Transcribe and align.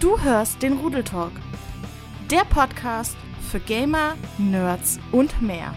Du 0.00 0.16
hörst 0.20 0.62
den 0.62 0.74
Rudeltalk, 0.74 1.32
der 2.30 2.44
Podcast 2.44 3.16
für 3.50 3.58
Gamer, 3.58 4.14
Nerds 4.38 5.00
und 5.10 5.42
mehr. 5.42 5.74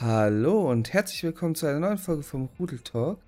Hallo 0.00 0.70
und 0.70 0.94
herzlich 0.94 1.22
willkommen 1.22 1.54
zu 1.54 1.66
einer 1.66 1.80
neuen 1.80 1.98
Folge 1.98 2.22
vom 2.22 2.48
Rudeltalk. 2.58 3.18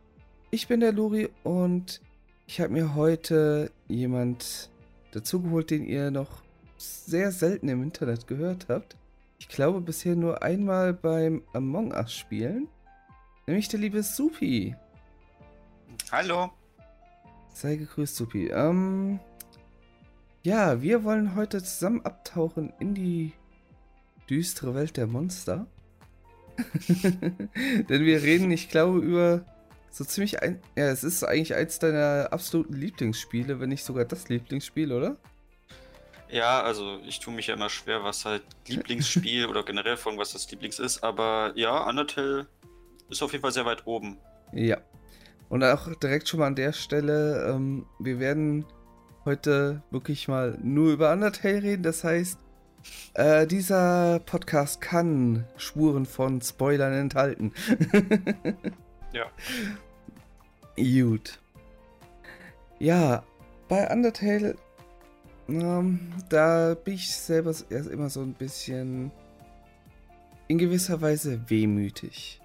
Ich 0.50 0.66
bin 0.66 0.80
der 0.80 0.92
Luri 0.92 1.28
und 1.42 2.00
ich 2.46 2.62
habe 2.62 2.72
mir 2.72 2.94
heute 2.94 3.70
jemand 3.86 4.70
dazugeholt, 5.12 5.70
den 5.70 5.84
ihr 5.84 6.10
noch 6.10 6.42
sehr 6.78 7.32
selten 7.32 7.68
im 7.68 7.82
Internet 7.82 8.26
gehört 8.26 8.68
habt. 8.70 8.96
Ich 9.38 9.48
glaube 9.48 9.82
bisher 9.82 10.16
nur 10.16 10.42
einmal 10.42 10.94
beim 10.94 11.42
Among 11.52 11.92
Us 11.92 12.14
spielen. 12.14 12.66
Nämlich 13.46 13.68
der 13.68 13.80
liebe 13.80 14.02
Supi. 14.02 14.74
Hallo. 16.10 16.50
Sei 17.54 17.76
gegrüßt, 17.76 18.16
Supi. 18.16 18.48
Ähm, 18.48 19.20
ja, 20.42 20.82
wir 20.82 21.04
wollen 21.04 21.36
heute 21.36 21.62
zusammen 21.62 22.04
abtauchen 22.04 22.72
in 22.80 22.94
die 22.94 23.32
düstere 24.28 24.74
Welt 24.74 24.96
der 24.96 25.06
Monster. 25.06 25.66
Denn 26.88 28.04
wir 28.04 28.22
reden, 28.22 28.50
ich 28.50 28.68
glaube, 28.68 28.98
über 28.98 29.44
so 29.88 30.04
ziemlich 30.04 30.42
ein. 30.42 30.60
Ja, 30.76 30.88
es 30.88 31.04
ist 31.04 31.22
eigentlich 31.22 31.54
eins 31.54 31.78
deiner 31.78 32.28
absoluten 32.32 32.74
Lieblingsspiele, 32.74 33.60
wenn 33.60 33.68
nicht 33.68 33.84
sogar 33.84 34.04
das 34.04 34.28
Lieblingsspiel, 34.28 34.90
oder? 34.90 35.16
Ja, 36.28 36.60
also 36.60 36.98
ich 37.06 37.20
tue 37.20 37.32
mich 37.32 37.46
ja 37.46 37.54
immer 37.54 37.70
schwer, 37.70 38.02
was 38.02 38.24
halt 38.24 38.42
Lieblingsspiel 38.66 39.46
oder 39.48 39.62
generell 39.62 39.96
von 39.96 40.18
was 40.18 40.32
das 40.32 40.50
Lieblings 40.50 40.80
ist, 40.80 41.04
aber 41.04 41.52
ja, 41.54 41.88
Undertale 41.88 42.48
ist 43.08 43.22
auf 43.22 43.30
jeden 43.30 43.42
Fall 43.42 43.52
sehr 43.52 43.64
weit 43.64 43.86
oben. 43.86 44.18
Ja. 44.52 44.78
Und 45.48 45.62
auch 45.62 45.94
direkt 45.96 46.28
schon 46.28 46.40
mal 46.40 46.46
an 46.46 46.54
der 46.54 46.72
Stelle, 46.72 47.46
ähm, 47.48 47.86
wir 47.98 48.18
werden 48.18 48.64
heute 49.24 49.82
wirklich 49.90 50.28
mal 50.28 50.58
nur 50.62 50.92
über 50.92 51.12
Undertale 51.12 51.62
reden. 51.62 51.82
Das 51.82 52.04
heißt, 52.04 52.38
äh, 53.14 53.46
dieser 53.46 54.20
Podcast 54.20 54.80
kann 54.80 55.44
Spuren 55.56 56.06
von 56.06 56.40
Spoilern 56.40 56.92
enthalten. 56.92 57.52
ja. 59.12 59.26
Gut. 60.76 61.38
Ja, 62.78 63.22
bei 63.68 63.90
Undertale, 63.90 64.56
ähm, 65.48 66.12
da 66.28 66.74
bin 66.74 66.94
ich 66.94 67.16
selber 67.16 67.54
erst 67.70 67.88
immer 67.88 68.10
so 68.10 68.20
ein 68.20 68.34
bisschen 68.34 69.12
in 70.48 70.58
gewisser 70.58 71.00
Weise 71.00 71.48
wehmütig. 71.48 72.40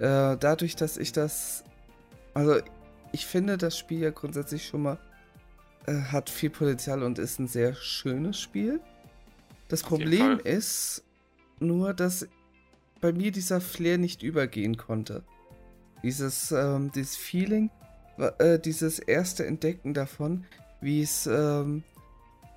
Äh, 0.00 0.36
dadurch, 0.38 0.76
dass 0.76 0.96
ich 0.96 1.12
das. 1.12 1.64
Also, 2.34 2.60
ich 3.12 3.26
finde 3.26 3.58
das 3.58 3.76
Spiel 3.76 4.00
ja 4.00 4.10
grundsätzlich 4.10 4.66
schon 4.66 4.82
mal 4.82 4.98
äh, 5.86 5.94
hat 5.94 6.30
viel 6.30 6.50
Potenzial 6.50 7.02
und 7.02 7.18
ist 7.18 7.38
ein 7.38 7.48
sehr 7.48 7.74
schönes 7.74 8.40
Spiel. 8.40 8.80
Das 9.68 9.82
Auf 9.82 9.90
Problem 9.90 10.40
ist 10.40 11.04
nur, 11.58 11.94
dass 11.94 12.26
bei 13.00 13.12
mir 13.12 13.30
dieser 13.30 13.60
Flair 13.60 13.98
nicht 13.98 14.22
übergehen 14.22 14.76
konnte. 14.76 15.22
Dieses, 16.02 16.50
ähm, 16.50 16.90
dieses 16.94 17.16
Feeling, 17.16 17.70
äh, 18.38 18.58
dieses 18.58 18.98
erste 18.98 19.46
Entdecken 19.46 19.94
davon, 19.94 20.44
wie 20.80 21.02
es 21.02 21.26
ähm, 21.26 21.82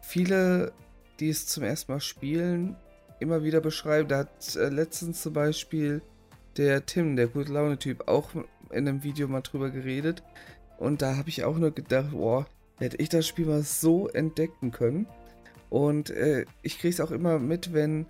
viele, 0.02 0.74
die 1.20 1.30
es 1.30 1.46
zum 1.48 1.64
ersten 1.64 1.92
Mal 1.92 2.00
spielen, 2.00 2.76
immer 3.20 3.44
wieder 3.44 3.62
beschreiben. 3.62 4.08
Da 4.08 4.20
hat 4.20 4.56
äh, 4.56 4.70
letztens 4.70 5.22
zum 5.22 5.34
Beispiel 5.34 6.02
der 6.58 6.86
Tim, 6.86 7.16
der 7.16 7.28
gute 7.28 7.52
Laune-Typ, 7.52 8.08
auch 8.08 8.30
in 8.70 8.88
einem 8.88 9.04
Video 9.04 9.28
mal 9.28 9.42
drüber 9.42 9.70
geredet. 9.70 10.24
Und 10.78 11.02
da 11.02 11.18
habe 11.18 11.30
ich 11.30 11.44
auch 11.44 11.58
nur 11.58 11.72
gedacht, 11.72 12.12
boah, 12.12 12.46
hätte 12.78 12.98
ich 12.98 13.10
das 13.10 13.28
Spiel 13.28 13.46
mal 13.46 13.64
so 13.64 14.08
entdecken 14.10 14.72
können. 14.72 15.08
Und 15.70 16.10
äh, 16.10 16.46
ich 16.62 16.80
kriege 16.80 16.94
es 16.94 17.02
auch 17.02 17.12
immer 17.12 17.40
mit, 17.40 17.74
wenn 17.74 18.06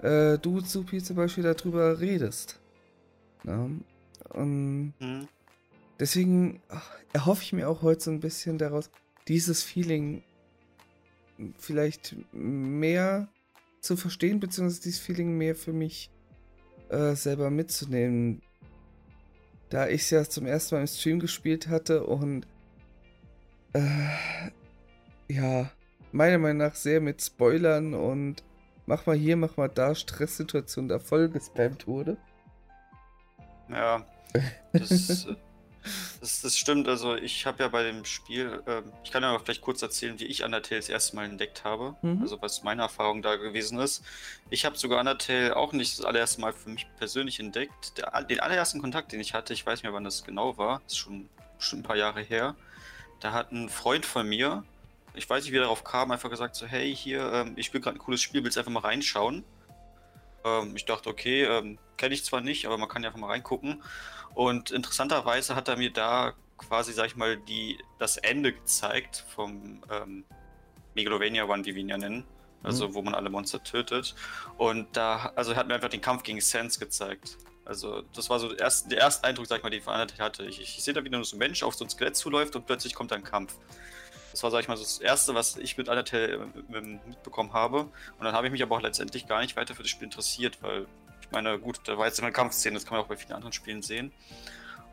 äh, 0.00 0.38
du, 0.38 0.60
Supi, 0.60 1.02
zum 1.02 1.16
Beispiel 1.16 1.44
darüber 1.44 2.00
redest. 2.00 2.60
Ja? 3.44 3.68
Und 4.30 4.94
mhm. 4.98 5.28
Deswegen 6.02 6.60
ach, 6.68 6.98
erhoffe 7.12 7.44
ich 7.44 7.52
mir 7.52 7.68
auch 7.68 7.82
heute 7.82 8.02
so 8.02 8.10
ein 8.10 8.18
bisschen 8.18 8.58
daraus, 8.58 8.90
dieses 9.28 9.62
Feeling 9.62 10.24
vielleicht 11.58 12.16
mehr 12.32 13.28
zu 13.80 13.96
verstehen, 13.96 14.40
beziehungsweise 14.40 14.82
dieses 14.82 14.98
Feeling 14.98 15.38
mehr 15.38 15.54
für 15.54 15.72
mich 15.72 16.10
äh, 16.92 17.16
selber 17.16 17.50
mitzunehmen. 17.50 18.42
Da 19.70 19.88
ich 19.88 20.02
es 20.02 20.10
ja 20.10 20.24
zum 20.24 20.46
ersten 20.46 20.74
Mal 20.74 20.82
im 20.82 20.86
Stream 20.86 21.18
gespielt 21.18 21.68
hatte 21.68 22.04
und 22.04 22.46
äh, 23.72 25.32
ja, 25.32 25.70
meiner 26.12 26.38
Meinung 26.38 26.58
nach 26.58 26.74
sehr 26.74 27.00
mit 27.00 27.22
Spoilern 27.22 27.94
und 27.94 28.42
mach 28.86 29.06
mal 29.06 29.16
hier, 29.16 29.36
mach 29.36 29.56
mal 29.56 29.68
da, 29.68 29.94
Stresssituation 29.94 30.88
da 30.88 30.98
voll 30.98 31.30
gespammt 31.30 31.86
wurde. 31.86 32.18
Ja, 33.70 34.04
das 34.72 35.26
das, 36.20 36.40
das 36.40 36.56
stimmt. 36.56 36.88
Also 36.88 37.16
ich 37.16 37.46
habe 37.46 37.62
ja 37.62 37.68
bei 37.68 37.82
dem 37.82 38.04
Spiel, 38.04 38.62
äh, 38.66 38.82
ich 39.04 39.10
kann 39.10 39.22
ja 39.22 39.38
vielleicht 39.38 39.60
kurz 39.60 39.82
erzählen, 39.82 40.18
wie 40.18 40.24
ich 40.24 40.44
Undertale 40.44 40.80
das 40.80 40.88
erste 40.88 41.16
Mal 41.16 41.24
entdeckt 41.24 41.64
habe. 41.64 41.96
Mhm. 42.02 42.22
Also 42.22 42.40
was 42.40 42.62
meine 42.62 42.82
Erfahrung 42.82 43.22
da 43.22 43.36
gewesen 43.36 43.78
ist. 43.78 44.02
Ich 44.50 44.64
habe 44.64 44.76
sogar 44.76 45.00
Undertale 45.00 45.56
auch 45.56 45.72
nicht 45.72 45.98
das 45.98 46.04
allererste 46.04 46.40
Mal 46.40 46.52
für 46.52 46.70
mich 46.70 46.86
persönlich 46.98 47.40
entdeckt. 47.40 47.98
Der, 47.98 48.22
den 48.24 48.40
allerersten 48.40 48.80
Kontakt, 48.80 49.12
den 49.12 49.20
ich 49.20 49.34
hatte, 49.34 49.52
ich 49.52 49.64
weiß 49.66 49.78
nicht 49.78 49.84
mehr, 49.84 49.92
wann 49.92 50.04
das 50.04 50.24
genau 50.24 50.56
war, 50.58 50.82
ist 50.86 50.98
schon, 50.98 51.28
schon 51.58 51.80
ein 51.80 51.84
paar 51.84 51.96
Jahre 51.96 52.22
her. 52.22 52.54
Da 53.20 53.32
hat 53.32 53.52
ein 53.52 53.68
Freund 53.68 54.04
von 54.04 54.28
mir, 54.28 54.64
ich 55.14 55.28
weiß 55.28 55.44
nicht, 55.44 55.52
wie 55.52 55.56
er 55.56 55.62
darauf 55.62 55.84
kam, 55.84 56.10
einfach 56.10 56.30
gesagt 56.30 56.56
so, 56.56 56.66
hey, 56.66 56.94
hier, 56.94 57.32
ähm, 57.32 57.52
ich 57.56 57.66
spiele 57.66 57.82
gerade 57.82 57.96
ein 57.96 58.00
cooles 58.00 58.20
Spiel, 58.20 58.42
willst 58.42 58.56
du 58.56 58.60
einfach 58.60 58.72
mal 58.72 58.80
reinschauen? 58.80 59.44
Ähm, 60.44 60.74
ich 60.76 60.84
dachte, 60.84 61.08
okay, 61.08 61.44
ähm, 61.44 61.78
kenne 61.96 62.14
ich 62.14 62.24
zwar 62.24 62.40
nicht, 62.40 62.66
aber 62.66 62.78
man 62.78 62.88
kann 62.88 63.02
ja 63.02 63.08
einfach 63.08 63.20
mal 63.20 63.28
reingucken. 63.28 63.82
Und 64.34 64.70
interessanterweise 64.70 65.54
hat 65.54 65.68
er 65.68 65.76
mir 65.76 65.92
da 65.92 66.34
quasi, 66.56 66.92
sag 66.92 67.06
ich 67.06 67.16
mal, 67.16 67.36
die, 67.36 67.78
das 67.98 68.16
Ende 68.16 68.52
gezeigt 68.52 69.24
vom 69.34 69.82
ähm, 69.90 70.24
Megalovania 70.94 71.44
One, 71.44 71.64
wie 71.64 71.74
wir 71.74 71.80
ihn 71.80 71.88
ja 71.88 71.98
nennen. 71.98 72.24
Also, 72.62 72.88
mhm. 72.88 72.94
wo 72.94 73.02
man 73.02 73.14
alle 73.14 73.28
Monster 73.28 73.62
tötet. 73.62 74.14
Und 74.56 74.96
da, 74.96 75.32
also, 75.34 75.52
er 75.52 75.56
hat 75.56 75.66
mir 75.66 75.74
einfach 75.74 75.88
den 75.88 76.00
Kampf 76.00 76.22
gegen 76.22 76.40
Sans 76.40 76.78
gezeigt. 76.78 77.36
Also, 77.64 78.02
das 78.14 78.30
war 78.30 78.38
so 78.38 78.48
der 78.48 78.60
erste, 78.60 78.88
der 78.88 78.98
erste 78.98 79.26
Eindruck, 79.26 79.46
sag 79.46 79.58
ich 79.58 79.62
mal, 79.64 79.70
den 79.70 79.80
ich 80.14 80.20
hatte. 80.20 80.44
Ich, 80.44 80.60
ich, 80.60 80.78
ich 80.78 80.84
sehe 80.84 80.94
da 80.94 81.02
wieder 81.04 81.16
nur 81.16 81.24
so 81.24 81.36
ein 81.36 81.40
Mensch 81.40 81.62
auf 81.64 81.74
so 81.74 81.84
ein 81.84 81.90
Skelett 81.90 82.16
zuläuft 82.16 82.54
und 82.54 82.66
plötzlich 82.66 82.94
kommt 82.94 83.12
ein 83.12 83.24
Kampf. 83.24 83.56
Das 84.32 84.42
war, 84.42 84.50
sag 84.50 84.60
ich 84.60 84.68
mal, 84.68 84.76
das 84.76 84.98
Erste, 84.98 85.34
was 85.34 85.56
ich 85.56 85.78
mit 85.78 85.88
Undertale 85.88 86.48
äh, 86.72 86.80
mitbekommen 86.80 87.52
habe. 87.52 87.82
Und 88.18 88.24
dann 88.24 88.34
habe 88.34 88.46
ich 88.46 88.52
mich 88.52 88.62
aber 88.62 88.76
auch 88.76 88.82
letztendlich 88.82 89.28
gar 89.28 89.40
nicht 89.40 89.56
weiter 89.56 89.74
für 89.74 89.82
das 89.82 89.90
Spiel 89.90 90.06
interessiert, 90.06 90.58
weil 90.62 90.86
meine, 91.32 91.58
gut, 91.58 91.80
da 91.84 91.98
war 91.98 92.06
jetzt 92.06 92.18
immer 92.18 92.26
eine 92.26 92.34
Kampfszene, 92.34 92.74
das 92.74 92.84
kann 92.84 92.96
man 92.96 93.04
auch 93.04 93.08
bei 93.08 93.16
vielen 93.16 93.32
anderen 93.32 93.52
Spielen 93.52 93.82
sehen. 93.82 94.12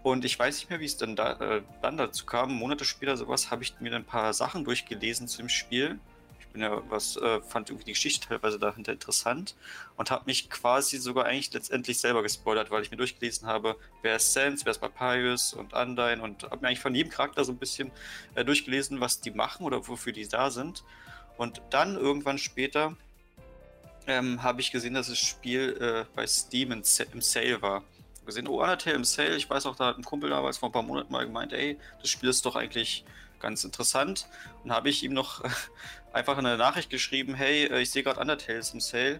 Und 0.02 0.24
ich 0.24 0.40
weiß 0.40 0.56
nicht 0.56 0.70
mehr, 0.70 0.80
wie 0.80 0.86
es 0.86 0.98
dann, 0.98 1.16
da, 1.16 1.34
äh, 1.34 1.62
dann 1.82 1.98
dazu 1.98 2.26
kam. 2.26 2.54
Monate 2.54 2.86
später 2.86 3.18
sowas 3.18 3.52
habe 3.52 3.64
ich 3.64 3.80
mir 3.82 3.92
dann 3.92 4.04
ein 4.04 4.06
paar 4.06 4.34
Sachen 4.34 4.64
durchgelesen 4.64 5.28
zu 5.28 5.40
dem 5.40 5.50
Spiel. 5.50 6.00
Ja 6.62 6.82
was, 6.90 7.18
äh, 7.18 7.42
fand 7.42 7.70
irgendwie 7.70 7.86
die 7.86 7.94
Geschichte 7.94 8.28
teilweise 8.30 8.60
dahinter 8.60 8.92
interessant 8.92 9.56
und 9.98 10.12
habe 10.12 10.26
mich 10.26 10.50
quasi 10.50 10.98
sogar 10.98 11.26
eigentlich 11.26 11.54
letztendlich 11.54 12.00
selber 12.00 12.24
gespoilert, 12.24 12.72
weil 12.72 12.84
ich 12.84 12.92
mir 12.92 12.98
durchgelesen 12.98 13.48
habe, 13.48 13.76
wer 14.02 14.18
ist 14.18 14.34
Sans, 14.34 14.66
wer 14.66 14.72
ist 14.72 14.80
Papyrus 14.80 15.54
und 15.54 15.74
Undyne 15.74 16.22
und 16.22 16.44
habe 16.44 16.58
mir 16.58 16.68
eigentlich 16.68 16.80
von 16.80 16.96
jedem 16.96 17.12
Charakter 17.12 17.44
so 17.44 17.52
ein 17.52 17.58
bisschen 17.58 17.92
äh, 18.36 18.44
durchgelesen, 18.44 19.00
was 19.00 19.22
die 19.22 19.32
machen 19.32 19.66
oder 19.66 19.88
wofür 19.88 20.14
die 20.14 20.28
da 20.28 20.50
sind. 20.52 20.84
Und 21.38 21.62
dann 21.70 21.96
irgendwann 21.96 22.38
später 22.38 22.98
ähm, 24.08 24.42
habe 24.44 24.60
ich 24.60 24.72
gesehen, 24.72 24.96
dass 24.96 25.08
das 25.08 25.20
Spiel 25.20 25.78
äh, 25.80 26.06
bei 26.16 26.26
Steam 26.28 26.72
im, 26.72 26.84
Sale 26.84 27.62
war. 27.62 27.84
Gesehen, 28.26 28.48
oh, 28.48 28.62
Undertale 28.62 28.96
im 28.96 29.04
Sale. 29.06 29.36
Ich 29.36 29.50
weiß 29.50 29.66
auch, 29.66 29.76
da 29.76 29.88
hat 29.88 29.98
ein 29.98 30.04
Kumpel 30.04 30.30
damals 30.30 30.58
vor 30.58 30.70
ein 30.70 30.72
paar 30.72 30.84
Monaten 30.84 31.12
mal 31.12 31.26
gemeint, 31.26 31.54
ey, 31.54 31.80
das 32.02 32.10
Spiel 32.10 32.30
ist 32.30 32.46
doch 32.46 32.56
eigentlich 32.56 33.06
ganz 33.40 33.64
interessant. 33.64 34.28
Und 34.64 34.72
habe 34.72 34.90
ich 34.90 35.04
ihm 35.04 35.14
noch 35.14 35.44
einfach 36.14 36.38
eine 36.38 36.58
Nachricht 36.58 36.90
geschrieben, 36.90 37.36
hey, 37.36 37.66
äh, 37.66 37.82
ich 37.82 37.92
sehe 37.92 38.04
gerade 38.04 38.20
Undertale 38.20 38.62
im 38.74 38.80
Sale. 38.80 39.20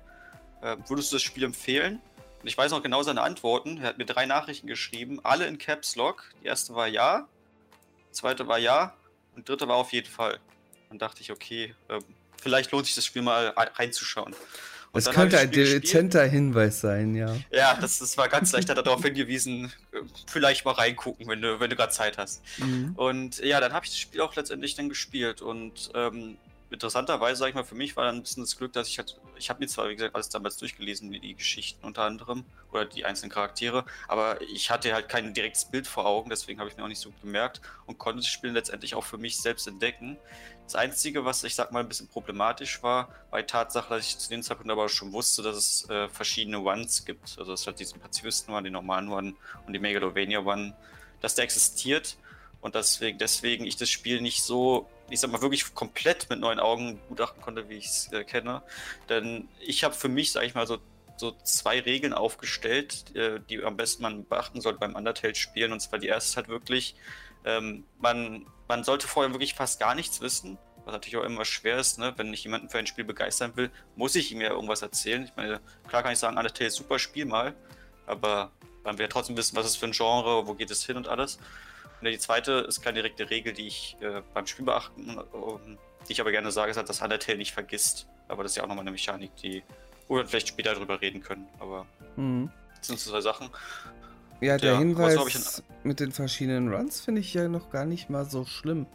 Äh, 0.62 0.78
würdest 0.88 1.12
du 1.12 1.16
das 1.16 1.24
Spiel 1.24 1.44
empfehlen? 1.44 2.02
Und 2.42 2.48
ich 2.48 2.58
weiß 2.58 2.72
noch 2.72 2.82
genau 2.82 3.04
seine 3.04 3.22
Antworten. 3.22 3.78
Er 3.82 3.90
hat 3.90 3.98
mir 3.98 4.06
drei 4.06 4.26
Nachrichten 4.26 4.68
geschrieben, 4.68 5.20
alle 5.24 5.46
in 5.46 5.58
Caps 5.58 5.96
Lock. 5.96 6.24
Die 6.42 6.48
erste 6.48 6.74
war 6.74 6.88
ja, 6.88 7.28
die 8.10 8.14
zweite 8.14 8.48
war 8.48 8.58
ja 8.58 8.94
und 9.36 9.48
die 9.48 9.52
dritte 9.52 9.68
war 9.68 9.76
auf 9.76 9.92
jeden 9.92 10.10
Fall. 10.10 10.40
Dann 10.90 11.00
dachte 11.00 11.22
ich, 11.22 11.32
okay, 11.32 11.76
ähm, 11.90 12.04
vielleicht 12.42 12.72
lohnt 12.72 12.86
sich 12.86 12.96
das 12.96 13.06
Spiel 13.06 13.22
mal 13.22 13.50
reinzuschauen. 13.50 14.34
Und 14.92 15.06
das 15.06 15.14
könnte 15.14 15.38
ein 15.38 15.52
dezenter 15.52 16.26
Hinweis 16.26 16.82
sein, 16.82 17.14
ja. 17.14 17.36
Ja, 17.52 17.78
das, 17.80 18.00
das 18.00 18.18
war 18.18 18.28
ganz 18.28 18.52
leicht, 18.54 18.70
hat 18.70 18.78
er 18.78 18.82
darauf 18.82 19.04
hingewiesen, 19.04 19.72
vielleicht 20.26 20.66
mal 20.66 20.72
reingucken, 20.72 21.28
wenn 21.28 21.44
du, 21.44 21.60
wenn 21.60 21.70
du 21.70 21.76
gerade 21.76 21.92
Zeit 21.92 22.18
hast. 22.18 22.42
Mhm. 22.58 22.94
Und 22.96 23.38
ja, 23.40 23.60
dann 23.60 23.74
habe 23.74 23.86
ich 23.86 23.92
das 23.92 24.00
Spiel 24.00 24.22
auch 24.22 24.36
letztendlich 24.36 24.74
dann 24.74 24.90
gespielt 24.90 25.44
und 25.44 25.92
ähm, 25.94 26.38
interessanterweise, 26.72 27.40
sag 27.40 27.50
ich 27.50 27.56
mal, 27.56 27.64
für 27.64 27.76
mich 27.76 27.96
war 27.98 28.06
dann 28.06 28.18
ein 28.18 28.22
bisschen 28.22 28.44
das 28.44 28.56
Glück, 28.56 28.74
dass 28.74 28.88
ich 28.88 29.00
halt, 29.00 29.20
ich 29.38 29.50
habe 29.50 29.60
mir 29.60 29.68
zwar, 29.68 29.90
wie 29.90 29.96
gesagt, 29.96 30.14
alles 30.14 30.30
damals 30.30 30.58
durchgelesen, 30.58 31.12
die, 31.12 31.36
Geschichten 31.36 31.86
unter 31.86 32.04
anderem 32.04 32.46
oder 32.72 32.86
die 32.86 33.06
einzelnen 33.06 33.32
Charaktere, 33.32 33.86
aber 34.08 34.40
ich 34.42 34.70
hatte 34.70 34.94
halt 34.94 35.10
kein 35.10 35.34
direktes 35.34 35.66
Bild 35.66 35.88
vor 35.88 36.06
Augen, 36.06 36.30
deswegen 36.30 36.60
habe 36.60 36.70
ich 36.70 36.78
mir 36.78 36.84
auch 36.84 36.88
nicht 36.88 37.02
so 37.02 37.12
gemerkt 37.22 37.62
und 37.86 37.98
konnte 37.98 38.20
das 38.20 38.28
Spiel 38.28 38.52
letztendlich 38.52 38.94
auch 38.94 39.04
für 39.04 39.18
mich 39.18 39.38
selbst 39.40 39.68
entdecken. 39.68 40.18
Das 40.66 40.76
Einzige, 40.76 41.26
was 41.26 41.44
ich 41.44 41.56
sag 41.56 41.72
mal 41.72 41.80
ein 41.80 41.88
bisschen 41.88 42.08
problematisch 42.08 42.84
war, 42.84 43.10
die 43.36 43.44
Tatsache, 43.44 43.96
dass 43.96 44.06
ich 44.06 44.18
zu 44.20 44.30
dem 44.30 44.44
Zeitpunkt 44.44 44.72
aber 44.72 44.88
schon 44.90 45.12
wusste, 45.12 45.42
dass 45.42 45.56
es 45.56 45.90
äh, 45.90 46.08
verschiedene 46.10 46.60
Ones 46.60 47.06
gibt. 47.06 47.38
Also 47.40 47.54
es 47.54 47.66
hat 47.66 47.80
diesen 47.80 48.00
Pazifisten 48.00 48.54
One, 48.54 48.64
den 48.64 48.74
normalen 48.74 49.10
One 49.10 49.34
und 49.66 49.74
die 49.74 49.80
Megalovania 49.80 50.42
One, 50.42 50.76
dass 51.22 51.34
der 51.34 51.46
existiert 51.46 52.18
und 52.62 52.76
deswegen, 52.76 53.18
deswegen 53.18 53.66
ich 53.66 53.78
das 53.78 53.90
Spiel 53.90 54.22
nicht 54.22 54.44
so 54.44 54.88
ich 55.10 55.20
sag 55.20 55.32
mal, 55.32 55.42
wirklich 55.42 55.74
komplett 55.74 56.30
mit 56.30 56.40
neuen 56.40 56.60
Augen 56.60 57.00
gutachten 57.08 57.42
konnte, 57.42 57.70
wie 57.70 57.78
ich 57.78 57.86
es 57.86 58.12
äh, 58.12 58.24
kenne. 58.24 58.62
Denn 59.10 59.48
ich 59.60 59.84
habe 59.84 59.94
für 59.94 60.10
mich, 60.10 60.32
sag 60.32 60.44
ich 60.44 60.56
mal, 60.56 60.68
so, 60.68 60.78
so 61.18 61.32
zwei 61.44 61.80
Regeln 61.80 62.14
aufgestellt, 62.14 63.16
äh, 63.16 63.40
die 63.50 63.64
am 63.64 63.78
besten 63.78 64.04
man 64.04 64.26
beachten 64.26 64.62
sollte 64.62 64.80
beim 64.80 64.96
Undertale-Spielen. 64.96 65.72
Und 65.72 65.80
zwar 65.80 66.00
die 66.00 66.08
erste 66.08 66.30
ist 66.30 66.38
halt 66.38 66.48
wirklich, 66.48 66.96
ähm, 67.46 67.86
man, 68.00 68.46
man 68.68 68.84
sollte 68.84 69.08
vorher 69.08 69.34
wirklich 69.34 69.54
fast 69.54 69.80
gar 69.80 69.96
nichts 69.96 70.22
wissen, 70.22 70.58
was 70.86 70.94
natürlich 70.94 71.18
auch 71.18 71.24
immer 71.24 71.46
schwer 71.46 71.78
ist, 71.78 72.00
ne? 72.00 72.14
wenn 72.18 72.34
ich 72.34 72.44
jemanden 72.44 72.70
für 72.70 72.80
ein 72.80 72.88
Spiel 72.88 73.04
begeistern 73.04 73.56
will, 73.56 73.72
muss 73.96 74.16
ich 74.16 74.32
ihm 74.32 74.42
ja 74.42 74.50
irgendwas 74.50 74.82
erzählen. 74.82 75.24
Ich 75.24 75.36
meine, 75.36 75.62
klar 75.88 76.04
kann 76.04 76.14
ich 76.14 76.20
sagen, 76.20 76.38
Undertale 76.38 76.68
ist 76.68 76.76
super 76.76 77.00
Spiel 77.00 77.26
mal, 77.26 77.54
aber 78.06 78.52
man 78.84 78.98
will 78.98 79.06
ja 79.06 79.10
trotzdem 79.10 79.38
wissen, 79.38 79.56
was 79.56 79.66
ist 79.66 79.78
für 79.78 79.86
ein 79.86 79.92
Genre, 79.92 80.48
wo 80.48 80.54
geht 80.54 80.72
es 80.72 80.86
hin 80.86 80.98
und 80.98 81.08
alles. 81.08 81.40
Und 82.02 82.08
die 82.10 82.20
zweite 82.20 82.66
ist 82.68 82.82
keine 82.82 83.02
direkte 83.02 83.30
Regel, 83.30 83.54
die 83.54 83.68
ich 83.68 83.98
äh, 84.02 84.22
beim 84.34 84.48
Spiel 84.48 84.66
beachten, 84.66 85.18
um, 85.32 85.78
die 86.08 86.14
ich 86.14 86.22
aber 86.22 86.32
gerne 86.32 86.52
sage, 86.52 86.72
ist 86.72 86.78
halt, 86.78 86.90
dass 86.90 87.02
Undertale 87.02 87.38
nicht 87.38 87.54
vergisst. 87.54 88.08
Aber 88.28 88.44
das 88.44 88.54
ist 88.54 88.56
ja 88.58 88.64
auch 88.64 88.68
nochmal 88.68 88.84
eine 88.84 88.92
Mechanik, 88.92 89.36
die, 89.38 89.64
wo 90.08 90.16
wir 90.16 90.26
vielleicht 90.26 90.48
später 90.48 90.74
drüber 90.74 91.02
reden 91.02 91.22
können. 91.22 91.48
Aber 91.60 91.86
mhm. 92.16 92.50
das 92.78 92.88
sind 92.88 93.00
so 93.00 93.12
zwei 93.12 93.22
Sachen. 93.22 93.50
Ja, 94.42 94.58
der 94.58 94.74
ja, 94.74 94.80
Hinweis 94.80 95.64
mit 95.84 96.00
den 96.00 96.12
verschiedenen 96.12 96.74
Runs 96.74 97.02
finde 97.02 97.22
ich 97.22 97.34
ja 97.34 97.48
noch 97.50 97.70
gar 97.70 97.86
nicht 97.86 98.10
mal 98.10 98.26
so 98.26 98.46
schlimm. 98.46 98.86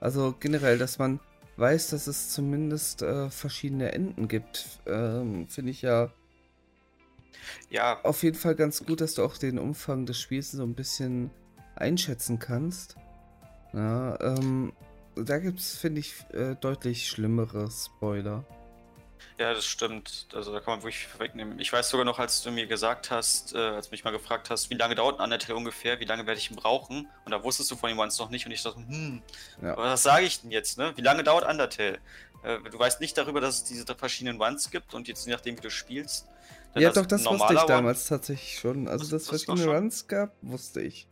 Also 0.00 0.34
generell, 0.38 0.78
dass 0.78 0.98
man 0.98 1.20
weiß, 1.56 1.90
dass 1.90 2.06
es 2.06 2.30
zumindest 2.30 3.02
äh, 3.02 3.30
verschiedene 3.30 3.92
Enden 3.92 4.28
gibt, 4.28 4.80
ähm, 4.86 5.46
finde 5.48 5.70
ich 5.70 5.82
ja, 5.82 6.10
ja 7.70 8.00
auf 8.02 8.22
jeden 8.22 8.36
Fall 8.36 8.54
ganz 8.54 8.84
gut, 8.84 9.00
dass 9.00 9.14
du 9.14 9.24
auch 9.24 9.36
den 9.36 9.58
Umfang 9.58 10.06
des 10.06 10.18
Spiels 10.18 10.52
so 10.52 10.62
ein 10.62 10.74
bisschen 10.74 11.30
einschätzen 11.76 12.38
kannst. 12.38 12.96
Ja, 13.72 14.18
ähm, 14.20 14.72
da 15.16 15.38
gibt 15.38 15.60
es, 15.60 15.76
finde 15.76 16.00
ich, 16.00 16.14
äh, 16.32 16.54
deutlich 16.54 17.08
schlimmere 17.08 17.70
Spoiler. 17.70 18.44
Ja, 19.38 19.52
das 19.52 19.64
stimmt. 19.64 20.28
Also 20.32 20.52
da 20.52 20.60
kann 20.60 20.74
man 20.74 20.82
wirklich 20.82 21.08
vorwegnehmen. 21.08 21.58
Ich 21.58 21.72
weiß 21.72 21.88
sogar 21.88 22.04
noch, 22.04 22.20
als 22.20 22.42
du 22.42 22.52
mir 22.52 22.66
gesagt 22.66 23.10
hast, 23.10 23.54
äh, 23.54 23.58
als 23.58 23.88
du 23.88 23.92
mich 23.92 24.04
mal 24.04 24.12
gefragt 24.12 24.48
hast, 24.48 24.70
wie 24.70 24.74
lange 24.74 24.94
dauert 24.94 25.18
ein 25.18 25.24
Undertale 25.24 25.56
ungefähr, 25.56 25.98
wie 25.98 26.04
lange 26.04 26.26
werde 26.26 26.38
ich 26.38 26.50
ihn 26.50 26.56
brauchen? 26.56 27.08
Und 27.24 27.32
da 27.32 27.42
wusstest 27.42 27.70
du 27.70 27.76
von 27.76 27.90
ihm 27.90 27.96
noch 27.96 28.30
nicht 28.30 28.46
und 28.46 28.52
ich 28.52 28.62
dachte, 28.62 28.78
hm, 28.78 29.22
ja. 29.60 29.76
was 29.76 30.04
sage 30.04 30.26
ich 30.26 30.40
denn 30.40 30.52
jetzt, 30.52 30.78
ne? 30.78 30.92
Wie 30.94 31.02
lange 31.02 31.24
dauert 31.24 31.48
Undertale? 31.48 31.98
Äh, 32.44 32.58
du 32.70 32.78
weißt 32.78 33.00
nicht 33.00 33.18
darüber, 33.18 33.40
dass 33.40 33.56
es 33.56 33.64
diese 33.64 33.84
verschiedenen 33.96 34.40
Ones 34.40 34.70
gibt 34.70 34.94
und 34.94 35.08
jetzt 35.08 35.26
je 35.26 35.32
nachdem, 35.32 35.56
wie 35.56 35.62
du 35.62 35.70
spielst. 35.70 36.28
Ja, 36.76 36.90
doch, 36.90 37.06
das 37.06 37.24
wusste 37.24 37.54
ich 37.54 37.62
damals 37.62 38.06
tatsächlich 38.06 38.58
schon. 38.58 38.88
Also, 38.88 39.04
dass 39.04 39.22
es 39.22 39.28
verschiedene 39.28 39.66
Runs 39.66 40.06
gab, 40.06 40.34
wusste 40.42 40.80
ich. 40.80 41.08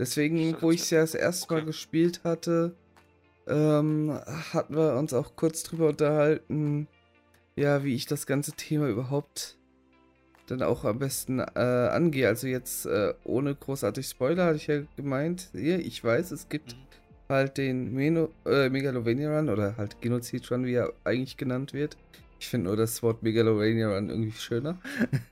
Deswegen, 0.00 0.56
wo 0.62 0.70
ich 0.70 0.80
es 0.80 0.90
ja 0.90 1.02
das 1.02 1.14
erste. 1.14 1.52
Mal 1.52 1.64
gespielt 1.64 2.22
hatte, 2.24 2.74
ähm, 3.46 4.18
hatten 4.54 4.74
wir 4.74 4.96
uns 4.96 5.12
auch 5.12 5.36
kurz 5.36 5.62
drüber 5.62 5.88
unterhalten, 5.88 6.88
ja, 7.54 7.84
wie 7.84 7.94
ich 7.94 8.06
das 8.06 8.26
ganze 8.26 8.52
Thema 8.52 8.88
überhaupt 8.88 9.58
dann 10.46 10.62
auch 10.62 10.84
am 10.86 10.98
besten 10.98 11.40
äh, 11.40 11.44
angehe. 11.44 12.28
Also 12.28 12.46
jetzt 12.46 12.86
äh, 12.86 13.12
ohne 13.24 13.54
großartig 13.54 14.06
Spoiler 14.06 14.46
hatte 14.46 14.56
ich 14.56 14.68
ja 14.68 14.80
gemeint, 14.96 15.50
hier, 15.52 15.78
ich 15.78 16.02
weiß, 16.02 16.30
es 16.30 16.48
gibt 16.48 16.76
mhm. 16.76 16.78
halt 17.28 17.58
den 17.58 17.92
Meno, 17.92 18.30
äh, 18.46 18.70
Megalovania 18.70 19.36
Run 19.36 19.50
oder 19.50 19.76
halt 19.76 20.00
Genozid 20.00 20.50
Run, 20.50 20.64
wie 20.64 20.74
er 20.74 20.94
eigentlich 21.04 21.36
genannt 21.36 21.74
wird. 21.74 21.98
Ich 22.38 22.48
finde 22.48 22.68
nur 22.68 22.76
das 22.78 23.02
Wort 23.02 23.22
Megalovania 23.22 23.94
Run 23.94 24.08
irgendwie 24.08 24.32
schöner. 24.32 24.78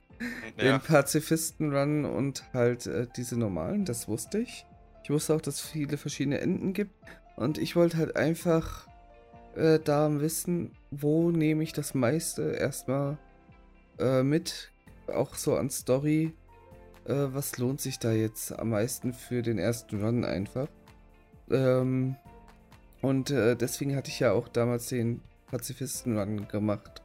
Ja. 0.59 0.77
Den 0.77 0.81
Pazifisten-Run 0.81 2.05
und 2.05 2.43
halt 2.53 2.85
äh, 2.85 3.07
diese 3.15 3.37
normalen, 3.39 3.85
das 3.85 4.07
wusste 4.07 4.39
ich. 4.39 4.65
Ich 5.03 5.09
wusste 5.09 5.33
auch, 5.33 5.41
dass 5.41 5.55
es 5.55 5.61
viele 5.61 5.97
verschiedene 5.97 6.39
Enden 6.39 6.73
gibt. 6.73 6.93
Und 7.35 7.57
ich 7.57 7.75
wollte 7.75 7.97
halt 7.97 8.17
einfach 8.17 8.87
äh, 9.55 9.79
da 9.79 10.19
wissen, 10.19 10.73
wo 10.91 11.31
nehme 11.31 11.63
ich 11.63 11.71
das 11.71 11.93
meiste 11.93 12.51
erstmal 12.51 13.17
äh, 13.97 14.23
mit. 14.23 14.71
Auch 15.07 15.35
so 15.35 15.55
an 15.55 15.69
Story. 15.69 16.33
Äh, 17.05 17.13
was 17.33 17.57
lohnt 17.57 17.79
sich 17.79 17.97
da 17.97 18.11
jetzt 18.11 18.51
am 18.57 18.69
meisten 18.69 19.13
für 19.13 19.41
den 19.41 19.57
ersten 19.57 20.03
Run 20.03 20.25
einfach? 20.25 20.67
Ähm, 21.49 22.17
und 23.01 23.31
äh, 23.31 23.55
deswegen 23.55 23.95
hatte 23.95 24.09
ich 24.09 24.19
ja 24.19 24.33
auch 24.33 24.49
damals 24.49 24.89
den 24.89 25.21
Pazifisten-Run 25.47 26.47
gemacht. 26.49 27.01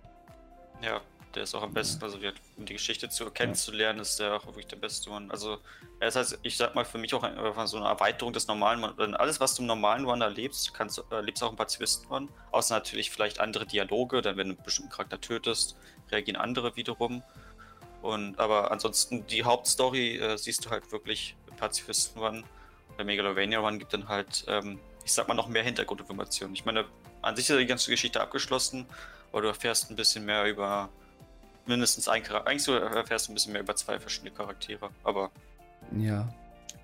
Ja. 0.83 1.01
Der 1.35 1.43
ist 1.43 1.55
auch 1.55 1.63
am 1.63 1.73
besten, 1.73 2.03
also 2.05 2.19
um 2.57 2.65
die 2.65 2.75
Geschichte 2.75 3.09
zu 3.09 3.29
kennenzulernen, 3.31 3.99
ist 3.99 4.21
der 4.21 4.35
auch 4.35 4.47
wirklich 4.47 4.67
der 4.67 4.77
beste 4.77 5.11
One. 5.11 5.31
Also, 5.31 5.59
er 5.99 6.09
ist 6.09 6.17
halt, 6.17 6.39
ich 6.43 6.57
sag 6.57 6.75
mal, 6.75 6.85
für 6.85 6.99
mich 6.99 7.13
auch 7.15 7.25
einfach 7.25 7.67
so 7.67 7.77
eine 7.77 7.87
Erweiterung 7.87 8.33
des 8.33 8.47
normalen 8.47 8.85
One. 8.85 9.19
Alles, 9.19 9.41
was 9.41 9.57
du 9.57 9.63
im 9.63 9.67
normalen 9.67 10.07
One 10.07 10.23
erlebst, 10.23 10.73
kannst, 10.75 11.03
erlebst 11.11 11.43
auch 11.43 11.51
im 11.51 11.57
Pazifisten 11.57 12.09
One. 12.11 12.29
Außer 12.53 12.75
natürlich 12.75 13.11
vielleicht 13.11 13.41
andere 13.41 13.67
Dialoge, 13.67 14.23
denn 14.23 14.37
wenn 14.37 14.49
du 14.49 14.55
einen 14.55 14.65
bestimmten 14.65 14.91
Charakter 14.91 15.21
tötest, 15.21 15.77
reagieren 16.11 16.41
andere 16.41 16.77
wiederum. 16.77 17.23
Und, 18.03 18.39
aber 18.39 18.71
ansonsten, 18.71 19.27
die 19.27 19.45
Hauptstory 19.45 20.19
äh, 20.19 20.37
siehst 20.37 20.65
du 20.67 20.71
halt 20.71 20.93
wirklich 20.93 21.37
im 21.49 21.57
Pazifisten 21.57 22.21
One. 22.21 22.45
Der 22.99 23.05
Megalovania 23.05 23.61
One 23.61 23.79
gibt 23.79 23.93
dann 23.93 24.09
halt, 24.09 24.45
ähm, 24.47 24.79
ich 25.05 25.13
sag 25.13 25.27
mal, 25.27 25.35
noch 25.35 25.49
mehr 25.49 25.63
Hintergrundinformationen. 25.63 26.55
Ich 26.55 26.65
meine, 26.65 26.85
an 27.23 27.35
sich 27.35 27.49
ist 27.49 27.59
die 27.59 27.67
ganze 27.67 27.91
Geschichte 27.91 28.21
abgeschlossen, 28.21 28.87
aber 29.33 29.43
du 29.43 29.49
erfährst 29.49 29.91
ein 29.91 29.97
bisschen 29.97 30.27
mehr 30.27 30.45
über 30.45 30.91
mindestens 31.67 32.09
ein 32.09 32.23
Charakter. 32.23 32.49
Eigentlich 32.49 32.63
so 32.63 32.75
erfährst 32.75 33.29
du 33.29 33.33
ein 33.33 33.35
bisschen 33.35 33.53
mehr 33.53 33.63
über 33.63 33.77
zwei 33.77 33.99
verschiedene 33.99 34.33
Charaktere, 34.33 34.91
aber. 35.03 35.31
Ja. 35.97 36.33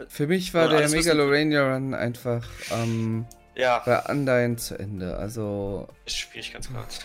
Für 0.09 0.27
mich 0.27 0.55
war 0.55 0.69
der 0.69 0.88
Megalorania 0.88 1.75
Run 1.75 1.94
einfach 1.94 2.47
ähm, 2.71 3.27
ja. 3.55 3.81
bei 3.85 4.00
Undyne 4.11 4.56
zu 4.56 4.79
Ende. 4.79 5.17
Also. 5.17 5.88
Ist 6.06 6.19
Schwierigkeitsgrad. 6.19 7.05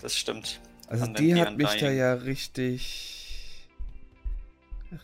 Das 0.00 0.16
stimmt. 0.16 0.60
Also 0.88 1.04
Undyne, 1.04 1.34
die 1.34 1.40
hat 1.40 1.48
Undyne. 1.50 1.70
mich 1.70 1.80
da 1.80 1.90
ja 1.90 2.14
richtig. 2.14 3.68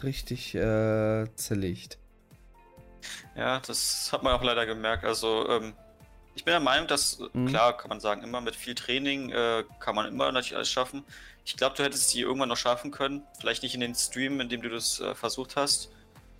richtig 0.02 0.54
äh, 0.54 1.26
zerlegt. 1.34 1.98
Ja, 3.36 3.60
das 3.60 4.10
hat 4.12 4.22
man 4.22 4.34
auch 4.34 4.42
leider 4.42 4.66
gemerkt. 4.66 5.04
Also, 5.04 5.48
ähm, 5.48 5.72
ich 6.38 6.44
bin 6.44 6.52
der 6.52 6.60
Meinung, 6.60 6.86
dass, 6.86 7.18
mhm. 7.32 7.48
klar, 7.48 7.76
kann 7.76 7.88
man 7.88 7.98
sagen, 7.98 8.22
immer 8.22 8.40
mit 8.40 8.54
viel 8.54 8.76
Training 8.76 9.30
äh, 9.30 9.64
kann 9.80 9.96
man 9.96 10.06
immer 10.06 10.30
natürlich 10.30 10.54
alles 10.54 10.70
schaffen. 10.70 11.02
Ich 11.44 11.56
glaube, 11.56 11.74
du 11.76 11.82
hättest 11.82 12.10
sie 12.10 12.20
irgendwann 12.20 12.48
noch 12.48 12.56
schaffen 12.56 12.92
können. 12.92 13.24
Vielleicht 13.40 13.64
nicht 13.64 13.74
in 13.74 13.80
den 13.80 13.96
Stream, 13.96 14.38
in 14.40 14.48
dem 14.48 14.62
du 14.62 14.68
das 14.68 15.00
äh, 15.00 15.16
versucht 15.16 15.56
hast. 15.56 15.90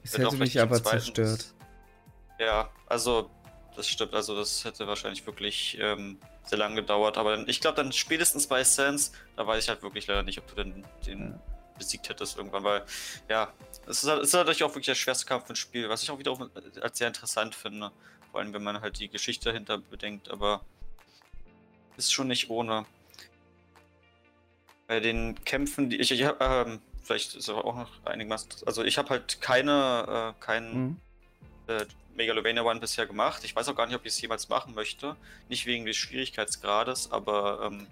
Es 0.05 0.17
hätte 0.17 0.37
mich 0.37 0.61
aber 0.61 0.81
zerstört. 0.81 1.47
Ja, 2.39 2.71
also 2.87 3.29
das 3.75 3.89
stimmt. 3.89 4.15
Also 4.15 4.37
das 4.37 4.65
hätte 4.65 4.87
wahrscheinlich 4.87 5.27
wirklich 5.27 5.77
ähm, 5.81 6.21
sehr 6.45 6.59
lange 6.59 6.77
gedauert. 6.77 7.19
Aber 7.19 7.49
ich 7.49 7.61
glaube, 7.61 7.77
dann 7.77 7.91
spätestens 7.93 8.47
bei 8.47 8.63
Sense, 8.63 9.11
da 9.35 9.49
weiß 9.49 9.65
ich 9.65 9.69
halt 9.69 9.83
wirklich 9.83 10.07
leider 10.07 10.23
nicht, 10.23 10.39
ob 10.39 10.47
du 10.47 10.55
denn 10.55 10.85
den 11.07 11.31
ja. 11.33 11.41
besiegt 11.77 12.09
hättest 12.09 12.37
irgendwann. 12.37 12.63
Weil, 12.63 12.85
ja, 13.29 13.53
es 13.89 14.05
ist, 14.05 14.09
halt, 14.09 14.21
es 14.23 14.29
ist 14.29 14.35
natürlich 14.35 14.63
auch 14.63 14.71
wirklich 14.71 14.87
der 14.87 14.95
schwerste 14.95 15.27
Kampf 15.27 15.51
im 15.51 15.57
Spiel, 15.57 15.89
was 15.89 16.05
ich 16.05 16.11
auch 16.13 16.21
wieder 16.21 16.39
als 16.83 16.99
sehr 16.99 17.09
interessant 17.09 17.57
finde. 17.57 17.91
Vor 18.31 18.41
allem, 18.41 18.53
wenn 18.53 18.63
man 18.63 18.81
halt 18.81 18.99
die 18.99 19.09
Geschichte 19.09 19.51
dahinter 19.51 19.79
bedenkt. 19.79 20.31
Aber 20.31 20.63
ist 21.97 22.13
schon 22.13 22.29
nicht 22.29 22.51
ohne 22.51 22.87
bei 24.87 25.01
den 25.01 25.43
Kämpfen, 25.45 25.91
die 25.91 25.97
ich, 25.97 26.11
ich 26.11 26.25
habe, 26.25 26.39
ähm, 26.41 26.81
vielleicht 27.03 27.35
ist 27.35 27.49
aber 27.49 27.65
auch 27.65 27.77
noch 27.77 27.91
einiges, 28.05 28.47
also 28.67 28.83
ich 28.83 28.99
habe 28.99 29.11
halt 29.11 29.41
keine, 29.41 30.35
äh, 30.39 30.45
keinen 30.45 30.75
mhm. 30.75 30.97
äh, 31.67 31.85
Megalovania 32.17 32.63
One 32.63 32.81
bisher 32.81 33.07
gemacht. 33.07 33.45
Ich 33.45 33.55
weiß 33.55 33.69
auch 33.69 33.77
gar 33.77 33.87
nicht, 33.87 33.95
ob 33.95 34.05
ich 34.05 34.13
es 34.13 34.21
jemals 34.21 34.49
machen 34.49 34.75
möchte. 34.75 35.15
Nicht 35.49 35.67
wegen 35.67 35.85
des 35.85 35.97
Schwierigkeitsgrades, 35.97 37.13
aber 37.13 37.71
ähm, 37.71 37.87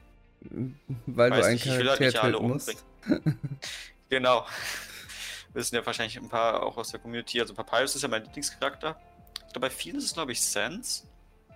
weil 1.06 1.30
du 1.30 1.44
ein 1.44 1.58
Charakter 1.58 1.90
halt 1.90 2.00
nicht 2.00 2.18
alle 2.18 2.40
musst. 2.40 2.84
genau. 4.08 4.46
Wissen 5.52 5.76
ja 5.76 5.86
wahrscheinlich 5.86 6.16
ein 6.16 6.28
paar 6.28 6.62
auch 6.62 6.76
aus 6.76 6.90
der 6.90 7.00
Community. 7.00 7.40
Also 7.40 7.54
Papyrus 7.54 7.94
ist 7.94 8.02
ja 8.02 8.08
mein 8.08 8.24
Lieblingscharakter. 8.24 9.00
Ich 9.46 9.52
glaube, 9.52 9.66
bei 9.66 9.70
vielen 9.70 9.96
ist 9.96 10.04
es, 10.04 10.14
glaube 10.14 10.32
ich, 10.32 10.42
Sans, 10.42 11.06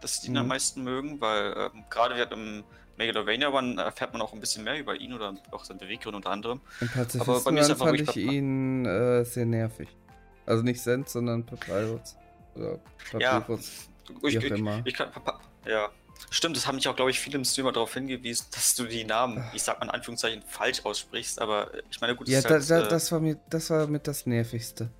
dass 0.00 0.20
die 0.20 0.28
ihn 0.28 0.32
mhm. 0.32 0.38
am 0.38 0.48
meisten 0.48 0.82
mögen, 0.82 1.20
weil 1.20 1.54
ähm, 1.56 1.84
gerade 1.90 2.16
wir 2.16 2.30
im 2.32 2.64
Megalovania 2.96 3.50
One 3.50 3.80
erfährt 3.82 4.12
man 4.12 4.22
auch 4.22 4.32
ein 4.32 4.40
bisschen 4.40 4.64
mehr 4.64 4.78
über 4.78 4.94
ihn 4.94 5.14
oder 5.14 5.34
auch 5.50 5.64
seine 5.64 5.80
Beweggründe 5.80 6.16
unter 6.16 6.30
anderem. 6.30 6.60
Im 6.80 6.88
Aber 7.20 7.40
bei 7.40 7.50
mir 7.50 7.60
ist 7.60 7.70
einfach 7.70 7.86
fand 7.86 8.00
ich 8.00 8.16
ihn 8.16 8.84
äh, 8.84 9.24
sehr 9.24 9.46
nervig. 9.46 9.88
Also 10.46 10.62
nicht 10.62 10.80
Sens, 10.80 11.12
sondern 11.12 11.44
Papyrus. 11.46 12.16
Oder 12.54 12.78
Papyrus. 13.10 13.88
Ja, 14.08 14.28
ich, 14.28 14.36
ich, 14.36 14.52
ich, 14.84 14.94
kann, 14.94 15.08
ja. 15.66 15.88
Stimmt, 16.28 16.56
das 16.56 16.66
haben 16.66 16.74
mich 16.74 16.88
auch, 16.88 16.96
glaube 16.96 17.10
ich, 17.10 17.18
viele 17.18 17.38
im 17.38 17.44
Streamer 17.44 17.72
darauf 17.72 17.94
hingewiesen, 17.94 18.46
dass 18.54 18.74
du 18.74 18.84
die 18.84 19.04
Namen, 19.04 19.42
ich 19.54 19.62
sag 19.62 19.78
mal 19.78 19.86
in 19.86 19.90
Anführungszeichen, 19.90 20.42
falsch 20.42 20.84
aussprichst, 20.84 21.40
aber 21.40 21.70
ich 21.90 22.00
meine, 22.00 22.14
gut, 22.16 22.28
Ja, 22.28 22.42
da, 22.42 22.50
halt, 22.50 22.70
da, 22.70 22.84
äh, 22.84 22.88
das, 22.88 23.10
war 23.12 23.20
mir, 23.20 23.38
das 23.48 23.70
war 23.70 23.86
mit 23.86 24.06
das 24.06 24.26
Nervigste. 24.26 24.90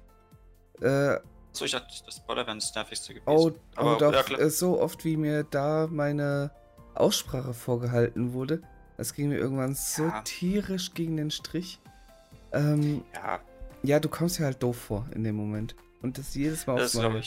Äh, 0.80 1.16
so, 1.52 1.64
ich 1.64 1.72
dachte, 1.72 1.86
das 2.04 2.16
Spoiler 2.16 2.44
das 2.44 2.74
Nervigste 2.74 3.14
gewesen. 3.14 3.26
Oh, 3.26 3.52
aber, 3.76 3.96
oh 3.96 3.98
doch, 3.98 4.28
ja, 4.28 4.50
so 4.50 4.80
oft 4.80 5.04
wie 5.04 5.16
mir 5.16 5.44
da 5.44 5.88
meine 5.90 6.50
Aussprache 6.94 7.54
vorgehalten 7.54 8.32
wurde, 8.32 8.62
das 8.96 9.14
ging 9.14 9.28
mir 9.28 9.38
irgendwann 9.38 9.74
so 9.74 10.04
ja. 10.04 10.22
tierisch 10.22 10.94
gegen 10.94 11.16
den 11.16 11.30
Strich. 11.30 11.78
Ähm, 12.52 13.04
ja. 13.14 13.40
Ja, 13.82 13.98
du 13.98 14.08
kommst 14.08 14.38
ja 14.38 14.44
halt 14.44 14.62
doof 14.62 14.76
vor 14.76 15.06
in 15.14 15.24
dem 15.24 15.36
Moment. 15.36 15.74
Und 16.02 16.18
das 16.18 16.34
jedes 16.34 16.66
Mal 16.66 16.82
aufs 16.82 16.94
Neue. 16.94 17.22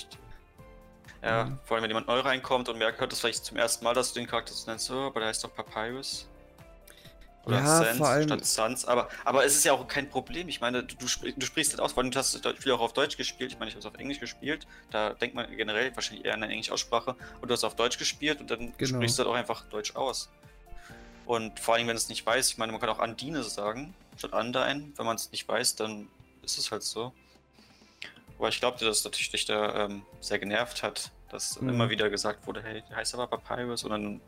Ja, 1.24 1.46
mhm. 1.46 1.60
vor 1.64 1.76
allem 1.76 1.84
wenn 1.84 1.90
jemand 1.90 2.08
neu 2.08 2.20
reinkommt 2.20 2.70
und 2.70 2.78
merkt, 2.78 3.00
hört 3.00 3.12
das 3.12 3.22
vielleicht 3.22 3.46
zum 3.46 3.58
ersten 3.58 3.84
Mal, 3.86 3.94
dass 3.94 4.14
du 4.14 4.20
den 4.20 4.28
Charakter 4.28 4.54
so 4.54 4.70
nennst, 4.70 4.86
so, 4.86 5.00
aber 5.00 5.22
der 5.22 5.30
heißt 5.30 5.44
doch 5.44 5.54
Papyrus. 5.54 6.28
Oder 7.46 7.58
ja, 7.58 7.66
Sans 7.66 7.98
vor 7.98 8.08
allem... 8.08 8.24
statt 8.24 8.46
Sans. 8.46 8.86
Aber, 8.86 9.10
aber 9.26 9.46
es 9.46 9.56
ist 9.56 9.66
ja 9.66 9.74
auch 9.74 9.88
kein 9.88 10.10
Problem. 10.10 10.48
Ich 10.48 10.62
meine, 10.62 10.84
du, 10.84 10.96
du, 10.96 11.08
sprichst 11.46 11.74
das 11.74 11.80
aus, 11.80 11.98
weil 11.98 12.10
du 12.10 12.18
hast 12.18 12.44
das 12.46 12.56
Spiel 12.56 12.72
auch 12.72 12.80
auf 12.80 12.94
Deutsch 12.94 13.18
gespielt. 13.18 13.52
Ich 13.52 13.60
meine, 13.60 13.70
ich 13.70 13.76
habe 13.76 13.82
es 13.82 13.86
auf 13.86 14.00
Englisch 14.00 14.20
gespielt. 14.20 14.66
Da 14.92 15.14
denkt 15.14 15.36
man 15.36 15.54
generell 15.56 15.94
wahrscheinlich 15.96 16.26
eher 16.26 16.34
an 16.34 16.44
eine 16.44 16.54
Englisch-Aussprache. 16.54 17.16
Und 17.42 17.50
du 17.50 17.54
hast 17.54 17.64
auf 17.64 17.76
Deutsch 17.76 17.98
gespielt 17.98 18.40
und 18.40 18.50
dann 18.50 18.74
genau. 18.78 18.98
sprichst 18.98 19.20
du 19.20 19.24
das 19.24 19.32
auch 19.32 19.36
einfach 19.36 19.66
Deutsch 19.66 19.96
aus. 19.96 20.30
Und 21.26 21.60
vor 21.60 21.76
allem, 21.76 21.88
wenn 21.88 21.98
es 21.98 22.10
nicht 22.10 22.26
weiß, 22.26 22.50
ich 22.50 22.58
meine, 22.58 22.72
man 22.72 22.80
kann 22.80 22.90
auch 22.90 23.00
Andine 23.00 23.44
sagen, 23.44 23.94
statt 24.18 24.34
Andein. 24.34 24.94
Wenn 24.96 25.06
man 25.06 25.16
es 25.16 25.32
nicht 25.32 25.48
weiß, 25.48 25.76
dann 25.76 26.08
ist 26.44 26.58
es 26.58 26.72
halt 26.72 26.84
so. 26.84 27.14
Aber 28.38 28.50
ich 28.50 28.60
glaube, 28.60 28.84
dass 28.84 29.04
natürlich 29.04 29.32
dich 29.32 29.46
da 29.46 29.86
ähm, 29.86 30.04
sehr 30.20 30.40
genervt 30.40 30.84
hat, 30.84 31.12
dass 31.30 31.60
mhm. 31.60 31.70
immer 31.70 31.90
wieder 31.90 32.10
gesagt 32.10 32.46
wurde, 32.48 32.62
hey, 32.64 32.84
der 32.90 32.98
heißt 32.98 33.14
aber 33.16 33.28
Papyrus 33.28 33.84
und 33.84 33.92
dann 33.92 34.22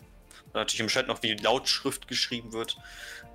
natürlich 0.54 0.80
im 0.80 0.88
Chat 0.88 1.08
noch 1.08 1.24
wie 1.24 1.34
Lautschrift 1.34 2.08
geschrieben 2.08 2.54
wird, 2.54 2.78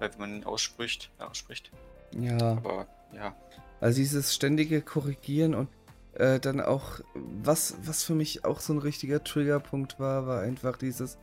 äh, 0.01 0.09
wenn 0.11 0.19
man 0.19 0.37
ihn 0.37 0.45
ausspricht, 0.45 1.11
ja, 1.19 1.29
ausspricht. 1.29 1.71
Ja. 2.19 2.39
Aber 2.39 2.87
ja. 3.15 3.35
Also 3.81 3.99
dieses 3.99 4.35
ständige 4.35 4.83
Korrigieren 4.83 5.55
und 5.55 5.69
äh, 6.15 6.39
dann 6.39 6.61
auch, 6.61 7.01
was, 7.15 7.77
was 7.85 8.03
für 8.03 8.15
mich 8.15 8.45
auch 8.45 8.61
so 8.61 8.73
ein 8.73 8.79
richtiger 8.79 9.23
Triggerpunkt 9.23 9.99
war, 9.99 10.27
war 10.27 10.43
einfach 10.43 10.77
dieses, 10.77 11.19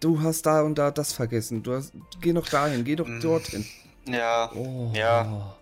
du 0.00 0.22
hast 0.22 0.46
da 0.46 0.62
und 0.62 0.78
da 0.78 0.90
das 0.90 1.12
vergessen, 1.12 1.62
du 1.62 1.74
hast, 1.74 1.92
geh 2.20 2.32
noch 2.32 2.48
dahin, 2.48 2.84
geh 2.84 2.96
doch 2.96 3.06
mm. 3.06 3.20
dorthin. 3.20 3.66
Ja, 4.06 4.50
oh. 4.54 4.90
ja 4.94 5.58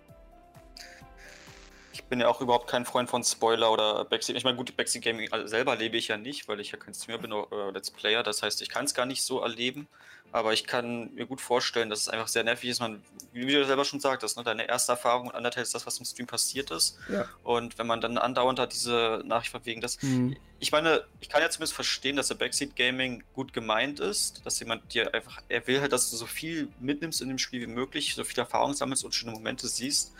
bin 2.05 2.19
ja 2.19 2.27
auch 2.27 2.41
überhaupt 2.41 2.67
kein 2.67 2.85
Freund 2.85 3.09
von 3.09 3.23
Spoiler 3.23 3.71
oder 3.71 4.05
Backseat. 4.05 4.35
Ich 4.35 4.43
meine, 4.43 4.57
gut, 4.57 4.75
Backseat 4.75 5.03
Gaming 5.03 5.29
selber 5.45 5.75
lebe 5.75 5.97
ich 5.97 6.07
ja 6.07 6.17
nicht, 6.17 6.47
weil 6.47 6.59
ich 6.59 6.71
ja 6.71 6.77
kein 6.77 6.93
Streamer 6.93 7.19
bin 7.19 7.33
oder 7.33 7.71
Let's 7.71 7.91
Player. 7.91 8.23
Das 8.23 8.43
heißt, 8.43 8.61
ich 8.61 8.69
kann 8.69 8.85
es 8.85 8.93
gar 8.93 9.05
nicht 9.05 9.21
so 9.21 9.41
erleben. 9.41 9.87
Aber 10.33 10.51
ich 10.51 10.65
kann 10.65 11.13
mir 11.13 11.25
gut 11.25 11.39
vorstellen, 11.39 11.89
dass 11.89 12.01
es 12.01 12.09
einfach 12.09 12.27
sehr 12.27 12.43
nervig 12.43 12.69
ist. 12.69 12.79
Man, 12.81 13.01
wie 13.31 13.45
du 13.45 13.65
selber 13.65 13.85
schon 13.85 14.01
sagtest, 14.01 14.35
ne, 14.35 14.43
deine 14.43 14.67
erste 14.67 14.91
Erfahrung 14.91 15.27
mit 15.27 15.35
Undertale 15.35 15.63
ist 15.63 15.73
das, 15.73 15.85
was 15.85 15.99
im 15.99 16.05
Stream 16.05 16.27
passiert 16.27 16.69
ist. 16.69 16.97
Ja. 17.09 17.25
Und 17.43 17.77
wenn 17.77 17.87
man 17.87 18.01
dann 18.01 18.17
andauernd 18.17 18.59
hat, 18.59 18.73
diese 18.73 19.23
Nachricht 19.25 19.51
von 19.51 19.65
wegen, 19.65 19.79
das. 19.79 20.01
Mhm. 20.01 20.35
Ich 20.59 20.71
meine, 20.71 21.05
ich 21.21 21.29
kann 21.29 21.41
ja 21.41 21.49
zumindest 21.49 21.75
verstehen, 21.75 22.17
dass 22.17 22.27
der 22.27 22.35
Backseat 22.35 22.75
Gaming 22.75 23.23
gut 23.33 23.53
gemeint 23.53 23.99
ist, 23.99 24.45
dass 24.45 24.59
jemand 24.59 24.93
dir 24.93 25.13
einfach, 25.13 25.39
er 25.47 25.65
will 25.67 25.79
halt, 25.79 25.93
dass 25.93 26.11
du 26.11 26.17
so 26.17 26.25
viel 26.25 26.67
mitnimmst 26.79 27.21
in 27.21 27.29
dem 27.29 27.37
Spiel 27.37 27.61
wie 27.61 27.67
möglich, 27.67 28.15
so 28.15 28.23
viel 28.23 28.39
Erfahrung 28.39 28.73
sammelst 28.73 29.05
und 29.05 29.15
schöne 29.15 29.31
Momente 29.31 29.67
siehst 29.67 30.13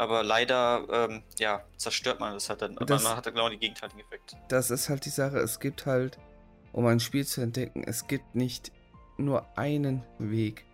aber 0.00 0.24
leider, 0.24 0.86
ähm, 0.90 1.22
ja, 1.38 1.62
zerstört 1.76 2.20
man 2.20 2.32
das 2.32 2.48
halt 2.48 2.62
dann. 2.62 2.74
Das, 2.86 3.02
man 3.02 3.16
hat 3.18 3.26
dann 3.26 3.34
genau 3.34 3.50
den 3.50 3.60
gegenteiligen 3.60 4.00
Effekt. 4.00 4.34
Das 4.48 4.70
ist 4.70 4.88
halt 4.88 5.04
die 5.04 5.10
Sache. 5.10 5.36
Es 5.38 5.60
gibt 5.60 5.84
halt, 5.84 6.18
um 6.72 6.86
ein 6.86 7.00
Spiel 7.00 7.26
zu 7.26 7.42
entdecken, 7.42 7.84
es 7.84 8.06
gibt 8.06 8.34
nicht 8.34 8.72
nur 9.18 9.46
einen 9.58 10.02
Weg. 10.18 10.64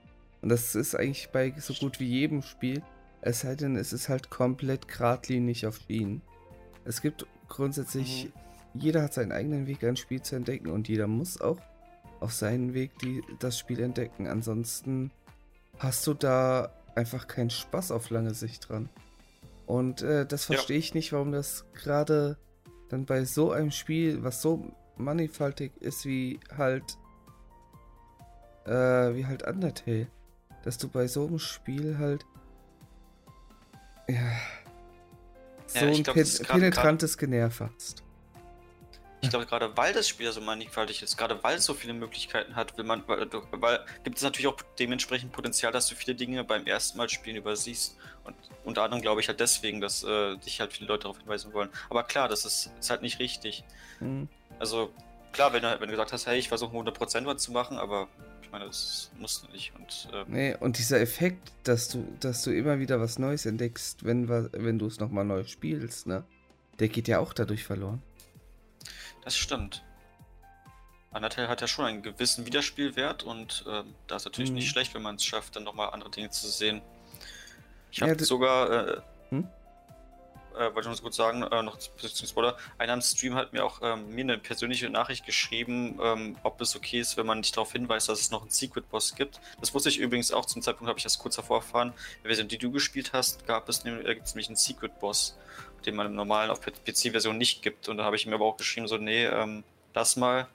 Und 0.42 0.50
das 0.50 0.76
ist 0.76 0.94
eigentlich 0.94 1.30
bei 1.32 1.52
so 1.58 1.74
gut 1.74 1.98
wie 1.98 2.06
jedem 2.06 2.42
Spiel. 2.42 2.84
Es 3.20 3.40
sei 3.40 3.56
denn, 3.56 3.74
es 3.74 3.92
ist 3.92 4.08
halt 4.08 4.30
komplett 4.30 4.86
geradlinig 4.86 5.66
auf 5.66 5.80
Schienen. 5.84 6.22
Es 6.84 7.02
gibt 7.02 7.26
grundsätzlich, 7.48 8.26
mhm. 8.74 8.80
jeder 8.80 9.02
hat 9.02 9.14
seinen 9.14 9.32
eigenen 9.32 9.66
Weg, 9.66 9.82
ein 9.82 9.96
Spiel 9.96 10.22
zu 10.22 10.36
entdecken 10.36 10.70
und 10.70 10.86
jeder 10.86 11.08
muss 11.08 11.40
auch 11.40 11.58
auf 12.20 12.32
seinen 12.32 12.74
Weg 12.74 12.96
die, 13.00 13.24
das 13.40 13.58
Spiel 13.58 13.80
entdecken. 13.80 14.28
Ansonsten 14.28 15.10
hast 15.78 16.06
du 16.06 16.14
da 16.14 16.70
einfach 16.94 17.26
keinen 17.26 17.50
Spaß 17.50 17.90
auf 17.90 18.10
lange 18.10 18.32
Sicht 18.32 18.68
dran. 18.68 18.88
Und 19.66 20.02
äh, 20.02 20.24
das 20.24 20.44
verstehe 20.44 20.76
ja. 20.76 20.80
ich 20.80 20.94
nicht, 20.94 21.12
warum 21.12 21.32
das 21.32 21.66
gerade 21.74 22.38
dann 22.88 23.04
bei 23.04 23.24
so 23.24 23.50
einem 23.50 23.72
Spiel, 23.72 24.22
was 24.22 24.40
so 24.40 24.72
mannigfaltig 24.96 25.72
ist 25.80 26.06
wie 26.06 26.40
halt 26.56 26.84
äh, 28.64 29.14
wie 29.14 29.26
halt 29.26 29.42
Undertale, 29.46 30.06
dass 30.62 30.78
du 30.78 30.88
bei 30.88 31.06
so 31.06 31.26
einem 31.26 31.38
Spiel 31.38 31.98
halt 31.98 32.24
ja 34.08 34.16
so 35.66 35.84
ja, 35.84 35.92
ein 35.92 36.02
glaub, 36.02 36.14
pen 36.14 36.26
penetrantes 36.46 37.18
Generv 37.18 37.60
hast. 37.60 38.05
Ich 39.22 39.30
glaube, 39.30 39.46
gerade 39.46 39.76
weil 39.76 39.92
das 39.92 40.08
Spiel 40.08 40.30
so 40.30 40.40
mannigfaltig 40.40 41.02
ist, 41.02 41.16
gerade 41.16 41.42
weil 41.42 41.56
es 41.56 41.64
so 41.64 41.74
viele 41.74 41.94
Möglichkeiten 41.94 42.54
hat, 42.54 42.76
will 42.76 42.84
man, 42.84 43.02
weil, 43.06 43.28
weil, 43.52 43.80
gibt 44.04 44.18
es 44.18 44.22
natürlich 44.22 44.46
auch 44.46 44.56
dementsprechend 44.78 45.32
Potenzial, 45.32 45.72
dass 45.72 45.88
du 45.88 45.94
viele 45.94 46.14
Dinge 46.14 46.44
beim 46.44 46.66
ersten 46.66 46.98
Mal 46.98 47.08
spielen 47.08 47.36
übersiehst. 47.36 47.96
Und 48.24 48.36
unter 48.64 48.82
anderem 48.82 49.02
glaube 49.02 49.20
ich 49.20 49.28
halt 49.28 49.40
deswegen, 49.40 49.80
dass 49.80 50.04
äh, 50.04 50.36
dich 50.36 50.60
halt 50.60 50.72
viele 50.72 50.88
Leute 50.88 51.04
darauf 51.04 51.18
hinweisen 51.18 51.52
wollen. 51.52 51.70
Aber 51.88 52.02
klar, 52.04 52.28
das 52.28 52.44
ist, 52.44 52.70
ist 52.78 52.90
halt 52.90 53.02
nicht 53.02 53.18
richtig. 53.18 53.64
Mhm. 54.00 54.28
Also 54.58 54.92
klar, 55.32 55.52
wenn 55.52 55.62
du, 55.62 55.68
wenn 55.80 55.88
du 55.88 55.92
gesagt 55.92 56.12
hast, 56.12 56.26
hey, 56.26 56.38
ich 56.38 56.48
versuche 56.48 56.76
100% 56.76 57.26
was 57.26 57.42
zu 57.42 57.52
machen, 57.52 57.78
aber 57.78 58.08
ich 58.42 58.52
meine, 58.52 58.66
das 58.66 59.10
musst 59.18 59.44
du 59.44 59.52
nicht. 59.52 59.72
Und, 59.76 60.08
äh, 60.12 60.24
nee, 60.28 60.56
und 60.58 60.78
dieser 60.78 61.00
Effekt, 61.00 61.52
dass 61.64 61.88
du, 61.88 62.06
dass 62.20 62.42
du 62.42 62.50
immer 62.50 62.78
wieder 62.78 63.00
was 63.00 63.18
Neues 63.18 63.46
entdeckst, 63.46 64.04
wenn, 64.04 64.28
wenn 64.28 64.78
du 64.78 64.86
es 64.86 65.00
nochmal 65.00 65.24
neu 65.24 65.44
spielst, 65.44 66.06
ne? 66.06 66.24
Der 66.78 66.88
geht 66.88 67.08
ja 67.08 67.20
auch 67.20 67.32
dadurch 67.32 67.64
verloren. 67.64 68.02
Das 69.26 69.36
stimmt. 69.36 69.82
Undertale 71.10 71.48
hat 71.48 71.60
ja 71.60 71.66
schon 71.66 71.84
einen 71.84 72.02
gewissen 72.02 72.46
Wiederspielwert 72.46 73.24
und 73.24 73.64
äh, 73.66 73.82
da 74.06 74.16
ist 74.16 74.24
natürlich 74.24 74.50
mhm. 74.50 74.56
nicht 74.58 74.70
schlecht, 74.70 74.94
wenn 74.94 75.02
man 75.02 75.16
es 75.16 75.24
schafft, 75.24 75.56
dann 75.56 75.64
nochmal 75.64 75.90
andere 75.90 76.12
Dinge 76.12 76.30
zu 76.30 76.46
sehen. 76.46 76.80
Ich 77.90 78.00
habe 78.02 78.12
ja, 78.12 78.18
sogar, 78.24 78.70
äh, 78.70 79.00
hm? 79.30 79.48
äh, 80.54 80.58
wollte 80.58 80.82
ich 80.82 80.86
noch 80.86 80.94
so 80.94 81.02
gut 81.02 81.14
sagen, 81.14 81.42
äh, 81.42 81.60
noch 81.64 81.76
zum 81.76 82.28
Spoiler, 82.28 82.56
einer 82.78 82.92
im 82.92 83.00
Stream 83.00 83.34
hat 83.34 83.52
mir 83.52 83.64
auch 83.64 83.80
ähm, 83.82 84.14
mir 84.14 84.20
eine 84.20 84.38
persönliche 84.38 84.88
Nachricht 84.90 85.26
geschrieben, 85.26 85.98
ähm, 86.00 86.36
ob 86.44 86.60
es 86.60 86.76
okay 86.76 87.00
ist, 87.00 87.16
wenn 87.16 87.26
man 87.26 87.38
nicht 87.38 87.56
darauf 87.56 87.72
hinweist, 87.72 88.08
dass 88.08 88.20
es 88.20 88.30
noch 88.30 88.42
einen 88.42 88.50
Secret-Boss 88.50 89.16
gibt. 89.16 89.40
Das 89.60 89.74
wusste 89.74 89.88
ich 89.88 89.98
übrigens 89.98 90.30
auch, 90.30 90.46
zum 90.46 90.62
Zeitpunkt 90.62 90.88
habe 90.88 91.00
ich 91.00 91.04
das 91.04 91.18
kurz 91.18 91.34
davor 91.34 91.56
erfahren. 91.56 91.88
In 91.88 92.22
der 92.22 92.28
Version, 92.28 92.46
die 92.46 92.58
du 92.58 92.70
gespielt 92.70 93.12
hast, 93.12 93.44
gab 93.44 93.68
es 93.68 93.82
nämlich, 93.82 94.06
äh, 94.06 94.14
nämlich 94.14 94.46
einen 94.46 94.56
Secret-Boss 94.56 95.36
den 95.84 95.94
man 95.94 96.06
im 96.06 96.14
normalen 96.14 96.50
auf 96.50 96.60
PC-Version 96.60 97.36
nicht 97.36 97.62
gibt. 97.62 97.88
Und 97.88 97.98
da 97.98 98.04
habe 98.04 98.16
ich 98.16 98.26
mir 98.26 98.34
aber 98.34 98.44
auch 98.44 98.56
geschrieben, 98.56 98.88
so, 98.88 98.96
nee, 98.96 99.26
ähm, 99.26 99.64
lass 99.94 100.16
mal. 100.16 100.48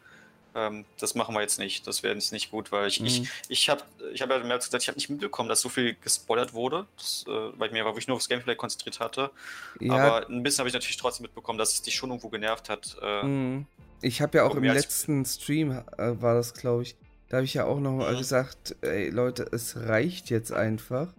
Ähm, 0.54 0.84
das 1.00 1.16
machen 1.16 1.34
wir 1.34 1.42
jetzt 1.42 1.60
nicht. 1.60 1.88
Das 1.88 2.04
wäre 2.04 2.13
jetzt 2.13 2.34
nicht 2.34 2.51
gut, 2.51 2.72
weil 2.72 2.88
ich, 2.88 3.00
mhm. 3.00 3.06
ich, 3.06 3.30
ich 3.48 3.70
habe 3.70 3.84
ich 4.13 4.22
hab 4.22 4.30
ja 4.30 4.40
mehr 4.40 4.58
gesagt, 4.58 4.84
ich 4.84 4.88
habe 4.90 4.98
nicht 4.98 5.10
mitbekommen, 5.10 5.48
dass 5.48 5.62
so 5.62 5.70
viel 5.70 5.96
gespoilert 6.01 6.54
wurde, 6.54 6.88
das, 6.98 7.24
äh, 7.28 7.32
weil 7.32 7.68
ich 7.68 7.74
mir 7.74 7.86
wirklich 7.86 8.08
nur 8.08 8.18
aufs 8.18 8.28
Gameplay 8.28 8.56
konzentriert 8.56 9.00
hatte. 9.00 9.32
Ja. 9.80 9.94
Aber 9.94 10.30
ein 10.30 10.44
bisschen 10.44 10.60
habe 10.60 10.70
ich 10.70 10.74
natürlich 10.74 10.98
trotzdem 10.98 11.24
mitbekommen, 11.24 11.58
dass 11.58 11.74
es 11.74 11.82
dich 11.82 11.96
schon 11.96 12.10
irgendwo 12.10 12.30
genervt 12.30 12.70
hat. 12.70 12.98
Äh, 13.01 13.24
mhm. 13.24 13.66
Ich 14.01 14.22
habe 14.22 14.40
ja 14.40 14.44
auch 14.44 14.56
im 14.56 14.63
letzten 14.63 15.25
Stream, 15.25 15.72
äh, 15.72 16.22
war 16.22 16.34
das 16.34 16.54
glaube 16.54 16.84
ich, 16.84 16.96
da 17.30 17.38
habe 17.38 17.46
ich 17.46 17.54
ja 17.54 17.63
auch 17.66 17.80
nochmal 17.80 18.13
mhm. 18.13 18.18
gesagt, 18.18 18.75
ey 18.82 19.10
Leute, 19.10 19.48
es 19.51 19.78
reicht 19.78 20.30
jetzt 20.30 20.51
einfach. 20.51 21.13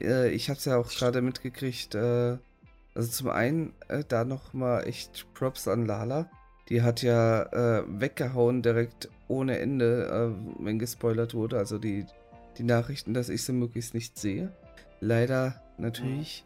Äh, 0.00 0.30
ich 0.30 0.48
habe 0.48 0.58
es 0.58 0.64
ja 0.64 0.76
auch 0.76 0.90
gerade 0.90 1.22
mitgekriegt, 1.22 1.94
äh, 1.94 2.38
also 2.94 3.10
zum 3.10 3.28
einen 3.28 3.74
äh, 3.88 4.04
da 4.06 4.24
nochmal 4.24 4.86
echt 4.86 5.32
Props 5.34 5.68
an 5.68 5.86
Lala. 5.86 6.30
Die 6.68 6.82
hat 6.82 7.02
ja 7.02 7.42
äh, 7.42 7.84
weggehauen 7.86 8.62
direkt 8.62 9.10
ohne 9.28 9.58
Ende, 9.58 10.06
äh, 10.32 10.64
wenn 10.64 10.78
gespoilert 10.78 11.34
wurde. 11.34 11.58
Also 11.58 11.78
die, 11.78 12.06
die 12.56 12.62
Nachrichten, 12.62 13.12
dass 13.12 13.28
ich 13.28 13.42
sie 13.42 13.52
möglichst 13.52 13.94
nicht 13.94 14.18
sehe. 14.18 14.52
Leider 15.00 15.60
natürlich 15.76 16.44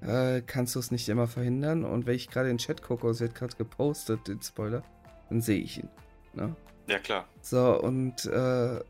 äh, 0.00 0.40
kannst 0.42 0.74
du 0.74 0.78
es 0.78 0.90
nicht 0.90 1.08
immer 1.08 1.26
verhindern. 1.26 1.84
Und 1.84 2.06
wenn 2.06 2.14
ich 2.14 2.28
gerade 2.28 2.48
in 2.48 2.56
den 2.56 2.58
Chat 2.58 2.82
gucke, 2.82 3.12
sie 3.12 3.24
hat 3.24 3.34
gerade 3.34 3.56
gepostet, 3.56 4.28
den 4.28 4.40
Spoiler, 4.40 4.82
dann 5.28 5.40
sehe 5.40 5.60
ich 5.60 5.78
ihn. 5.78 5.88
Ne? 6.32 6.54
Ja, 6.86 6.98
klar. 6.98 7.26
So, 7.42 7.78
und 7.78 8.24
äh, 8.24 8.80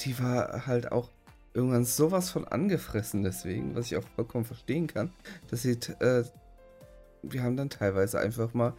die 0.00 0.18
war 0.18 0.66
halt 0.66 0.92
auch 0.92 1.10
irgendwann 1.54 1.84
sowas 1.84 2.30
von 2.30 2.46
angefressen 2.46 3.22
deswegen, 3.22 3.74
was 3.74 3.86
ich 3.86 3.96
auch 3.96 4.04
vollkommen 4.16 4.44
verstehen 4.44 4.88
kann, 4.88 5.12
dass 5.48 5.62
sie, 5.62 5.78
äh, 6.00 6.24
wir 7.22 7.42
haben 7.42 7.56
dann 7.56 7.70
teilweise 7.70 8.18
einfach 8.18 8.52
mal 8.54 8.74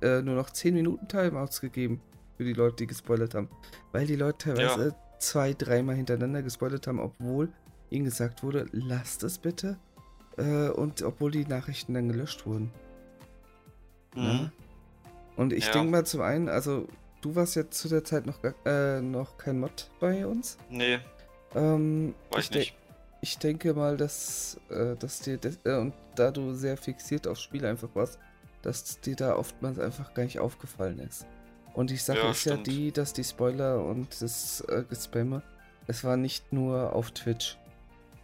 äh, 0.00 0.22
nur 0.22 0.34
noch 0.34 0.50
10 0.50 0.74
Minuten 0.74 1.06
Timeouts 1.06 1.60
gegeben 1.60 2.00
für 2.36 2.44
die 2.44 2.54
Leute, 2.54 2.76
die 2.76 2.86
gespoilert 2.86 3.34
haben, 3.34 3.48
weil 3.92 4.06
die 4.06 4.16
Leute 4.16 4.54
teilweise 4.54 4.88
ja. 4.88 5.18
zwei, 5.18 5.52
dreimal 5.52 5.96
hintereinander 5.96 6.42
gespoilert 6.42 6.86
haben, 6.86 6.98
obwohl 6.98 7.52
ihnen 7.90 8.06
gesagt 8.06 8.42
wurde, 8.42 8.66
lasst 8.72 9.22
es 9.22 9.38
bitte 9.38 9.78
äh, 10.38 10.68
und 10.70 11.02
obwohl 11.02 11.30
die 11.30 11.44
Nachrichten 11.44 11.94
dann 11.94 12.08
gelöscht 12.08 12.46
wurden. 12.46 12.70
Mhm. 14.14 14.22
Ja? 14.22 14.52
Und 15.36 15.52
ich 15.52 15.66
ja. 15.66 15.72
denke 15.72 15.90
mal 15.90 16.06
zum 16.06 16.22
einen, 16.22 16.48
also 16.48 16.88
du 17.20 17.34
warst 17.34 17.56
ja 17.56 17.68
zu 17.70 17.88
der 17.88 18.04
Zeit 18.04 18.26
noch, 18.26 18.38
äh, 18.64 19.00
noch 19.00 19.36
kein 19.36 19.60
Mod 19.60 19.90
bei 20.00 20.26
uns. 20.26 20.56
Nee. 20.70 21.00
Ähm, 21.54 22.14
Weiß 22.30 22.44
ich 22.44 22.50
nicht. 22.50 22.76
Ich 23.20 23.38
denke 23.38 23.72
mal, 23.72 23.96
dass, 23.96 24.60
äh, 24.68 24.96
dass 24.96 25.20
dir, 25.20 25.38
das, 25.38 25.58
äh, 25.64 25.76
und 25.78 25.94
da 26.14 26.30
du 26.30 26.52
sehr 26.52 26.76
fixiert 26.76 27.26
aufs 27.26 27.42
Spiel 27.42 27.64
einfach 27.64 27.88
warst, 27.94 28.18
dass 28.62 29.00
dir 29.00 29.16
da 29.16 29.36
oftmals 29.36 29.78
einfach 29.78 30.14
gar 30.14 30.24
nicht 30.24 30.40
aufgefallen 30.40 30.98
ist. 30.98 31.26
Und 31.74 31.90
die 31.90 31.96
Sache 31.96 32.18
ja, 32.18 32.30
ist 32.30 32.42
stimmt. 32.42 32.66
ja 32.66 32.72
die, 32.72 32.92
dass 32.92 33.12
die 33.12 33.24
Spoiler 33.24 33.84
und 33.84 34.20
das 34.22 34.60
äh, 34.68 34.84
Gespamme, 34.88 35.42
es 35.86 36.04
war 36.04 36.16
nicht 36.16 36.52
nur 36.52 36.94
auf 36.94 37.10
Twitch. 37.10 37.58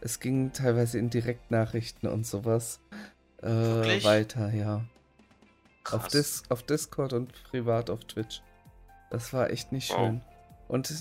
Es 0.00 0.20
ging 0.20 0.52
teilweise 0.52 0.98
in 0.98 1.10
Direktnachrichten 1.10 2.08
und 2.08 2.26
sowas 2.26 2.80
äh, 3.42 3.48
weiter, 3.48 4.52
ja. 4.52 4.84
Auf, 5.90 6.08
Dis 6.08 6.42
auf 6.48 6.62
Discord 6.62 7.12
und 7.12 7.32
privat 7.44 7.90
auf 7.90 8.04
Twitch. 8.04 8.42
Das 9.10 9.32
war 9.32 9.50
echt 9.50 9.72
nicht 9.72 9.90
wow. 9.90 9.98
schön. 9.98 10.20
Und 10.68 10.90
äh, 10.90 10.94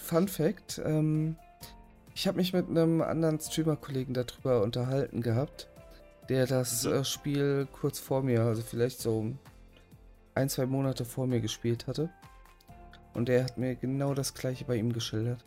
Fun 0.00 0.28
Fact, 0.28 0.80
ähm, 0.84 1.36
ich 2.14 2.28
habe 2.28 2.36
mich 2.38 2.52
mit 2.52 2.68
einem 2.68 3.02
anderen 3.02 3.40
Streamer-Kollegen 3.40 4.14
darüber 4.14 4.62
unterhalten 4.62 5.20
gehabt, 5.20 5.68
der 6.28 6.46
das 6.46 6.84
mhm. 6.84 6.92
äh, 6.92 7.04
Spiel 7.04 7.68
kurz 7.72 7.98
vor 7.98 8.22
mir, 8.22 8.42
also 8.42 8.62
vielleicht 8.62 9.00
so 9.00 9.34
ein, 10.34 10.48
zwei 10.48 10.66
Monate 10.66 11.04
vor 11.04 11.26
mir 11.26 11.40
gespielt 11.40 11.86
hatte. 11.86 12.08
Und 13.14 13.28
der 13.28 13.44
hat 13.44 13.58
mir 13.58 13.74
genau 13.74 14.14
das 14.14 14.34
gleiche 14.34 14.64
bei 14.64 14.76
ihm 14.76 14.92
geschildert. 14.92 15.44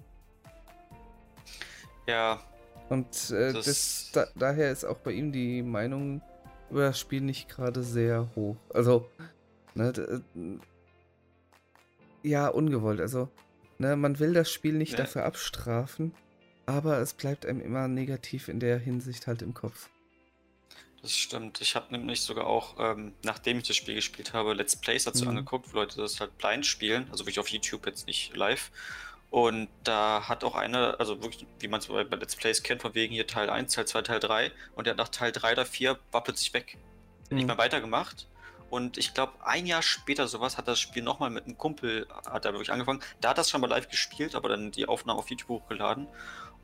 Ja. 2.08 2.40
Und 2.90 3.32
äh, 3.32 3.54
das 3.54 3.66
das, 3.66 4.10
da, 4.14 4.28
daher 4.36 4.72
ist 4.72 4.86
auch 4.86 4.98
bei 5.00 5.12
ihm 5.12 5.32
die 5.32 5.62
Meinung 5.62 6.22
über 6.70 6.84
das 6.84 7.00
Spiel 7.00 7.22
nicht 7.22 7.50
gerade 7.50 7.84
sehr 7.84 8.30
hoch. 8.36 8.56
Also, 8.74 9.10
ne, 9.74 9.90
äh, 10.36 10.60
ja, 12.24 12.48
ungewollt. 12.48 13.02
Also, 13.02 13.30
ne, 13.78 13.96
man 13.98 14.20
will 14.20 14.34
das 14.34 14.50
Spiel 14.50 14.74
nicht 14.74 14.94
ja. 14.94 15.00
dafür 15.00 15.26
abstrafen, 15.26 16.14
aber 16.68 17.00
es 17.00 17.14
bleibt 17.14 17.46
einem 17.46 17.62
immer 17.62 17.88
negativ 17.88 18.48
in 18.48 18.60
der 18.60 18.78
Hinsicht 18.78 19.26
halt 19.26 19.42
im 19.42 19.54
Kopf. 19.54 19.90
Das 21.02 21.16
stimmt. 21.16 21.62
Ich 21.62 21.76
habe 21.76 21.88
nämlich 21.92 22.22
sogar 22.22 22.48
auch, 22.48 22.76
ähm, 22.80 23.14
nachdem 23.24 23.60
ich 23.60 23.68
das 23.68 23.78
Spiel 23.78 23.96
gespielt 23.96 24.34
habe, 24.34 24.54
Let's 24.54 24.76
Plays 24.76 25.06
dazu 25.06 25.24
mhm. 25.24 25.30
angeguckt, 25.30 25.72
wo 25.72 25.78
Leute 25.78 25.98
das 25.98 26.20
halt 26.20 26.38
blind 26.38 26.66
spielen, 26.66 27.08
also 27.12 27.24
wirklich 27.24 27.40
auf 27.40 27.48
YouTube 27.50 27.86
jetzt 27.86 28.08
nicht 28.08 28.36
live. 28.36 28.72
Und 29.30 29.68
da 29.84 30.28
hat 30.28 30.44
auch 30.44 30.56
einer, 30.56 31.00
also 31.00 31.22
wirklich, 31.22 31.46
wie 31.60 31.68
man 31.68 31.80
es 31.80 31.88
bei 31.88 32.04
Let's 32.04 32.36
Plays 32.36 32.64
kennt, 32.64 32.82
von 32.82 32.96
wegen 32.96 33.14
hier 33.14 33.28
Teil 33.28 33.50
1, 33.50 33.74
Teil 33.74 33.86
2, 33.86 34.02
Teil 34.02 34.20
3, 34.20 34.52
und 34.76 34.86
der 34.86 34.92
hat 34.92 34.98
nach 34.98 35.10
Teil 35.10 35.32
3 35.32 35.54
oder 35.54 35.66
4 35.66 36.00
war 36.12 36.24
plötzlich 36.24 36.54
weg. 36.54 36.78
Mhm. 37.30 37.38
Nicht 37.38 37.48
mehr 37.48 37.58
weitergemacht. 37.58 38.28
Und 38.70 38.98
ich 38.98 39.14
glaube, 39.14 39.34
ein 39.46 39.66
Jahr 39.66 39.82
später 39.82 40.28
sowas 40.28 40.58
hat 40.58 40.68
das 40.68 40.80
Spiel 40.80 41.02
nochmal 41.02 41.30
mit 41.30 41.46
einem 41.46 41.58
Kumpel, 41.58 42.06
hat 42.30 42.44
er 42.44 42.52
wirklich 42.52 42.72
angefangen. 42.72 43.02
Da 43.22 43.30
hat 43.30 43.38
das 43.38 43.50
schon 43.50 43.62
mal 43.62 43.68
live 43.68 43.88
gespielt, 43.88 44.36
aber 44.36 44.50
dann 44.50 44.72
die 44.72 44.88
Aufnahme 44.88 45.20
auf 45.20 45.30
YouTube 45.30 45.50
hochgeladen. 45.50 46.08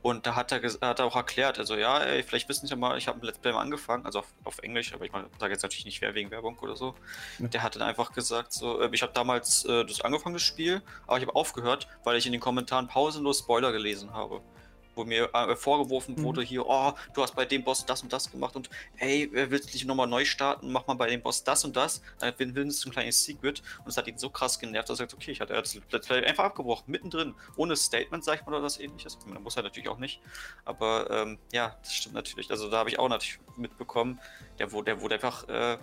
Und 0.03 0.27
da 0.27 0.35
hat 0.35 0.51
er, 0.51 0.61
hat 0.61 0.99
er 0.99 1.05
auch 1.05 1.15
erklärt, 1.15 1.57
also 1.59 1.75
ja, 1.75 1.97
ey, 1.99 2.23
vielleicht 2.23 2.49
wissen 2.49 2.67
Sie 2.67 2.71
ja 2.71 2.75
mal, 2.75 2.97
ich 2.97 3.07
habe 3.07 3.19
ein 3.19 3.25
Let's 3.25 3.39
Play 3.39 3.53
mal 3.53 3.61
angefangen, 3.61 4.05
also 4.05 4.19
auf, 4.19 4.25
auf 4.43 4.59
Englisch, 4.59 4.93
aber 4.93 5.05
ich 5.05 5.11
sage 5.39 5.53
jetzt 5.53 5.63
natürlich 5.63 5.85
nicht 5.85 6.01
wer 6.01 6.13
wegen 6.13 6.29
Werbung 6.29 6.59
oder 6.59 6.75
so. 6.75 6.93
Ja. 7.39 7.47
Der 7.47 7.63
hat 7.63 7.75
dann 7.75 7.83
einfach 7.83 8.11
gesagt, 8.11 8.51
so, 8.51 8.81
äh, 8.81 8.89
ich 8.91 9.01
habe 9.01 9.13
damals 9.13 9.63
äh, 9.63 9.85
das 9.85 10.01
angefangen, 10.01 10.33
das 10.33 10.43
Spiel, 10.43 10.81
aber 11.07 11.17
ich 11.19 11.25
habe 11.25 11.35
aufgehört, 11.37 11.87
weil 12.03 12.17
ich 12.17 12.25
in 12.25 12.33
den 12.33 12.41
Kommentaren 12.41 12.89
pausenlos 12.89 13.39
Spoiler 13.39 13.71
gelesen 13.71 14.13
habe 14.13 14.41
wo 14.95 15.03
mir 15.03 15.29
äh, 15.33 15.55
vorgeworfen 15.55 16.15
mhm. 16.15 16.23
wurde 16.23 16.41
hier, 16.41 16.65
oh, 16.65 16.93
du 17.13 17.21
hast 17.21 17.35
bei 17.35 17.45
dem 17.45 17.63
Boss 17.63 17.85
das 17.85 18.03
und 18.03 18.11
das 18.11 18.31
gemacht 18.31 18.55
und 18.55 18.69
hey, 18.95 19.29
willst 19.31 19.69
du 19.69 19.71
dich 19.73 19.85
nochmal 19.85 20.07
neu 20.07 20.25
starten, 20.25 20.71
mach 20.71 20.87
mal 20.87 20.95
bei 20.95 21.09
dem 21.09 21.21
Boss 21.21 21.43
das 21.43 21.63
und 21.65 21.75
das, 21.75 22.01
dann 22.19 22.33
willst 22.37 22.83
du 22.83 22.89
ein 22.89 22.91
kleines 22.91 23.23
Secret 23.23 23.61
und 23.79 23.89
es 23.89 23.97
hat 23.97 24.07
ihn 24.07 24.17
so 24.17 24.29
krass 24.29 24.59
genervt, 24.59 24.89
dass 24.89 24.99
er 24.99 25.03
sagt, 25.03 25.13
okay, 25.13 25.31
ich 25.31 25.41
hatte 25.41 25.53
das 25.53 25.79
Let's 25.91 26.07
Play 26.07 26.23
einfach 26.25 26.45
abgebrochen, 26.45 26.85
mittendrin, 26.87 27.35
ohne 27.55 27.75
Statement, 27.75 28.23
sag 28.23 28.39
ich 28.39 28.45
mal, 28.45 28.53
oder 28.53 28.63
was 28.63 28.79
ähnliches. 28.79 29.17
Man 29.25 29.41
muss 29.43 29.55
er 29.55 29.63
natürlich 29.63 29.89
auch 29.89 29.99
nicht, 29.99 30.21
aber 30.65 31.09
ähm, 31.09 31.39
ja, 31.51 31.75
das 31.81 31.93
stimmt 31.93 32.15
natürlich, 32.15 32.51
also 32.51 32.69
da 32.69 32.77
habe 32.77 32.89
ich 32.89 32.99
auch 32.99 33.09
natürlich 33.09 33.39
mitbekommen, 33.57 34.19
der 34.59 34.71
wurde, 34.71 34.85
der 34.85 35.01
wurde 35.01 35.15
einfach 35.15 35.47
äh, 35.47 35.77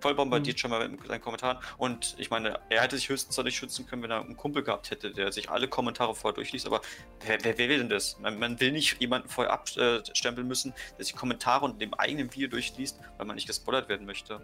voll 0.00 0.14
bombardiert 0.14 0.56
mhm. 0.56 0.60
schon 0.60 0.70
mal 0.70 0.88
mit 0.88 1.06
seinen 1.06 1.20
Kommentaren. 1.20 1.58
Und 1.76 2.14
ich 2.18 2.30
meine, 2.30 2.58
er 2.68 2.82
hätte 2.82 2.96
sich 2.96 3.08
höchstens 3.08 3.36
nicht 3.38 3.56
schützen 3.56 3.86
können, 3.86 4.02
wenn 4.02 4.10
er 4.10 4.20
einen 4.20 4.36
Kumpel 4.36 4.62
gehabt 4.62 4.90
hätte, 4.90 5.12
der 5.12 5.32
sich 5.32 5.50
alle 5.50 5.68
Kommentare 5.68 6.14
vorher 6.14 6.34
durchliest. 6.34 6.66
Aber 6.66 6.80
wer, 7.26 7.38
wer, 7.42 7.58
wer 7.58 7.68
will 7.68 7.78
denn 7.78 7.88
das? 7.88 8.18
Man, 8.20 8.38
man, 8.38 8.60
will 8.60 8.72
nicht 8.72 9.00
jemanden 9.00 9.28
vorher 9.28 9.52
abstempeln 9.52 10.46
müssen, 10.46 10.72
der 10.98 11.04
sich 11.04 11.14
Kommentare 11.14 11.64
und 11.64 11.80
dem 11.80 11.94
eigenen 11.94 12.32
Video 12.34 12.48
durchliest, 12.48 12.98
weil 13.16 13.26
man 13.26 13.36
nicht 13.36 13.46
gespoilert 13.46 13.88
werden 13.88 14.06
möchte. 14.06 14.40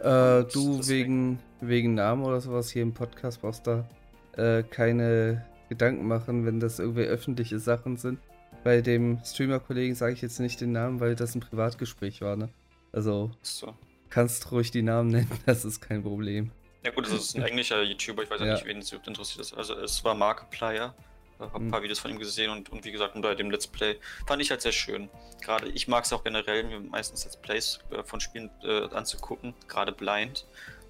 Äh, 0.00 0.44
du 0.44 0.80
wegen, 0.86 1.38
wegen 1.60 1.94
Namen 1.94 2.24
oder 2.24 2.40
sowas 2.40 2.70
hier 2.70 2.82
im 2.82 2.94
Podcast 2.94 3.42
brauchst 3.42 3.66
da 3.66 3.88
äh, 4.36 4.62
keine 4.62 5.44
Gedanken 5.68 6.06
machen, 6.06 6.46
wenn 6.46 6.58
das 6.58 6.78
irgendwie 6.78 7.04
öffentliche 7.04 7.58
Sachen 7.58 7.96
sind. 7.96 8.18
Bei 8.64 8.80
dem 8.80 9.20
Streamer-Kollegen 9.24 9.94
sage 9.94 10.12
ich 10.14 10.22
jetzt 10.22 10.40
nicht 10.40 10.60
den 10.60 10.72
Namen, 10.72 11.00
weil 11.00 11.16
das 11.16 11.34
ein 11.34 11.40
Privatgespräch 11.40 12.20
war, 12.20 12.36
ne? 12.36 12.48
Also. 12.92 13.30
So. 13.42 13.74
Kannst 14.10 14.50
ruhig 14.50 14.70
die 14.70 14.82
Namen 14.82 15.10
nennen, 15.10 15.30
das 15.46 15.64
ist 15.64 15.80
kein 15.80 16.02
Problem. 16.02 16.50
Ja 16.84 16.90
gut, 16.90 17.06
das 17.06 17.12
ist 17.12 17.36
ein 17.36 17.42
englischer 17.42 17.82
YouTuber, 17.82 18.22
ich 18.22 18.30
weiß 18.30 18.40
ja, 18.40 18.54
nicht, 18.54 18.64
wen 18.64 18.78
es 18.78 18.92
interessiert 18.92 19.40
ist. 19.40 19.54
Also 19.54 19.74
es 19.74 20.02
war 20.04 20.14
Markiplier. 20.14 20.94
Ich 21.34 21.46
habe 21.46 21.56
ein 21.56 21.66
mhm. 21.66 21.70
paar 21.70 21.82
Videos 21.82 21.98
von 21.98 22.10
ihm 22.10 22.18
gesehen 22.18 22.50
und, 22.50 22.70
und 22.70 22.84
wie 22.84 22.92
gesagt, 22.92 23.20
bei 23.20 23.34
dem 23.34 23.50
Let's 23.50 23.66
Play 23.66 23.96
fand 24.26 24.42
ich 24.42 24.50
halt 24.50 24.60
sehr 24.60 24.72
schön. 24.72 25.08
Gerade 25.40 25.68
ich 25.68 25.88
mag 25.88 26.04
es 26.04 26.12
auch 26.12 26.22
generell, 26.22 26.64
mir 26.64 26.80
meistens 26.80 27.24
Let's 27.24 27.36
Plays 27.36 27.80
äh, 27.90 28.02
von 28.02 28.20
Spielen 28.20 28.50
äh, 28.62 28.88
anzugucken, 28.94 29.54
gerade 29.68 29.92
blind. 29.92 30.46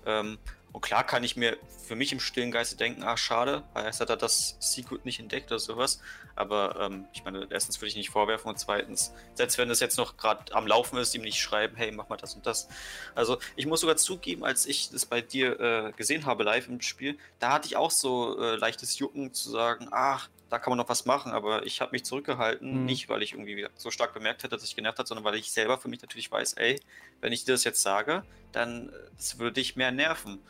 Ähm, 0.07 0.39
und 0.73 0.83
klar 0.83 1.05
kann 1.05 1.25
ich 1.25 1.37
mir 1.37 1.57
für 1.87 1.97
mich 1.97 2.13
im 2.13 2.21
stillen 2.21 2.53
Geiste 2.53 2.77
denken, 2.77 3.03
ach 3.05 3.19
schade, 3.19 3.65
weil 3.73 3.85
erst 3.85 4.01
hat 4.01 4.11
er 4.11 4.17
das 4.17 4.57
Secret 4.61 5.05
nicht 5.05 5.19
entdeckt 5.19 5.51
oder 5.51 5.59
sowas. 5.59 6.01
Aber 6.37 6.79
ähm, 6.81 7.07
ich 7.13 7.25
meine, 7.25 7.49
erstens 7.51 7.81
würde 7.81 7.89
ich 7.89 7.97
nicht 7.97 8.11
vorwerfen 8.11 8.49
und 8.49 8.59
zweitens, 8.59 9.13
selbst 9.35 9.59
wenn 9.59 9.69
das 9.69 9.81
jetzt 9.81 9.99
noch 9.99 10.17
gerade 10.17 10.55
am 10.55 10.67
Laufen 10.67 10.97
ist, 10.99 11.15
ihm 11.15 11.23
nicht 11.23 11.41
schreiben, 11.41 11.77
hey, 11.77 11.91
mach 11.91 12.09
mal 12.09 12.17
das 12.17 12.35
und 12.35 12.47
das. 12.47 12.69
Also 13.15 13.39
ich 13.57 13.67
muss 13.67 13.81
sogar 13.81 13.97
zugeben, 13.97 14.45
als 14.45 14.67
ich 14.67 14.91
das 14.91 15.07
bei 15.07 15.21
dir 15.21 15.59
äh, 15.59 15.93
gesehen 15.93 16.25
habe 16.25 16.45
live 16.45 16.69
im 16.69 16.81
Spiel, 16.81 17.19
da 17.41 17.55
hatte 17.55 17.67
ich 17.67 17.77
auch 17.77 17.91
so 17.91 18.41
äh, 18.41 18.55
leichtes 18.55 18.99
Jucken 18.99 19.35
zu 19.35 19.51
sagen, 19.51 19.89
ach, 19.91 20.29
da 20.51 20.59
kann 20.59 20.73
man 20.73 20.79
noch 20.79 20.89
was 20.89 21.07
machen, 21.07 21.33
aber 21.33 21.65
ich 21.65 21.81
habe 21.81 21.93
mich 21.93 22.05
zurückgehalten, 22.05 22.81
mhm. 22.81 22.85
nicht 22.85 23.09
weil 23.09 23.23
ich 23.23 23.33
irgendwie 23.33 23.67
so 23.77 23.91
stark 23.91 24.13
bemerkt 24.13 24.43
hätte, 24.43 24.57
dass 24.57 24.65
ich 24.65 24.75
genervt 24.75 24.99
hat, 24.99 25.07
sondern 25.07 25.25
weil 25.25 25.37
ich 25.37 25.51
selber 25.53 25.79
für 25.79 25.89
mich 25.89 26.03
natürlich 26.03 26.31
weiß, 26.31 26.55
ey, 26.55 26.81
wenn 27.21 27.33
ich 27.33 27.45
dir 27.45 27.53
das 27.53 27.65
jetzt 27.65 27.83
sage, 27.83 28.25
dann 28.53 28.89
äh, 28.89 29.39
würde 29.39 29.55
dich 29.55 29.77
mehr 29.77 29.93
nerven. 29.93 30.41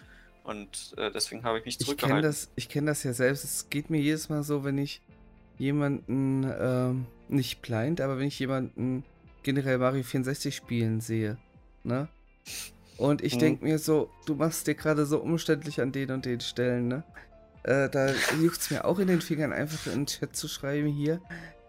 Und 0.51 0.95
äh, 0.97 1.13
deswegen 1.13 1.45
habe 1.45 1.61
ich 1.61 1.65
mich 1.65 1.79
zurückgehalten. 1.79 2.19
Ich 2.19 2.23
kenne 2.23 2.29
das, 2.29 2.51
ich 2.57 2.69
kenn 2.69 2.87
das 2.87 3.05
ja 3.05 3.13
selbst. 3.13 3.45
Es 3.45 3.71
geht 3.71 3.89
mir 3.89 4.01
jedes 4.01 4.29
Mal 4.31 4.43
so, 4.43 4.65
wenn 4.65 4.79
ich 4.79 5.01
jemanden, 5.59 6.45
ähm, 6.59 7.07
nicht 7.29 7.63
blind, 7.63 8.01
aber 8.01 8.19
wenn 8.19 8.27
ich 8.27 8.39
jemanden 8.41 9.05
generell 9.45 9.79
Mario 9.79 10.03
64 10.03 10.57
spielen 10.57 11.01
sehe, 11.01 11.39
ne? 11.85 12.09
Und 12.97 13.23
ich 13.23 13.35
hm. 13.35 13.39
denke 13.39 13.65
mir 13.65 13.79
so, 13.79 14.11
du 14.27 14.35
machst 14.35 14.67
dir 14.67 14.75
gerade 14.75 15.07
so 15.07 15.21
umständlich 15.21 15.81
an 15.81 15.93
den 15.93 16.11
und 16.11 16.25
den 16.25 16.41
Stellen, 16.41 16.89
ne? 16.89 17.05
Äh, 17.63 17.89
da 17.89 18.13
juckt 18.43 18.59
es 18.59 18.71
mir 18.73 18.85
auch 18.85 18.99
in 18.99 19.07
den 19.07 19.21
Fingern, 19.21 19.53
einfach 19.53 19.87
in 19.87 20.01
den 20.01 20.07
Chat 20.07 20.35
zu 20.35 20.49
schreiben 20.49 20.89
hier. 20.89 21.21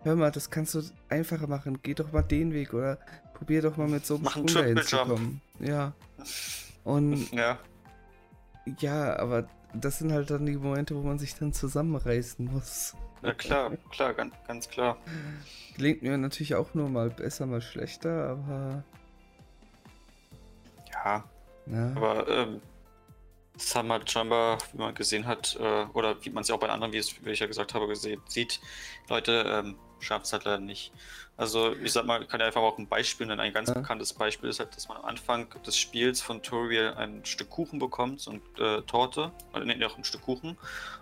Hör 0.01 0.15
mal, 0.15 0.31
das 0.31 0.49
kannst 0.49 0.73
du 0.73 0.81
einfacher 1.07 1.45
machen. 1.45 1.77
Geh 1.83 1.93
doch 1.93 2.11
mal 2.11 2.23
den 2.23 2.51
Weg 2.51 2.73
oder 2.73 2.97
probier 3.35 3.61
doch 3.61 3.77
mal 3.77 3.87
mit 3.87 4.07
so 4.07 4.15
einem 4.15 4.27
Sprung 4.27 4.47
dahin 4.47 4.77
zu 4.81 4.97
kommen. 4.97 5.41
Ja. 5.59 5.93
Und 6.83 7.31
ja. 7.31 7.59
Ja, 8.79 9.17
aber 9.17 9.47
das 9.73 9.99
sind 9.99 10.11
halt 10.11 10.29
dann 10.29 10.45
die 10.45 10.57
Momente, 10.57 10.95
wo 10.95 11.01
man 11.01 11.19
sich 11.19 11.35
dann 11.35 11.53
zusammenreißen 11.53 12.45
muss. 12.45 12.95
Ja, 13.21 13.33
klar, 13.33 13.71
klar, 13.91 14.13
ganz, 14.13 14.33
ganz 14.47 14.69
klar. 14.69 14.97
Gelingt 15.75 16.01
mir 16.01 16.17
natürlich 16.17 16.55
auch 16.55 16.73
nur 16.73 16.89
mal 16.89 17.09
besser, 17.09 17.45
mal 17.45 17.61
schlechter, 17.61 18.29
aber. 18.29 18.83
Ja. 20.93 21.23
ja. 21.67 21.91
Aber, 21.95 22.27
ähm, 22.27 22.61
das 23.53 23.75
haben 23.75 23.91
halt 23.91 24.09
scheinbar, 24.09 24.57
wie 24.71 24.79
man 24.79 24.95
gesehen 24.95 25.27
hat, 25.27 25.57
äh, 25.59 25.85
oder 25.93 26.23
wie 26.23 26.29
man 26.31 26.41
es 26.41 26.47
ja 26.47 26.55
auch 26.55 26.59
bei 26.59 26.69
anderen, 26.69 26.93
wie, 26.93 26.97
es, 26.97 27.23
wie 27.23 27.29
ich 27.29 27.39
ja 27.39 27.47
gesagt 27.47 27.73
habe, 27.73 27.87
gesehen, 27.87 28.21
sieht, 28.27 28.59
Leute 29.07 29.43
ähm, 29.47 29.75
schaffen 29.99 30.23
es 30.23 30.33
halt 30.33 30.45
leider 30.45 30.59
nicht. 30.59 30.91
Also 31.41 31.75
ich 31.83 31.91
sag 31.91 32.05
mal, 32.05 32.21
ich 32.21 32.27
kann 32.27 32.39
ja 32.39 32.45
einfach 32.45 32.61
auch 32.61 32.77
ein 32.77 32.85
Beispiel 32.85 33.25
nennen. 33.25 33.39
Ein 33.39 33.51
ganz 33.51 33.69
ja. 33.69 33.73
bekanntes 33.73 34.13
Beispiel 34.13 34.47
ist 34.47 34.59
halt, 34.59 34.75
dass 34.75 34.87
man 34.87 34.97
am 34.97 35.05
Anfang 35.05 35.47
des 35.65 35.75
Spiels 35.75 36.21
von 36.21 36.43
Toriel 36.43 36.93
ein 36.95 37.25
Stück 37.25 37.49
Kuchen 37.49 37.79
bekommt, 37.79 38.23
eine 38.27 38.63
äh, 38.63 38.81
Torte, 38.83 39.31
oder 39.51 39.65
nee, 39.65 39.83
auch 39.83 39.97
ein 39.97 40.03
Stück 40.03 40.21
Kuchen. 40.21 40.55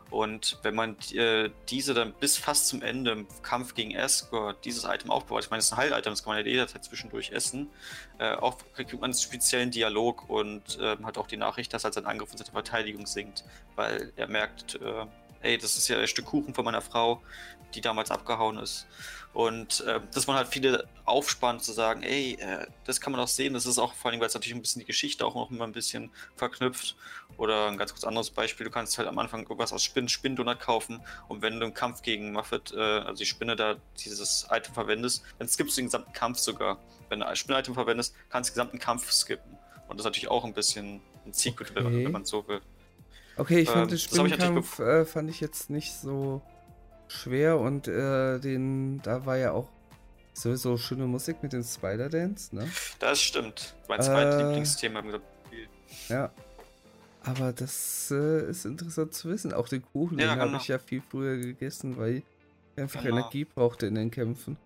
Und 0.09 0.57
wenn 0.63 0.75
man 0.75 0.95
äh, 1.13 1.49
diese 1.67 1.93
dann 1.93 2.13
bis 2.13 2.37
fast 2.37 2.69
zum 2.69 2.81
Ende 2.81 3.11
im 3.11 3.27
Kampf 3.43 3.75
gegen 3.75 3.91
Escort 3.91 4.63
dieses 4.63 4.85
Item 4.85 5.11
aufbaut, 5.11 5.43
ich 5.43 5.49
meine, 5.49 5.59
das 5.59 5.65
ist 5.65 5.73
ein 5.73 5.77
Heil-Item, 5.79 6.13
das 6.13 6.23
kann 6.23 6.35
man 6.35 6.45
ja 6.45 6.49
jederzeit 6.49 6.85
zwischendurch 6.85 7.31
essen, 7.31 7.67
äh, 8.17 8.35
auch 8.35 8.59
kriegt 8.75 8.93
man 8.93 9.03
einen 9.03 9.13
speziellen 9.15 9.71
Dialog 9.71 10.29
und 10.29 10.79
äh, 10.79 10.95
hat 11.03 11.17
auch 11.17 11.27
die 11.27 11.35
Nachricht, 11.35 11.73
dass 11.73 11.83
halt 11.83 11.95
sein 11.95 12.05
Angriff 12.05 12.31
und 12.31 12.37
seine 12.37 12.51
Verteidigung 12.51 13.07
sinkt, 13.07 13.43
weil 13.75 14.13
er 14.15 14.27
merkt, 14.27 14.75
äh, 14.75 15.05
ey, 15.41 15.57
das 15.57 15.75
ist 15.75 15.89
ja 15.89 15.99
ein 15.99 16.07
Stück 16.07 16.27
Kuchen 16.27 16.53
von 16.53 16.63
meiner 16.63 16.81
Frau, 16.81 17.21
die 17.75 17.81
damals 17.81 18.09
abgehauen 18.11 18.57
ist. 18.57 18.87
Und 19.33 19.81
äh, 19.81 19.99
dass 20.13 20.25
man 20.25 20.37
halt 20.37 20.47
viele 20.47 20.87
aufspannt 21.05 21.63
zu 21.63 21.71
sagen, 21.71 22.01
ey, 22.01 22.33
äh, 22.39 22.65
das 22.85 22.99
kann 22.99 23.11
man 23.11 23.21
auch 23.21 23.27
sehen, 23.27 23.53
das 23.53 23.67
ist 23.67 23.77
auch 23.77 23.93
vor 23.93 24.09
allem, 24.09 24.19
weil 24.19 24.27
es 24.27 24.33
natürlich 24.33 24.55
ein 24.55 24.61
bisschen 24.61 24.79
die 24.79 24.87
Geschichte 24.87 25.25
auch 25.25 25.35
noch 25.35 25.51
immer 25.51 25.65
ein 25.65 25.71
bisschen 25.71 26.11
verknüpft. 26.35 26.95
Oder 27.37 27.67
ein 27.67 27.77
ganz 27.77 27.91
kurz 27.91 28.03
anderes 28.03 28.31
Beispiel, 28.31 28.65
du 28.65 28.71
kannst 28.71 28.97
halt 28.97 29.07
am 29.07 29.19
Anfang 29.19 29.41
irgendwas 29.43 29.71
aus 29.71 29.83
Spinnen, 29.83 30.09
Spinndonut 30.09 30.59
kaufen 30.59 31.01
und 31.27 31.41
wenn 31.41 31.59
du 31.59 31.67
im 31.67 31.73
Kampf 31.73 32.01
gegen 32.01 32.31
Muffet, 32.31 32.73
äh, 32.73 32.79
also 32.79 33.19
die 33.19 33.25
Spinne 33.25 33.55
da, 33.55 33.75
dieses 34.03 34.47
Item 34.49 34.73
verwendest, 34.73 35.23
dann 35.37 35.47
skippst 35.47 35.77
du 35.77 35.81
den 35.81 35.85
gesamten 35.85 36.13
Kampf 36.13 36.39
sogar. 36.39 36.79
Wenn 37.09 37.19
du 37.19 37.27
ein 37.27 37.35
Spinne-Item 37.35 37.75
verwendest, 37.75 38.15
kannst 38.29 38.49
du 38.49 38.51
den 38.51 38.55
gesamten 38.55 38.79
Kampf 38.79 39.11
skippen. 39.11 39.57
Und 39.87 39.97
das 39.97 40.01
ist 40.01 40.05
natürlich 40.05 40.29
auch 40.29 40.43
ein 40.43 40.53
bisschen 40.53 41.01
ein 41.25 41.33
Secret, 41.33 41.71
okay. 41.71 42.05
wenn, 42.05 42.11
man 42.11 42.25
so 42.25 42.47
will. 42.47 42.61
Okay, 43.37 43.59
ich 43.59 43.69
fand 43.69 43.83
ähm, 43.83 43.87
den 43.89 43.97
Spinnenkampf 43.99 44.79
äh, 44.79 45.05
fand 45.05 45.29
ich 45.29 45.39
jetzt 45.39 45.69
nicht 45.69 45.93
so 45.93 46.41
schwer 47.09 47.59
und 47.59 47.87
äh, 47.87 48.39
den, 48.39 49.01
da 49.01 49.25
war 49.25 49.37
ja 49.37 49.51
auch 49.51 49.67
sowieso 50.33 50.77
schöne 50.77 51.05
Musik 51.05 51.43
mit 51.43 51.53
dem 51.53 51.63
Spider-Dance, 51.63 52.55
ne? 52.55 52.69
Das 52.99 53.21
stimmt. 53.21 53.75
Mein 53.87 54.01
zweites 54.01 54.35
äh, 54.35 54.43
Lieblingsthema 54.43 54.99
im 54.99 55.21
Spiel. 55.47 55.67
Ja. 56.07 56.31
Aber 57.23 57.51
das 57.51 58.11
äh, 58.11 58.49
ist 58.49 58.65
interessant 58.65 59.13
zu 59.13 59.29
wissen. 59.29 59.51
Auch 59.53 59.67
den 59.67 59.83
Kuchen, 59.83 60.17
ja, 60.17 60.27
den 60.27 60.39
genau. 60.39 60.51
habe 60.53 60.61
ich 60.61 60.67
ja 60.69 60.79
viel 60.79 61.01
früher 61.01 61.37
gegessen, 61.37 61.97
weil 61.97 62.17
ich 62.17 62.23
einfach 62.77 63.03
genau. 63.03 63.17
Energie 63.17 63.43
brauchte 63.43 63.87
in 63.87 63.95
den 63.95 64.09
Kämpfen. 64.09 64.57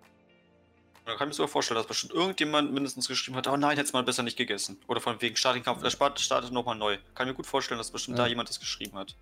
Da 1.05 1.15
kann 1.15 1.27
ich 1.27 1.33
mir 1.33 1.35
sogar 1.35 1.49
vorstellen, 1.49 1.77
dass 1.77 1.87
bestimmt 1.87 2.13
irgendjemand 2.13 2.71
mindestens 2.71 3.07
geschrieben 3.07 3.35
hat, 3.35 3.47
oh 3.47 3.57
nein, 3.57 3.71
hätte 3.71 3.87
es 3.87 3.93
mal 3.93 4.03
besser 4.03 4.23
nicht 4.23 4.37
gegessen. 4.37 4.77
Oder 4.87 5.01
von 5.01 5.21
wegen 5.21 5.35
Startkampf, 5.35 5.81
der 5.81 5.89
startet 5.89 6.51
nochmal 6.51 6.77
neu. 6.77 6.97
Kann 7.13 7.27
ich 7.27 7.33
mir 7.33 7.35
gut 7.35 7.47
vorstellen, 7.47 7.77
dass 7.77 7.91
bestimmt 7.91 8.17
ja. 8.17 8.23
da 8.23 8.29
jemand 8.29 8.47
das 8.47 8.59
geschrieben 8.59 8.97
hat. 8.97 9.15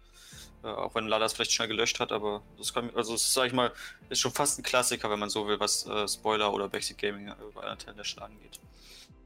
Äh, 0.64 0.68
auch 0.68 0.94
wenn 0.96 1.08
Lala 1.08 1.26
es 1.26 1.34
vielleicht 1.34 1.52
schnell 1.52 1.68
gelöscht 1.68 2.00
hat, 2.00 2.12
aber 2.12 2.42
das 2.58 2.74
kann, 2.74 2.90
also 2.96 3.14
das 3.14 3.34
sag 3.34 3.48
ich 3.48 3.54
mal, 3.54 3.72
ist 4.10 4.20
schon 4.20 4.32
fast 4.32 4.60
ein 4.60 4.64
Klassiker, 4.64 5.10
wenn 5.10 5.20
man 5.20 5.30
so 5.30 5.48
will, 5.48 5.60
was 5.60 5.86
äh, 5.88 6.08
Spoiler 6.08 6.54
oder 6.54 6.70
Backseat 6.70 6.98
Gaming 6.98 7.28
äh, 7.28 7.34
bei 7.54 7.72
International 7.72 8.30
angeht. 8.30 8.60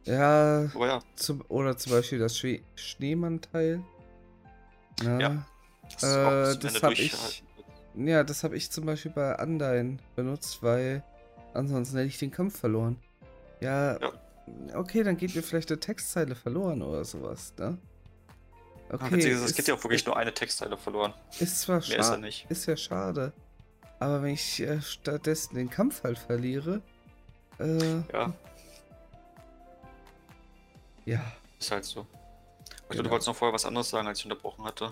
Ja, 0.06 0.64
ja. 0.64 1.02
Zum, 1.16 1.44
oder 1.48 1.76
zum 1.78 1.94
Beispiel 1.94 2.20
das 2.20 2.38
Schne 2.38 2.62
Schneemann-Teil. 2.76 3.84
Ja. 5.04 5.20
ja. 5.20 5.46
Das, 6.00 6.04
äh, 6.04 6.60
das 6.60 6.84
habe 6.84 6.94
ich. 6.94 7.44
Ja, 7.96 8.24
das 8.24 8.44
habe 8.44 8.58
ich 8.58 8.72
zum 8.72 8.86
Beispiel 8.86 9.12
bei 9.12 9.42
Undyne 9.42 9.98
benutzt, 10.16 10.62
weil 10.62 11.04
ansonsten 11.54 11.98
hätte 11.98 12.08
ich 12.08 12.20
den 12.20 12.32
Kampf 12.32 12.60
verloren. 12.60 12.98
Ja, 13.62 14.00
ja. 14.00 14.12
okay, 14.74 15.04
dann 15.04 15.18
geht 15.18 15.34
mir 15.34 15.42
vielleicht 15.42 15.72
eine 15.72 15.80
Textzeile 15.80 16.36
verloren 16.36 16.82
oder 16.82 17.06
sowas, 17.06 17.54
ne? 17.58 17.78
Okay, 18.90 19.32
ja, 19.32 19.44
es 19.44 19.56
geht 19.56 19.68
ja 19.68 19.74
auch 19.74 19.84
wirklich 19.84 20.06
nur 20.06 20.16
eine 20.16 20.34
Textzeile 20.34 20.78
verloren. 20.78 21.14
Ist 21.40 21.62
zwar 21.62 21.82
schade. 21.82 22.28
Ist, 22.28 22.46
ist, 22.50 22.66
ja 22.68 22.78
schade. 22.78 23.34
Aber 24.00 24.22
wenn 24.22 24.34
ich 24.34 24.60
äh, 24.62 24.82
stattdessen 24.82 25.56
den 25.56 25.70
Kampf 25.70 26.04
halt 26.04 26.20
verliere. 26.20 26.82
Äh, 27.60 28.02
ja. 28.14 28.34
Ja. 31.06 31.22
Ist 31.60 31.72
halt 31.72 31.86
so. 31.86 32.06
Ich 32.66 32.90
genau. 32.90 33.04
du 33.04 33.10
wolltest 33.10 33.28
noch 33.28 33.36
vorher 33.36 33.54
was 33.54 33.66
anderes 33.66 33.90
sagen, 33.90 34.08
als 34.08 34.20
ich 34.20 34.26
unterbrochen 34.26 34.66
hatte. 34.66 34.92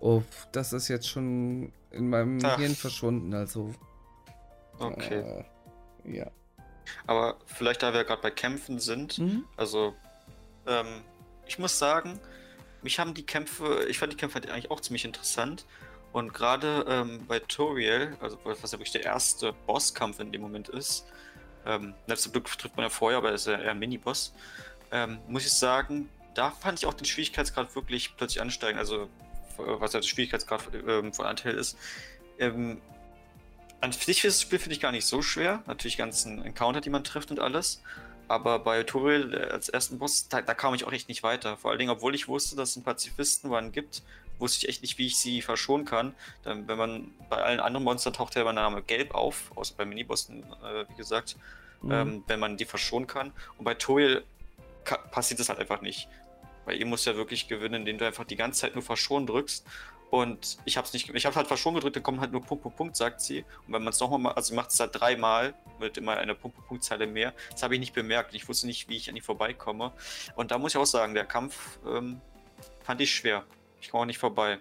Oh, 0.00 0.22
das 0.52 0.72
ist 0.72 0.88
jetzt 0.88 1.08
schon 1.08 1.72
in 1.90 2.08
meinem 2.08 2.38
Ach. 2.44 2.58
Hirn 2.58 2.74
verschwunden, 2.74 3.34
also. 3.34 3.74
Okay. 4.78 5.44
Äh, 6.04 6.16
ja. 6.16 6.30
Aber 7.06 7.36
vielleicht, 7.46 7.82
da 7.82 7.92
wir 7.92 8.04
gerade 8.04 8.22
bei 8.22 8.30
Kämpfen 8.30 8.78
sind, 8.78 9.18
mhm. 9.18 9.44
also, 9.56 9.94
ähm, 10.66 11.02
ich 11.46 11.58
muss 11.58 11.78
sagen, 11.78 12.20
mich 12.88 12.98
haben 12.98 13.12
die 13.12 13.26
Kämpfe, 13.26 13.84
ich 13.90 13.98
fand 13.98 14.14
die 14.14 14.16
Kämpfe 14.16 14.38
eigentlich 14.38 14.70
auch 14.70 14.80
ziemlich 14.80 15.04
interessant. 15.04 15.66
Und 16.12 16.32
gerade 16.32 16.86
ähm, 16.88 17.26
bei 17.28 17.38
Toriel, 17.38 18.16
also 18.18 18.38
was 18.44 18.62
ja 18.72 18.78
wirklich 18.78 18.92
der 18.92 19.04
erste 19.04 19.52
Bosskampf 19.66 20.20
in 20.20 20.32
dem 20.32 20.40
Moment 20.40 20.70
ist, 20.70 21.04
ähm, 21.66 21.92
zum 22.14 22.32
Glück 22.32 22.46
trifft 22.46 22.76
man 22.76 22.84
ja 22.84 22.88
vorher, 22.88 23.18
aber 23.18 23.28
er 23.28 23.34
ist 23.34 23.46
ja 23.46 23.60
eher 23.60 23.72
ein 23.72 23.78
Mini-Boss, 23.78 24.32
ähm, 24.90 25.18
muss 25.28 25.44
ich 25.44 25.52
sagen, 25.52 26.08
da 26.32 26.50
fand 26.50 26.78
ich 26.78 26.86
auch 26.86 26.94
den 26.94 27.04
Schwierigkeitsgrad 27.04 27.74
wirklich 27.74 28.16
plötzlich 28.16 28.40
ansteigen. 28.40 28.78
Also, 28.78 29.10
was 29.58 29.92
ja 29.92 30.00
der 30.00 30.06
Schwierigkeitsgrad 30.06 30.62
ähm, 30.86 31.12
von 31.12 31.26
Antel 31.26 31.54
ist. 31.54 31.76
Ähm, 32.38 32.80
an 33.82 33.92
sich 33.92 34.24
ist 34.24 34.38
das 34.38 34.42
Spiel 34.42 34.58
finde 34.58 34.76
ich 34.76 34.80
gar 34.80 34.92
nicht 34.92 35.04
so 35.04 35.20
schwer. 35.20 35.62
Natürlich 35.66 35.98
ganzen 35.98 36.42
Encounter, 36.42 36.80
die 36.80 36.90
man 36.90 37.04
trifft 37.04 37.30
und 37.30 37.38
alles. 37.38 37.82
Aber 38.28 38.58
bei 38.58 38.82
Toriel 38.82 39.34
äh, 39.34 39.50
als 39.50 39.68
ersten 39.68 39.98
Boss, 39.98 40.28
da, 40.28 40.42
da, 40.42 40.54
kam 40.54 40.74
ich 40.74 40.84
auch 40.84 40.92
echt 40.92 41.08
nicht 41.08 41.22
weiter. 41.22 41.56
Vor 41.56 41.70
allen 41.70 41.78
Dingen, 41.78 41.90
obwohl 41.90 42.14
ich 42.14 42.28
wusste, 42.28 42.56
dass 42.56 42.70
es 42.70 42.76
einen 42.76 42.84
Pazifisten 42.84 43.72
gibt, 43.72 44.02
wusste 44.38 44.58
ich 44.58 44.68
echt 44.68 44.82
nicht, 44.82 44.98
wie 44.98 45.06
ich 45.06 45.16
sie 45.16 45.42
verschonen 45.42 45.86
kann. 45.86 46.14
Dann, 46.42 46.68
wenn 46.68 46.78
man 46.78 47.10
bei 47.30 47.38
allen 47.38 47.60
anderen 47.60 47.84
Monstern 47.84 48.12
taucht 48.12 48.34
der 48.34 48.50
Name 48.52 48.82
gelb 48.82 49.14
auf, 49.14 49.50
außer 49.56 49.74
bei 49.76 49.84
Minibossen, 49.84 50.44
äh, 50.62 50.84
wie 50.88 50.96
gesagt, 50.96 51.36
mhm. 51.82 51.92
ähm, 51.92 52.24
wenn 52.26 52.38
man 52.38 52.56
die 52.56 52.66
verschonen 52.66 53.06
kann. 53.06 53.32
Und 53.56 53.64
bei 53.64 53.74
Toriel 53.74 54.22
passiert 55.10 55.40
das 55.40 55.48
halt 55.48 55.58
einfach 55.58 55.80
nicht. 55.80 56.08
Bei 56.66 56.74
ihm 56.74 56.88
muss 56.88 57.06
ja 57.06 57.16
wirklich 57.16 57.48
gewinnen, 57.48 57.76
indem 57.76 57.98
du 57.98 58.06
einfach 58.06 58.24
die 58.24 58.36
ganze 58.36 58.60
Zeit 58.60 58.74
nur 58.74 58.84
verschonen 58.84 59.26
drückst 59.26 59.64
und 60.10 60.58
ich 60.64 60.76
habe 60.76 60.86
es 60.86 60.92
nicht, 60.94 61.08
ich 61.10 61.26
habe 61.26 61.36
halt 61.36 61.46
verschonen 61.46 61.76
gedrückt, 61.76 61.96
dann 61.96 62.02
kommt 62.02 62.20
halt 62.20 62.32
nur 62.32 62.42
Punkt, 62.42 62.62
Punkt, 62.62 62.78
Punkt, 62.78 62.96
sagt 62.96 63.20
sie. 63.20 63.44
Und 63.66 63.74
wenn 63.74 63.82
man 63.82 63.92
es 63.92 64.00
nochmal, 64.00 64.32
also 64.32 64.54
macht 64.54 64.70
es 64.70 64.80
halt 64.80 64.98
dreimal 64.98 65.54
mit 65.78 65.98
immer 65.98 66.16
einer 66.16 66.34
Punkt, 66.34 66.56
Punkt, 66.56 66.68
Punkt 66.68 66.84
Zeile 66.84 67.06
mehr. 67.06 67.34
Das 67.50 67.62
habe 67.62 67.74
ich 67.74 67.80
nicht 67.80 67.92
bemerkt. 67.92 68.34
Ich 68.34 68.48
wusste 68.48 68.66
nicht, 68.66 68.88
wie 68.88 68.96
ich 68.96 69.08
an 69.10 69.14
die 69.14 69.20
vorbeikomme. 69.20 69.92
Und 70.34 70.50
da 70.50 70.58
muss 70.58 70.72
ich 70.72 70.78
auch 70.78 70.86
sagen, 70.86 71.12
der 71.12 71.26
Kampf 71.26 71.78
ähm, 71.86 72.20
fand 72.82 73.00
ich 73.02 73.14
schwer. 73.14 73.44
Ich 73.82 73.90
komme 73.90 74.02
auch 74.02 74.06
nicht 74.06 74.18
vorbei. 74.18 74.58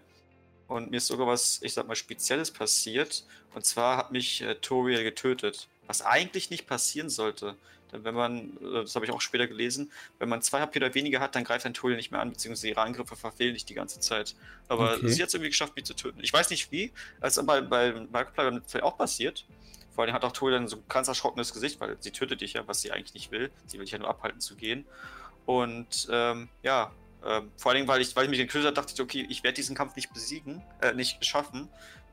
Und 0.67 0.91
mir 0.91 0.97
ist 0.97 1.07
sogar 1.07 1.27
was, 1.27 1.61
ich 1.61 1.73
sag 1.73 1.87
mal, 1.87 1.95
Spezielles 1.95 2.51
passiert. 2.51 3.25
Und 3.55 3.65
zwar 3.65 3.95
hat 3.97 4.11
mich 4.11 4.41
äh, 4.41 4.55
Toriel 4.55 5.03
getötet. 5.03 5.69
Was 5.87 6.01
eigentlich 6.01 6.49
nicht 6.49 6.67
passieren 6.67 7.09
sollte. 7.09 7.55
Denn 7.91 8.03
wenn 8.03 8.15
man, 8.15 8.57
äh, 8.57 8.81
das 8.81 8.95
habe 8.95 9.05
ich 9.05 9.11
auch 9.11 9.21
später 9.21 9.47
gelesen, 9.47 9.91
wenn 10.19 10.29
man 10.29 10.41
zwei 10.41 10.61
HP 10.61 10.79
oder 10.79 10.93
weniger 10.93 11.19
hat, 11.19 11.35
dann 11.35 11.43
greift 11.43 11.65
ein 11.65 11.73
Tool 11.73 11.95
nicht 11.95 12.11
mehr 12.11 12.21
an, 12.21 12.31
beziehungsweise 12.31 12.69
ihre 12.69 12.81
Angriffe 12.81 13.15
verfehlen 13.15 13.53
nicht 13.53 13.69
die 13.69 13.73
ganze 13.73 13.99
Zeit. 13.99 14.35
Aber 14.67 14.95
okay. 14.95 15.09
sie 15.09 15.21
hat 15.21 15.29
es 15.29 15.33
irgendwie 15.33 15.49
geschafft, 15.49 15.75
mich 15.75 15.85
zu 15.85 15.95
töten. 15.95 16.19
Ich 16.21 16.33
weiß 16.33 16.49
nicht 16.49 16.71
wie, 16.71 16.91
als 17.21 17.43
bei, 17.45 17.61
bei 17.61 17.93
Markiplier 18.11 18.61
auch 18.83 18.97
passiert. 18.97 19.45
Vor 19.95 20.03
allem 20.03 20.13
hat 20.13 20.23
auch 20.23 20.31
Tool 20.31 20.51
dann 20.51 20.67
so 20.67 20.77
ein 20.77 20.83
ganz 20.89 21.07
erschrockenes 21.07 21.53
Gesicht, 21.53 21.79
weil 21.79 21.97
sie 21.99 22.11
tötet 22.11 22.41
dich 22.41 22.53
ja, 22.53 22.67
was 22.67 22.81
sie 22.81 22.91
eigentlich 22.91 23.15
nicht 23.15 23.31
will. 23.31 23.49
Sie 23.65 23.77
will 23.77 23.85
dich 23.85 23.93
ja 23.93 23.97
nur 23.97 24.09
abhalten 24.09 24.41
zu 24.41 24.55
gehen. 24.55 24.85
Und 25.45 26.07
ähm, 26.11 26.49
ja, 26.61 26.91
ähm, 27.25 27.51
vor 27.57 27.71
allem, 27.71 27.87
weil 27.87 28.01
ich, 28.01 28.15
weil 28.15 28.25
ich 28.25 28.29
mich 28.29 28.39
getötet 28.39 28.67
habe, 28.67 28.75
dachte 28.75 28.93
ich, 28.93 29.01
okay, 29.01 29.25
ich 29.29 29.43
werde 29.43 29.55
diesen 29.55 29.75
Kampf 29.75 29.95
nicht 29.95 30.13
besiegen, 30.13 30.61
äh, 30.81 30.93
nicht 30.93 31.25
schaffen 31.25 31.67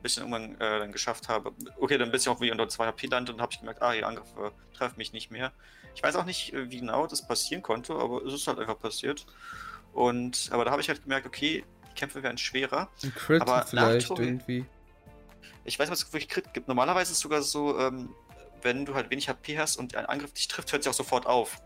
bis 0.05 0.17
ich 0.17 0.23
dann 0.23 0.31
irgendwann 0.31 0.61
äh, 0.61 0.79
dann 0.79 0.91
geschafft 0.91 1.29
habe. 1.29 1.51
Okay, 1.79 1.97
dann 1.97 2.11
bin 2.11 2.19
ich 2.19 2.29
auch 2.29 2.39
wieder 2.39 2.51
unter 2.51 2.69
2 2.69 2.85
HP 2.85 3.07
lande 3.07 3.33
und 3.33 3.41
habe 3.41 3.51
ich 3.51 3.59
gemerkt, 3.59 3.81
ah, 3.81 3.91
die 3.91 4.03
Angriffe 4.03 4.51
treffen 4.77 4.97
mich 4.97 5.13
nicht 5.13 5.31
mehr. 5.31 5.51
Ich 5.95 6.03
weiß 6.03 6.15
auch 6.15 6.25
nicht, 6.25 6.53
äh, 6.53 6.69
wie 6.69 6.79
genau 6.79 7.07
das 7.07 7.27
passieren 7.27 7.63
konnte, 7.63 7.95
aber 7.95 8.23
es 8.23 8.31
ist 8.31 8.47
halt 8.47 8.59
einfach 8.59 8.79
passiert. 8.79 9.25
Und, 9.93 10.49
aber 10.51 10.63
da 10.63 10.69
habe 10.69 10.81
ich 10.83 10.89
halt 10.89 11.01
gemerkt, 11.01 11.25
okay, 11.25 11.63
die 11.89 11.95
Kämpfe 11.95 12.21
werden 12.21 12.37
schwerer. 12.37 12.87
Ein 13.01 13.15
Crit 13.15 13.41
aber 13.41 13.65
vielleicht 13.65 14.05
Tori, 14.05 14.25
irgendwie. 14.25 14.65
Ich 15.63 15.79
weiß 15.79 15.89
nicht, 15.89 15.93
was 15.93 16.03
es 16.03 16.13
wirklich 16.13 16.29
Crit 16.29 16.53
gibt. 16.53 16.67
Normalerweise 16.67 17.11
ist 17.11 17.17
es 17.17 17.21
sogar 17.21 17.41
so, 17.41 17.79
ähm, 17.79 18.13
wenn 18.61 18.85
du 18.85 18.93
halt 18.93 19.09
wenig 19.09 19.27
HP 19.27 19.57
hast 19.57 19.77
und 19.77 19.95
ein 19.95 20.05
Angriff 20.05 20.33
dich 20.33 20.47
trifft, 20.47 20.71
hört 20.71 20.83
sie 20.83 20.89
auch 20.91 20.93
sofort 20.93 21.25
auf. 21.25 21.59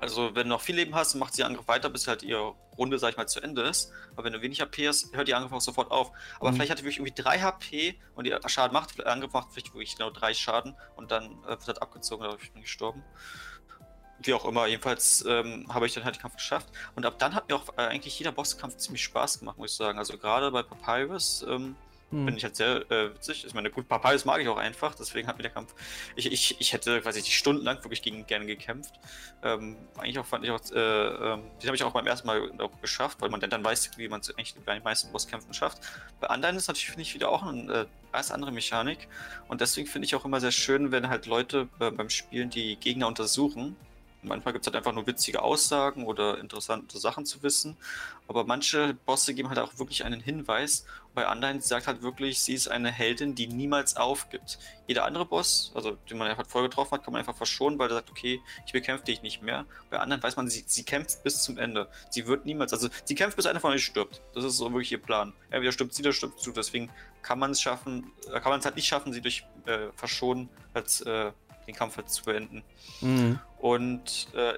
Also, 0.00 0.34
wenn 0.34 0.44
du 0.44 0.50
noch 0.50 0.60
viel 0.60 0.76
Leben 0.76 0.94
hast, 0.94 1.14
macht 1.14 1.34
sie 1.34 1.42
Angriff 1.42 1.68
weiter, 1.68 1.88
bis 1.88 2.06
halt 2.06 2.22
ihre 2.22 2.54
Runde, 2.76 2.98
sag 2.98 3.10
ich 3.10 3.16
mal, 3.16 3.26
zu 3.26 3.40
Ende 3.40 3.62
ist. 3.62 3.92
Aber 4.12 4.24
wenn 4.24 4.32
du 4.32 4.42
wenig 4.42 4.60
HP 4.60 4.86
hast, 4.88 5.14
hört 5.16 5.26
die 5.26 5.34
Angriff 5.34 5.52
auch 5.52 5.60
sofort 5.60 5.90
auf. 5.90 6.12
Aber 6.38 6.50
mhm. 6.50 6.56
vielleicht 6.56 6.70
hat 6.70 6.78
die 6.78 6.84
wirklich 6.84 6.98
irgendwie 6.98 7.22
3 7.22 7.40
HP 7.40 7.98
und 8.14 8.26
die 8.26 8.36
Schaden 8.46 8.74
macht, 8.74 8.98
der 8.98 9.06
Angriff 9.06 9.32
macht 9.32 9.52
vielleicht 9.52 9.72
wirklich 9.72 9.96
genau 9.96 10.10
3 10.10 10.34
Schaden 10.34 10.74
und 10.96 11.10
dann 11.10 11.42
äh, 11.44 11.48
wird 11.48 11.66
halt 11.66 11.82
abgezogen, 11.82 12.24
dadurch 12.24 12.52
bin 12.52 12.60
ich 12.60 12.66
gestorben. 12.66 13.02
Wie 14.18 14.34
auch 14.34 14.44
immer, 14.44 14.66
jedenfalls 14.66 15.24
ähm, 15.26 15.66
habe 15.72 15.86
ich 15.86 15.94
dann 15.94 16.04
halt 16.04 16.16
den 16.16 16.22
Kampf 16.22 16.36
geschafft. 16.36 16.68
Und 16.94 17.04
ab 17.06 17.18
dann 17.18 17.34
hat 17.34 17.48
mir 17.48 17.56
auch 17.56 17.68
äh, 17.76 17.82
eigentlich 17.82 18.18
jeder 18.18 18.32
Bosskampf 18.32 18.76
ziemlich 18.76 19.02
Spaß 19.04 19.40
gemacht, 19.40 19.58
muss 19.58 19.72
ich 19.72 19.76
sagen. 19.76 19.98
Also 19.98 20.18
gerade 20.18 20.50
bei 20.50 20.62
Papyrus 20.62 21.44
ähm, 21.48 21.76
hm. 22.10 22.24
Finde 22.24 22.38
ich 22.38 22.44
halt 22.44 22.54
sehr 22.54 22.88
äh, 22.90 23.12
witzig. 23.14 23.44
Ich 23.44 23.52
meine, 23.52 23.68
gut, 23.68 23.88
Papayas 23.88 24.24
mag 24.24 24.40
ich 24.40 24.46
auch 24.46 24.58
einfach, 24.58 24.94
deswegen 24.94 25.26
hat 25.26 25.38
mir 25.38 25.42
der 25.42 25.50
Kampf. 25.50 25.74
Ich, 26.14 26.30
ich, 26.30 26.60
ich 26.60 26.72
hätte 26.72 27.00
quasi 27.00 27.20
stundenlang 27.22 27.82
wirklich 27.82 28.00
gegen 28.00 28.26
gerne 28.26 28.46
gekämpft. 28.46 28.94
Ähm, 29.42 29.76
eigentlich 29.98 30.18
auch 30.20 30.26
fand 30.26 30.44
ich 30.44 30.50
auch, 30.52 30.60
äh, 30.70 30.78
äh, 30.78 31.38
den 31.60 31.66
habe 31.66 31.74
ich 31.74 31.82
auch 31.82 31.92
beim 31.92 32.06
ersten 32.06 32.28
Mal 32.28 32.52
auch 32.58 32.80
geschafft, 32.80 33.20
weil 33.20 33.28
man 33.28 33.40
dann, 33.40 33.50
dann 33.50 33.64
weiß, 33.64 33.98
wie 33.98 34.08
man 34.08 34.20
es 34.20 34.30
eigentlich 34.30 34.54
bei 34.64 34.74
den 34.74 34.84
meisten 34.84 35.10
Bosskämpfen 35.10 35.52
schafft. 35.52 35.78
Bei 36.20 36.28
anderen 36.28 36.56
ist 36.56 36.68
natürlich, 36.68 36.90
finde 36.90 37.02
ich, 37.02 37.14
wieder 37.14 37.28
auch 37.28 37.42
eine 37.42 37.72
äh, 37.72 37.86
ganz 38.12 38.30
andere 38.30 38.52
Mechanik. 38.52 39.08
Und 39.48 39.60
deswegen 39.60 39.88
finde 39.88 40.06
ich 40.06 40.14
auch 40.14 40.24
immer 40.24 40.40
sehr 40.40 40.52
schön, 40.52 40.92
wenn 40.92 41.08
halt 41.08 41.26
Leute 41.26 41.68
äh, 41.80 41.90
beim 41.90 42.08
Spielen 42.08 42.50
die 42.50 42.76
Gegner 42.76 43.08
untersuchen 43.08 43.74
Manchmal 44.26 44.52
gibt 44.52 44.64
es 44.64 44.66
halt 44.66 44.76
einfach 44.76 44.92
nur 44.92 45.06
witzige 45.06 45.42
Aussagen 45.42 46.04
oder 46.04 46.38
interessante 46.38 46.98
Sachen 46.98 47.24
zu 47.24 47.42
wissen. 47.42 47.76
Aber 48.28 48.44
manche 48.44 48.94
Bosse 49.06 49.34
geben 49.34 49.48
halt 49.48 49.58
auch 49.58 49.78
wirklich 49.78 50.04
einen 50.04 50.20
Hinweis. 50.20 50.84
Bei 51.14 51.26
anderen 51.26 51.60
sagt 51.60 51.86
halt 51.86 52.02
wirklich, 52.02 52.40
sie 52.40 52.54
ist 52.54 52.68
eine 52.68 52.90
Heldin, 52.90 53.34
die 53.34 53.46
niemals 53.46 53.96
aufgibt. 53.96 54.58
Jeder 54.86 55.04
andere 55.04 55.24
Boss, 55.24 55.72
also 55.74 55.92
den 56.10 56.18
man 56.18 56.28
einfach 56.28 56.46
vorher 56.46 56.68
getroffen 56.68 56.92
hat, 56.92 57.04
kann 57.04 57.12
man 57.12 57.20
einfach 57.20 57.36
verschonen, 57.36 57.78
weil 57.78 57.88
er 57.88 57.94
sagt, 57.94 58.10
okay, 58.10 58.40
ich 58.66 58.72
bekämpfe 58.72 59.04
dich 59.04 59.22
nicht 59.22 59.42
mehr. 59.42 59.64
Bei 59.90 59.98
anderen 59.98 60.22
weiß 60.22 60.36
man, 60.36 60.48
sie, 60.48 60.64
sie 60.66 60.84
kämpft 60.84 61.22
bis 61.22 61.42
zum 61.42 61.56
Ende. 61.56 61.88
Sie 62.10 62.26
wird 62.26 62.44
niemals, 62.44 62.72
also 62.72 62.88
sie 63.04 63.14
kämpft, 63.14 63.36
bis 63.36 63.46
einer 63.46 63.60
von 63.60 63.72
euch 63.72 63.84
stirbt. 63.84 64.20
Das 64.34 64.44
ist 64.44 64.56
so 64.56 64.70
wirklich 64.72 64.92
ihr 64.92 65.00
Plan. 65.00 65.32
Entweder 65.50 65.72
stirbt 65.72 65.94
sie, 65.94 66.02
oder 66.02 66.12
stirbt 66.12 66.44
du. 66.44 66.52
Deswegen 66.52 66.90
kann 67.22 67.38
man 67.38 67.52
es 67.52 67.60
schaffen, 67.60 68.12
äh, 68.32 68.40
kann 68.40 68.50
man 68.50 68.58
es 68.58 68.66
halt 68.66 68.76
nicht 68.76 68.86
schaffen, 68.86 69.12
sie 69.12 69.20
durch 69.20 69.46
äh, 69.66 69.88
Verschonen 69.94 70.48
als 70.74 71.00
äh, 71.02 71.32
den 71.66 71.74
Kampf 71.74 71.96
halt 71.96 72.10
zu 72.10 72.24
beenden. 72.24 72.62
Mhm. 73.00 73.38
Und 73.58 74.28
äh, 74.34 74.54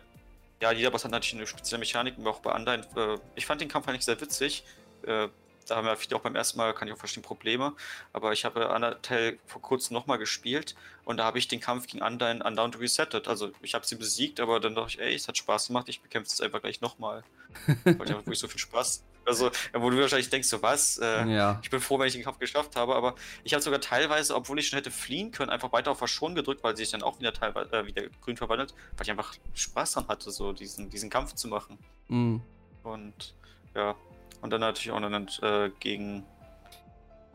ja, 0.61 0.73
jeder 0.73 0.91
Boss 0.91 1.05
hat 1.05 1.11
natürlich 1.11 1.37
eine 1.37 1.47
spezielle 1.47 1.79
Mechanik, 1.79 2.15
auch 2.25 2.41
bei 2.41 2.53
anderen. 2.53 2.83
Äh, 2.97 3.19
ich 3.35 3.47
fand 3.47 3.61
den 3.61 3.69
Kampf 3.69 3.89
eigentlich 3.89 4.05
sehr 4.05 4.21
witzig. 4.21 4.65
Äh, 5.03 5.29
da 5.69 5.77
haben 5.77 5.87
wir 5.87 5.97
viele 5.97 6.17
auch 6.17 6.21
beim 6.21 6.35
ersten 6.35 6.59
Mal, 6.59 6.73
kann 6.75 6.89
ich 6.89 6.95
auch 6.95 6.99
verstehen, 6.99 7.23
Probleme. 7.23 7.75
Aber 8.13 8.33
ich 8.33 8.45
habe 8.45 8.69
Undertale 8.69 9.39
vor 9.47 9.63
kurzem 9.63 9.95
nochmal 9.95 10.19
gespielt 10.19 10.75
und 11.05 11.19
da 11.19 11.25
habe 11.25 11.39
ich 11.39 11.49
den 11.49 11.61
Kampf 11.61 11.87
gegen 11.87 12.03
Undyne 12.03 12.43
Undown 12.43 12.73
resettet. 12.75 13.29
Also 13.29 13.53
ich 13.63 13.75
habe 13.75 13.87
sie 13.87 13.97
besiegt, 13.97 14.41
aber 14.41 14.61
dann 14.61 14.75
dachte 14.75 14.93
ich, 14.93 15.01
ey, 15.01 15.15
es 15.15 15.29
hat 15.29 15.37
Spaß 15.37 15.69
gemacht, 15.69 15.89
ich 15.89 16.01
bekämpfe 16.01 16.31
es 16.33 16.41
einfach 16.41 16.61
gleich 16.61 16.81
nochmal. 16.81 17.23
Weil 17.85 17.95
ich 17.95 18.01
einfach 18.01 18.19
wirklich 18.19 18.39
so 18.39 18.49
viel 18.49 18.61
Spaß. 18.61 19.05
Also, 19.29 19.51
wo 19.75 19.91
du 19.91 20.01
wahrscheinlich 20.01 20.31
denkst, 20.31 20.49
so 20.49 20.63
was, 20.63 20.99
äh, 20.99 21.27
ja. 21.27 21.61
ich 21.63 21.69
bin 21.69 21.81
froh, 21.81 21.99
wenn 21.99 22.07
ich 22.07 22.15
den 22.15 22.25
Kampf 22.25 22.39
geschafft 22.39 22.77
habe, 22.77 22.95
aber 22.95 23.15
ich 23.45 23.53
habe 23.53 23.63
sogar 23.63 23.81
teilweise, 23.81 24.35
obwohl 24.35 24.59
ich 24.59 24.69
schon 24.69 24.79
hätte 24.79 24.91
fliehen 24.91 25.33
können, 25.33 25.51
einfach 25.51 25.71
weiter 25.73 25.91
auf 25.91 25.99
Verschonen 25.99 26.35
gedrückt, 26.35 26.65
weil 26.65 26.77
sie 26.77 26.85
sich 26.85 26.93
dann 26.93 27.03
auch 27.03 27.21
wieder 27.21 27.33
teilweise 27.35 27.71
äh, 27.73 27.87
wieder 27.87 28.03
grün 28.23 28.39
verwandelt, 28.39 28.75
weil 28.97 29.05
ich 29.05 29.11
einfach 29.11 29.35
Spaß 29.55 29.93
dran 29.93 30.09
hatte, 30.09 30.31
so 30.31 30.53
diesen, 30.53 30.89
diesen 30.89 31.11
Kampf 31.11 31.35
zu 31.35 31.49
machen. 31.49 31.79
Mhm. 32.09 32.41
Und 32.83 33.35
ja, 33.75 33.95
und 34.41 34.51
dann 34.51 34.61
natürlich 34.61 34.91
auch 34.91 35.01
dann 35.01 35.29
äh, 35.43 35.71
gegen, 35.81 36.25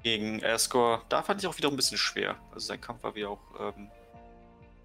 gegen 0.01 0.43
Ascore. 0.43 1.01
Da 1.09 1.21
fand 1.21 1.41
ich 1.41 1.47
auch 1.47 1.57
wieder 1.57 1.69
ein 1.69 1.75
bisschen 1.75 1.97
schwer. 1.97 2.35
Also 2.53 2.67
sein 2.67 2.81
Kampf 2.81 3.03
war 3.03 3.15
wieder 3.15 3.29
auch. 3.29 3.41
Ähm, 3.59 3.89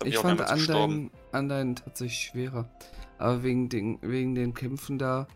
ich 0.05 0.19
auch 0.19 0.23
fand 0.23 0.41
Andein, 0.41 1.11
Andein 1.33 1.77
tatsächlich 1.77 2.31
schwerer. 2.31 2.69
Aber 3.19 3.43
wegen 3.43 3.69
den, 3.69 3.99
wegen 4.03 4.35
den 4.35 4.55
Kämpfen 4.55 4.99
da, 4.99 5.27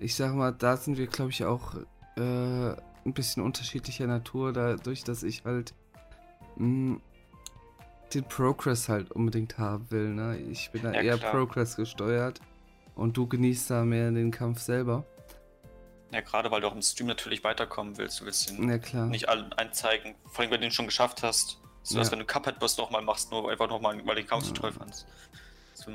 ich 0.00 0.14
sag 0.14 0.34
mal, 0.34 0.52
da 0.52 0.76
sind 0.76 0.98
wir, 0.98 1.06
glaube 1.06 1.30
ich, 1.30 1.44
auch 1.44 1.74
äh, 2.16 2.20
ein 2.20 3.14
bisschen 3.14 3.42
unterschiedlicher 3.42 4.06
Natur, 4.06 4.52
dadurch, 4.52 5.04
dass 5.04 5.22
ich 5.22 5.44
halt 5.44 5.74
mh, 6.56 6.66
mm, 6.66 7.02
den 8.14 8.24
Progress 8.24 8.88
halt 8.88 9.10
unbedingt 9.10 9.58
haben 9.58 9.90
will. 9.90 10.08
Ne? 10.08 10.38
Ich 10.50 10.70
bin 10.70 10.82
da 10.82 10.92
ja, 10.92 11.02
eher 11.02 11.18
klar. 11.18 11.32
Progress 11.32 11.76
gesteuert 11.76 12.40
und 12.94 13.16
du 13.16 13.26
genießt 13.26 13.70
da 13.70 13.84
mehr 13.84 14.10
den 14.10 14.30
Kampf 14.30 14.60
selber. 14.60 15.04
Ja, 16.10 16.22
gerade 16.22 16.50
weil 16.50 16.62
du 16.62 16.68
auch 16.68 16.74
im 16.74 16.80
Stream 16.80 17.06
natürlich 17.06 17.44
weiterkommen 17.44 17.98
willst. 17.98 18.20
Du 18.20 18.24
willst 18.24 18.48
den 18.48 18.68
ja, 18.68 19.06
nicht 19.06 19.28
allen 19.28 19.52
einzeigen, 19.52 20.14
vor 20.26 20.40
allem 20.40 20.50
wenn 20.50 20.60
du 20.60 20.66
den 20.66 20.72
schon 20.72 20.86
geschafft 20.86 21.22
hast. 21.22 21.60
So 21.82 21.94
ja. 21.94 22.00
als 22.00 22.10
wenn 22.10 22.18
du 22.18 22.24
Cuphead-Boss 22.24 22.78
nochmal 22.78 23.02
machst, 23.02 23.30
nur 23.30 23.50
einfach 23.50 23.68
nochmal, 23.68 24.00
weil 24.06 24.16
den 24.16 24.26
Kampf 24.26 24.44
so 24.44 24.52
toll 24.52 24.72
fandst. 24.72 25.06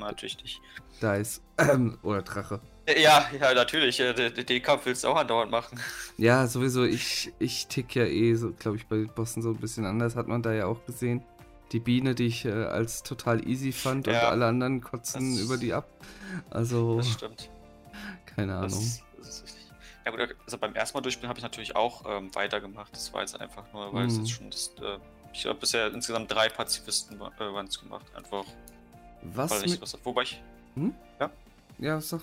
Das 0.00 0.10
natürlich 0.10 0.42
nicht. 0.42 0.60
Dice. 1.00 1.40
Ähm, 1.58 1.98
oder 2.02 2.22
Drache. 2.22 2.60
Ja, 2.88 3.26
ja, 3.40 3.54
natürlich. 3.54 3.96
Den, 3.96 4.34
den 4.34 4.62
Kampf 4.62 4.86
willst 4.86 5.04
du 5.04 5.08
auch 5.08 5.16
andauernd 5.16 5.50
machen. 5.50 5.80
Ja, 6.16 6.46
sowieso. 6.46 6.84
Ich, 6.84 7.32
ich 7.40 7.66
tick 7.66 7.96
ja 7.96 8.04
eh, 8.04 8.34
so, 8.34 8.52
glaube 8.52 8.76
ich, 8.76 8.86
bei 8.86 8.96
den 8.96 9.08
Bossen 9.08 9.42
so 9.42 9.50
ein 9.50 9.56
bisschen 9.56 9.84
anders. 9.84 10.14
Hat 10.14 10.28
man 10.28 10.42
da 10.42 10.52
ja 10.52 10.66
auch 10.66 10.84
gesehen. 10.86 11.24
Die 11.72 11.80
Biene, 11.80 12.14
die 12.14 12.26
ich 12.26 12.44
äh, 12.44 12.52
als 12.52 13.02
total 13.02 13.48
easy 13.48 13.72
fand 13.72 14.06
ja, 14.06 14.12
und 14.12 14.32
alle 14.32 14.46
anderen 14.46 14.80
kotzen 14.80 15.38
über 15.38 15.56
die 15.56 15.72
ab. 15.72 15.88
Also. 16.50 16.98
Das 16.98 17.08
stimmt. 17.08 17.50
Keine 18.26 18.54
Ahnung. 18.54 18.70
Das, 18.70 19.02
ja 20.04 20.10
gut, 20.10 20.36
also 20.44 20.58
beim 20.58 20.74
ersten 20.74 20.96
Mal 20.96 21.02
durchspielen 21.02 21.28
habe 21.28 21.38
ich 21.38 21.42
natürlich 21.42 21.74
auch 21.74 22.04
ähm, 22.06 22.34
weitergemacht. 22.34 22.92
Das 22.92 23.12
war 23.12 23.22
jetzt 23.22 23.40
einfach 23.40 23.64
nur, 23.72 23.92
weil 23.92 24.04
mhm. 24.04 24.10
es 24.10 24.18
jetzt 24.18 24.30
schon 24.30 24.50
das, 24.50 24.74
äh, 24.82 24.98
ich 25.32 25.46
habe 25.46 25.58
bisher 25.58 25.92
insgesamt 25.92 26.30
drei 26.30 26.48
Pazifisten 26.48 27.20
äh, 27.20 27.80
gemacht. 27.80 28.06
Einfach. 28.14 28.44
Was? 29.24 29.62
Ich, 29.62 29.80
was 29.80 29.98
wobei 30.04 30.22
ich. 30.22 30.42
Hm? 30.74 30.94
Ja? 31.18 31.30
Ja, 31.78 32.00
sag, 32.00 32.20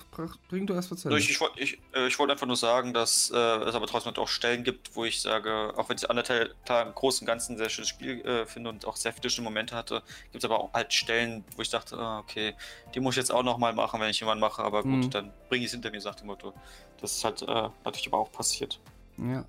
bring 0.48 0.66
du 0.66 0.72
erst 0.72 0.90
was 0.90 1.04
Ich, 1.04 1.30
ich, 1.30 1.40
ich, 1.56 1.78
äh, 1.94 2.06
ich 2.06 2.18
wollte 2.18 2.32
einfach 2.32 2.46
nur 2.46 2.56
sagen, 2.56 2.94
dass 2.94 3.30
äh, 3.30 3.36
es 3.36 3.74
aber 3.74 3.86
trotzdem 3.86 4.16
auch 4.16 4.28
Stellen 4.28 4.64
gibt, 4.64 4.96
wo 4.96 5.04
ich 5.04 5.20
sage, 5.20 5.74
auch 5.76 5.88
wenn 5.88 5.96
ich 5.96 6.08
Undertale 6.08 6.54
im 6.66 6.94
Großen 6.94 7.24
und 7.24 7.26
Ganzen 7.26 7.54
ein 7.54 7.58
sehr 7.58 7.68
schönes 7.68 7.90
Spiel 7.90 8.22
äh, 8.22 8.46
finde 8.46 8.70
und 8.70 8.86
auch 8.86 8.96
sehr 8.96 9.12
viele 9.12 9.42
Momente 9.42 9.76
hatte, 9.76 10.02
gibt 10.30 10.42
es 10.42 10.44
aber 10.44 10.58
auch 10.58 10.72
halt 10.72 10.92
Stellen, 10.94 11.44
wo 11.56 11.62
ich 11.62 11.68
dachte, 11.68 11.98
ah, 11.98 12.20
okay, 12.20 12.54
die 12.94 13.00
muss 13.00 13.14
ich 13.14 13.18
jetzt 13.18 13.30
auch 13.30 13.42
nochmal 13.42 13.74
machen, 13.74 14.00
wenn 14.00 14.08
ich 14.08 14.20
jemanden 14.20 14.40
mache, 14.40 14.62
aber 14.62 14.82
gut, 14.82 14.92
mhm. 14.92 15.10
dann 15.10 15.32
bringe 15.48 15.64
ich 15.64 15.66
es 15.66 15.72
hinter 15.72 15.90
mir, 15.90 16.00
sagt 16.00 16.20
dem 16.20 16.28
Motto. 16.28 16.54
Das 17.00 17.16
ist 17.16 17.24
halt 17.24 17.42
äh, 17.42 17.68
natürlich 17.84 18.06
aber 18.08 18.18
auch 18.18 18.32
passiert. 18.32 18.80
Ja. 19.18 19.44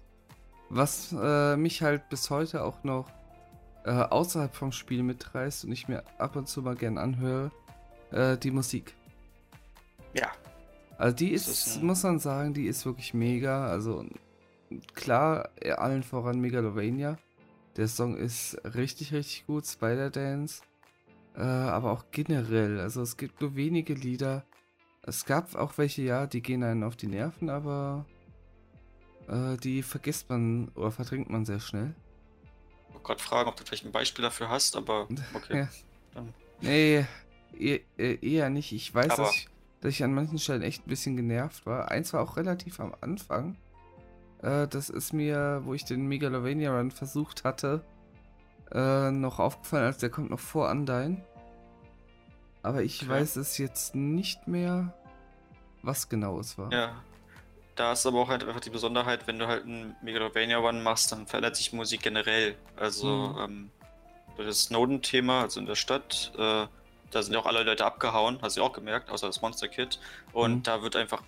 Was 0.70 1.14
äh, 1.18 1.56
mich 1.56 1.82
halt 1.82 2.10
bis 2.10 2.30
heute 2.30 2.64
auch 2.64 2.84
noch 2.84 3.08
äh, 3.86 3.92
außerhalb 3.92 4.54
vom 4.56 4.72
Spiel 4.72 5.04
mitreißt 5.04 5.66
und 5.66 5.72
ich 5.72 5.88
mir 5.88 6.04
ab 6.18 6.36
und 6.36 6.48
zu 6.48 6.62
mal 6.62 6.76
gern 6.76 6.98
anhöre, 6.98 7.52
die 8.44 8.52
Musik. 8.52 8.94
Ja. 10.14 10.32
Also 11.00 11.16
die 11.16 11.32
ist, 11.32 11.48
ist 11.48 11.82
muss 11.82 12.04
man 12.04 12.20
sagen, 12.20 12.54
die 12.54 12.68
ist 12.68 12.86
wirklich 12.86 13.16
mega. 13.16 13.66
Also 13.66 14.06
klar, 14.94 15.50
allen 15.78 16.04
voran 16.04 16.40
Megalovania. 16.40 17.18
Der 17.76 17.88
Song 17.88 18.16
ist 18.16 18.56
richtig, 18.76 19.14
richtig 19.14 19.48
gut. 19.48 19.66
Spider-Dance. 19.66 20.62
Äh, 21.36 21.42
aber 21.42 21.92
auch 21.92 22.06
generell. 22.12 22.80
Also 22.80 23.02
es 23.02 23.18
gibt 23.18 23.42
nur 23.42 23.56
wenige 23.56 23.96
Lieder. 23.96 24.46
Es 25.02 25.26
gab 25.26 25.56
auch 25.56 25.78
welche, 25.78 26.04
ja, 26.04 26.28
die 26.28 26.42
gehen 26.42 26.64
einen 26.64 26.84
auf 26.84 26.96
die 26.96 27.08
Nerven, 27.08 27.50
aber 27.50 28.06
äh, 29.28 29.58
die 29.58 29.82
vergisst 29.82 30.30
man 30.30 30.70
oder 30.76 30.92
verdrängt 30.92 31.30
man 31.30 31.46
sehr 31.46 31.60
schnell. 31.60 31.96
Ich 32.94 32.96
wollte 32.96 33.08
gerade 33.08 33.24
fragen, 33.24 33.50
ob 33.50 33.56
du 33.56 33.66
vielleicht 33.66 33.86
ein 33.86 33.92
Beispiel 33.92 34.22
dafür 34.22 34.50
hast, 34.50 34.76
aber 34.76 35.08
okay. 35.34 35.68
ja. 36.16 36.24
Nee, 36.62 37.06
eher, 37.58 38.24
eher, 38.24 38.50
nicht. 38.50 38.72
Ich 38.72 38.94
weiß, 38.94 39.12
aber 39.12 39.24
dass 39.24 39.36
ich 39.36 39.50
dass 39.82 39.92
ich 39.92 40.04
an 40.04 40.14
manchen 40.14 40.40
Stellen 40.40 40.62
echt 40.62 40.86
ein 40.86 40.90
bisschen 40.90 41.18
genervt 41.18 41.66
war. 41.66 41.92
Eins 41.92 42.14
war 42.14 42.22
auch 42.22 42.38
relativ 42.38 42.80
am 42.80 42.96
Anfang. 43.02 43.58
Äh, 44.42 44.66
das 44.70 44.90
ist 44.90 45.12
mir, 45.12 45.62
wo 45.66 45.74
ich 45.74 45.84
den 45.84 46.08
Megalovania 46.08 46.74
Run 46.78 46.90
versucht 46.90 47.44
hatte, 47.44 47.84
äh, 48.72 49.12
noch 49.12 49.40
aufgefallen, 49.40 49.84
als 49.84 49.98
der 49.98 50.10
kommt 50.10 50.30
noch 50.30 50.40
vor 50.40 50.70
Undyne. 50.70 51.26
Aber 52.62 52.82
ich 52.82 53.02
okay. 53.02 53.12
weiß 53.12 53.36
es 53.36 53.58
jetzt 53.58 53.94
nicht 53.94 54.48
mehr, 54.48 54.94
was 55.82 56.08
genau 56.08 56.40
es 56.40 56.58
war. 56.58 56.72
Ja. 56.72 57.04
Da 57.76 57.94
ist 57.94 58.06
aber 58.06 58.20
auch 58.20 58.28
halt 58.28 58.44
einfach 58.44 58.62
die 58.62 58.70
Besonderheit, 58.70 59.26
wenn 59.26 59.40
du 59.40 59.48
halt 59.48 59.64
einen 59.64 59.96
Megalovania 60.02 60.58
Run 60.58 60.84
machst, 60.84 61.12
dann 61.12 61.26
verändert 61.26 61.56
sich 61.56 61.74
Musik 61.74 62.04
generell. 62.04 62.56
Also, 62.76 63.08
mhm. 63.08 63.40
ähm, 63.40 63.72
das 64.38 64.64
Snowden-Thema, 64.64 65.42
also 65.42 65.60
in 65.60 65.66
der 65.66 65.76
Stadt, 65.76 66.32
äh, 66.38 66.68
da 67.12 67.24
sind 67.24 67.34
ja 67.34 67.40
auch 67.40 67.46
alle 67.46 67.64
Leute 67.64 67.86
abgehauen, 67.86 68.40
hast 68.42 68.58
du 68.58 68.64
auch 68.64 68.74
gemerkt, 68.74 69.10
außer 69.10 69.28
das 69.28 69.42
Monster 69.42 69.68
Kid. 69.68 70.00
Und 70.32 70.58
mhm. 70.58 70.64
da 70.64 70.82
wird 70.82 70.96
einfach 70.96 71.24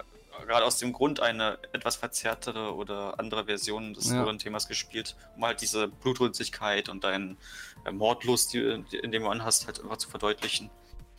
gerade 0.45 0.65
aus 0.65 0.77
dem 0.77 0.93
Grund 0.93 1.19
eine 1.19 1.57
etwas 1.71 1.95
verzerrtere 1.95 2.75
oder 2.75 3.19
andere 3.19 3.45
Version 3.45 3.93
des 3.93 4.11
ja. 4.11 4.31
Themas 4.33 4.67
gespielt, 4.67 5.15
um 5.35 5.45
halt 5.45 5.61
diese 5.61 5.87
Blutrünstigkeit 5.87 6.89
und 6.89 7.03
deinen 7.03 7.37
äh, 7.85 7.91
Mordlust, 7.91 8.53
die, 8.53 8.83
die, 8.91 8.97
in 8.97 9.11
dem 9.11 9.23
du 9.23 9.29
anhast, 9.29 9.67
halt 9.67 9.81
einfach 9.81 9.97
zu 9.97 10.09
verdeutlichen. 10.09 10.69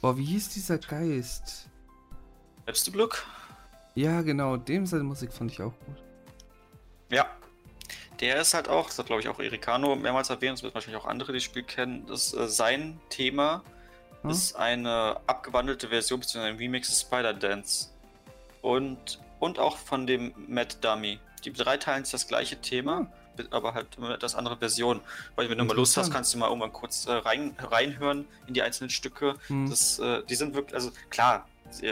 Boah, 0.00 0.16
wie 0.18 0.24
hieß 0.24 0.50
dieser 0.50 0.78
Geist? 0.78 1.68
Selbst 2.64 2.86
du 2.86 2.92
Glück? 2.92 3.26
Ja, 3.96 4.20
genau, 4.20 4.56
dem 4.56 4.86
seine 4.86 5.02
Musik 5.02 5.32
fand 5.32 5.50
ich 5.50 5.60
auch 5.60 5.72
gut. 5.72 5.96
Ja. 7.10 7.26
Der 8.20 8.40
ist 8.40 8.54
halt 8.54 8.68
auch, 8.68 8.86
das 8.86 8.98
hat 8.98 9.06
glaube 9.06 9.20
ich 9.20 9.28
auch 9.28 9.40
Ericano 9.40 9.96
mehrmals 9.96 10.30
erwähnt, 10.30 10.58
das 10.58 10.62
wird 10.62 10.74
wahrscheinlich 10.74 11.02
auch 11.02 11.06
andere, 11.06 11.32
die 11.32 11.38
das 11.38 11.44
Spiel 11.44 11.64
kennen, 11.64 12.06
das 12.06 12.32
ist 12.32 12.34
äh, 12.34 12.48
sein 12.48 13.00
Thema 13.10 13.62
hm? 14.22 14.30
ist 14.30 14.56
eine 14.56 15.16
abgewandelte 15.26 15.88
Version 15.88 16.20
bzw. 16.20 16.40
ein 16.40 16.56
Remix 16.56 16.88
des 16.88 17.00
Spider-Dance. 17.02 17.90
Und, 18.62 19.20
und 19.38 19.58
auch 19.58 19.76
von 19.76 20.06
dem 20.06 20.32
Mad 20.48 20.76
Dummy. 20.80 21.20
Die 21.44 21.52
drei 21.52 21.76
teilen 21.76 22.04
sich 22.04 22.12
das 22.12 22.26
gleiche 22.26 22.60
Thema, 22.60 23.06
hm. 23.36 23.46
aber 23.50 23.74
halt 23.74 23.98
mit 23.98 24.10
etwas 24.10 24.34
andere 24.34 24.56
Version. 24.56 25.00
Weil 25.36 25.48
wenn 25.48 25.58
du 25.58 25.64
mal 25.64 25.76
Lust 25.76 25.96
hast, 25.96 26.10
kannst 26.10 26.34
du 26.34 26.38
mal 26.38 26.48
irgendwann 26.48 26.72
kurz 26.72 27.06
äh, 27.06 27.12
rein, 27.12 27.54
reinhören 27.58 28.26
in 28.46 28.54
die 28.54 28.62
einzelnen 28.62 28.90
Stücke. 28.90 29.36
Hm. 29.46 29.68
Das, 29.70 29.98
äh, 29.98 30.22
die 30.28 30.34
sind 30.34 30.54
wirklich, 30.54 30.74
also 30.74 30.90
klar, 31.10 31.48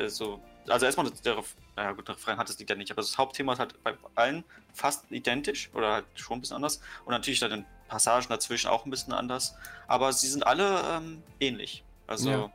so, 0.07 0.41
also 0.69 0.87
erstmal 0.87 1.11
der, 1.11 1.43
naja 1.77 1.93
gut, 1.93 2.09
der 2.09 2.17
Refrain 2.17 2.39
hat 2.39 2.49
das 2.49 2.59
Lied 2.59 2.71
ja 2.71 2.77
nicht, 2.77 2.91
aber 2.91 3.03
das 3.03 3.19
Hauptthema 3.19 3.53
ist 3.53 3.59
halt 3.59 3.83
bei 3.83 3.95
allen 4.15 4.45
fast 4.73 5.11
identisch 5.11 5.71
oder 5.75 5.93
halt 5.93 6.07
schon 6.15 6.39
ein 6.39 6.41
bisschen 6.41 6.57
anders. 6.57 6.81
Und 7.05 7.13
natürlich 7.13 7.41
dann 7.41 7.53
in 7.53 7.67
Passagen 7.89 8.29
dazwischen 8.29 8.69
auch 8.69 8.85
ein 8.85 8.91
bisschen 8.91 9.13
anders. 9.13 9.55
Aber 9.87 10.13
sie 10.13 10.29
sind 10.29 10.47
alle 10.47 10.83
ähm, 10.91 11.23
ähnlich. 11.41 11.85
Also, 12.07 12.31
ja. 12.31 12.53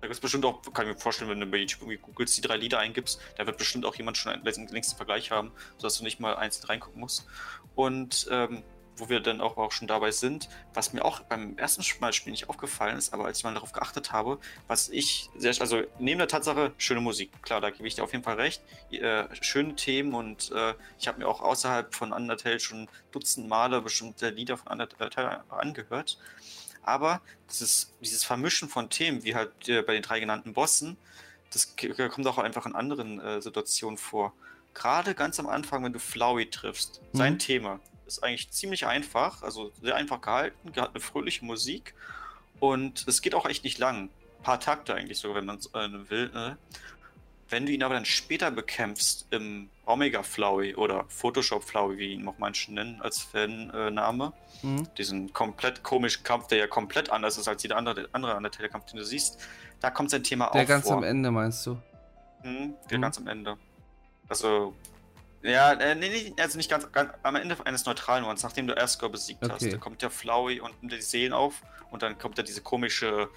da 0.00 0.06
gibt 0.06 0.14
es 0.14 0.20
bestimmt 0.20 0.44
auch, 0.44 0.62
kann 0.72 0.86
ich 0.86 0.94
mir 0.94 1.00
vorstellen, 1.00 1.30
wenn 1.30 1.40
du 1.40 1.46
bei 1.46 1.58
YouTube 1.58 1.82
irgendwie 1.82 1.98
googelst, 1.98 2.36
die 2.36 2.40
drei 2.40 2.56
Lieder 2.56 2.78
eingibst, 2.78 3.20
da 3.36 3.46
wird 3.46 3.58
bestimmt 3.58 3.84
auch 3.84 3.94
jemand 3.94 4.16
schon 4.16 4.32
einen 4.32 4.44
längsten 4.44 4.96
Vergleich 4.96 5.30
haben, 5.30 5.52
sodass 5.78 5.98
du 5.98 6.04
nicht 6.04 6.20
mal 6.20 6.36
einzeln 6.36 6.66
reingucken 6.66 7.00
musst. 7.00 7.26
Und 7.74 8.28
ähm, 8.30 8.62
wo 8.96 9.08
wir 9.08 9.20
dann 9.20 9.40
auch, 9.40 9.56
auch 9.56 9.72
schon 9.72 9.88
dabei 9.88 10.10
sind, 10.10 10.48
was 10.74 10.92
mir 10.92 11.04
auch 11.04 11.20
beim 11.20 11.56
ersten 11.56 11.82
Mal 12.00 12.12
Spiel 12.12 12.30
nicht 12.30 12.48
aufgefallen 12.48 12.98
ist, 12.98 13.12
aber 13.12 13.24
als 13.24 13.38
ich 13.38 13.44
mal 13.44 13.54
darauf 13.54 13.72
geachtet 13.72 14.12
habe, 14.12 14.38
was 14.66 14.88
ich 14.88 15.30
sehr, 15.36 15.54
also 15.60 15.82
neben 15.98 16.18
der 16.18 16.28
Tatsache, 16.28 16.72
schöne 16.78 17.00
Musik, 17.00 17.30
klar, 17.42 17.60
da 17.60 17.70
gebe 17.70 17.88
ich 17.88 17.94
dir 17.94 18.04
auf 18.04 18.12
jeden 18.12 18.24
Fall 18.24 18.36
recht, 18.36 18.62
äh, 18.90 19.24
schöne 19.40 19.74
Themen 19.76 20.14
und 20.14 20.50
äh, 20.52 20.74
ich 20.98 21.08
habe 21.08 21.18
mir 21.18 21.28
auch 21.28 21.40
außerhalb 21.40 21.94
von 21.94 22.12
Undertale 22.12 22.60
schon 22.60 22.88
dutzend 23.10 23.48
Male 23.48 23.80
bestimmte 23.80 24.30
Lieder 24.30 24.56
von 24.56 24.72
Undertale 24.72 25.42
angehört, 25.50 26.18
aber 26.82 27.20
dieses, 27.50 27.92
dieses 28.00 28.24
Vermischen 28.24 28.68
von 28.68 28.90
Themen, 28.90 29.24
wie 29.24 29.34
halt 29.34 29.68
äh, 29.68 29.82
bei 29.82 29.94
den 29.94 30.02
drei 30.02 30.20
genannten 30.20 30.52
Bossen, 30.52 30.96
das 31.52 31.74
kommt 31.76 32.26
auch 32.26 32.38
einfach 32.38 32.66
in 32.66 32.74
anderen 32.74 33.20
äh, 33.20 33.42
Situationen 33.42 33.98
vor. 33.98 34.32
Gerade 34.74 35.14
ganz 35.14 35.38
am 35.38 35.46
Anfang, 35.46 35.84
wenn 35.84 35.92
du 35.92 35.98
Flowey 35.98 36.48
triffst, 36.48 37.02
mhm. 37.12 37.18
sein 37.18 37.38
Thema, 37.38 37.80
ist 38.12 38.24
eigentlich 38.24 38.50
ziemlich 38.50 38.86
einfach, 38.86 39.42
also 39.42 39.72
sehr 39.80 39.96
einfach 39.96 40.20
gehalten, 40.20 40.72
hat 40.76 40.90
eine 40.90 41.00
fröhliche 41.00 41.44
Musik 41.44 41.94
und 42.60 43.06
es 43.08 43.22
geht 43.22 43.34
auch 43.34 43.46
echt 43.46 43.64
nicht 43.64 43.78
lang. 43.78 44.04
Ein 44.38 44.42
paar 44.42 44.60
Takte 44.60 44.94
eigentlich 44.94 45.18
sogar, 45.18 45.36
wenn 45.36 45.46
man 45.46 45.56
es 45.58 45.66
äh, 45.74 46.10
will. 46.10 46.30
Ne? 46.32 46.56
Wenn 47.48 47.66
du 47.66 47.72
ihn 47.72 47.82
aber 47.82 47.94
dann 47.94 48.04
später 48.04 48.50
bekämpfst 48.50 49.26
im 49.30 49.68
Omega 49.84 50.22
Flowey 50.22 50.74
oder 50.74 51.04
Photoshop 51.08 51.64
Flowey, 51.64 51.98
wie 51.98 52.12
ihn 52.14 52.26
auch 52.26 52.38
manche 52.38 52.72
nennen 52.72 53.00
als 53.02 53.20
Fan-Name, 53.20 54.32
mhm. 54.62 54.88
diesen 54.96 55.32
komplett 55.32 55.82
komischen 55.82 56.24
Kampf, 56.24 56.46
der 56.48 56.58
ja 56.58 56.66
komplett 56.66 57.10
anders 57.10 57.36
ist 57.36 57.48
als 57.48 57.62
jeder 57.62 57.76
andere, 57.76 58.08
andere 58.12 58.34
an 58.34 58.42
der 58.42 58.52
Telekampf, 58.52 58.86
den 58.86 58.98
du 58.98 59.04
siehst, 59.04 59.38
da 59.80 59.90
kommt 59.90 60.10
sein 60.10 60.22
Thema 60.22 60.46
der 60.46 60.50
auch 60.50 60.54
Der 60.54 60.64
ganz 60.66 60.88
am 60.88 61.02
Ende 61.02 61.30
meinst 61.30 61.66
du? 61.66 61.76
Mhm, 62.42 62.74
der 62.90 62.98
mhm. 62.98 63.02
ganz 63.02 63.18
am 63.18 63.26
Ende. 63.26 63.56
Also 64.28 64.74
ja, 65.42 65.72
äh, 65.72 65.94
nee, 65.94 66.08
nee, 66.08 66.34
also 66.40 66.56
nicht 66.56 66.70
ganz, 66.70 66.90
ganz, 66.92 67.10
am 67.22 67.36
Ende 67.36 67.56
eines 67.64 67.84
neutralen 67.84 68.24
Ones, 68.24 68.42
nachdem 68.42 68.66
du 68.66 68.80
Asgore 68.80 69.10
besiegt 69.10 69.44
okay. 69.44 69.52
hast. 69.52 69.72
Da 69.72 69.76
kommt 69.76 70.02
der 70.02 70.10
Flowey 70.10 70.60
und 70.60 70.72
die 70.82 71.00
Seelen 71.00 71.32
auf 71.32 71.62
und 71.90 72.02
dann 72.02 72.18
kommt 72.18 72.38
da 72.38 72.42
diese 72.42 72.62
komische, 72.62 73.28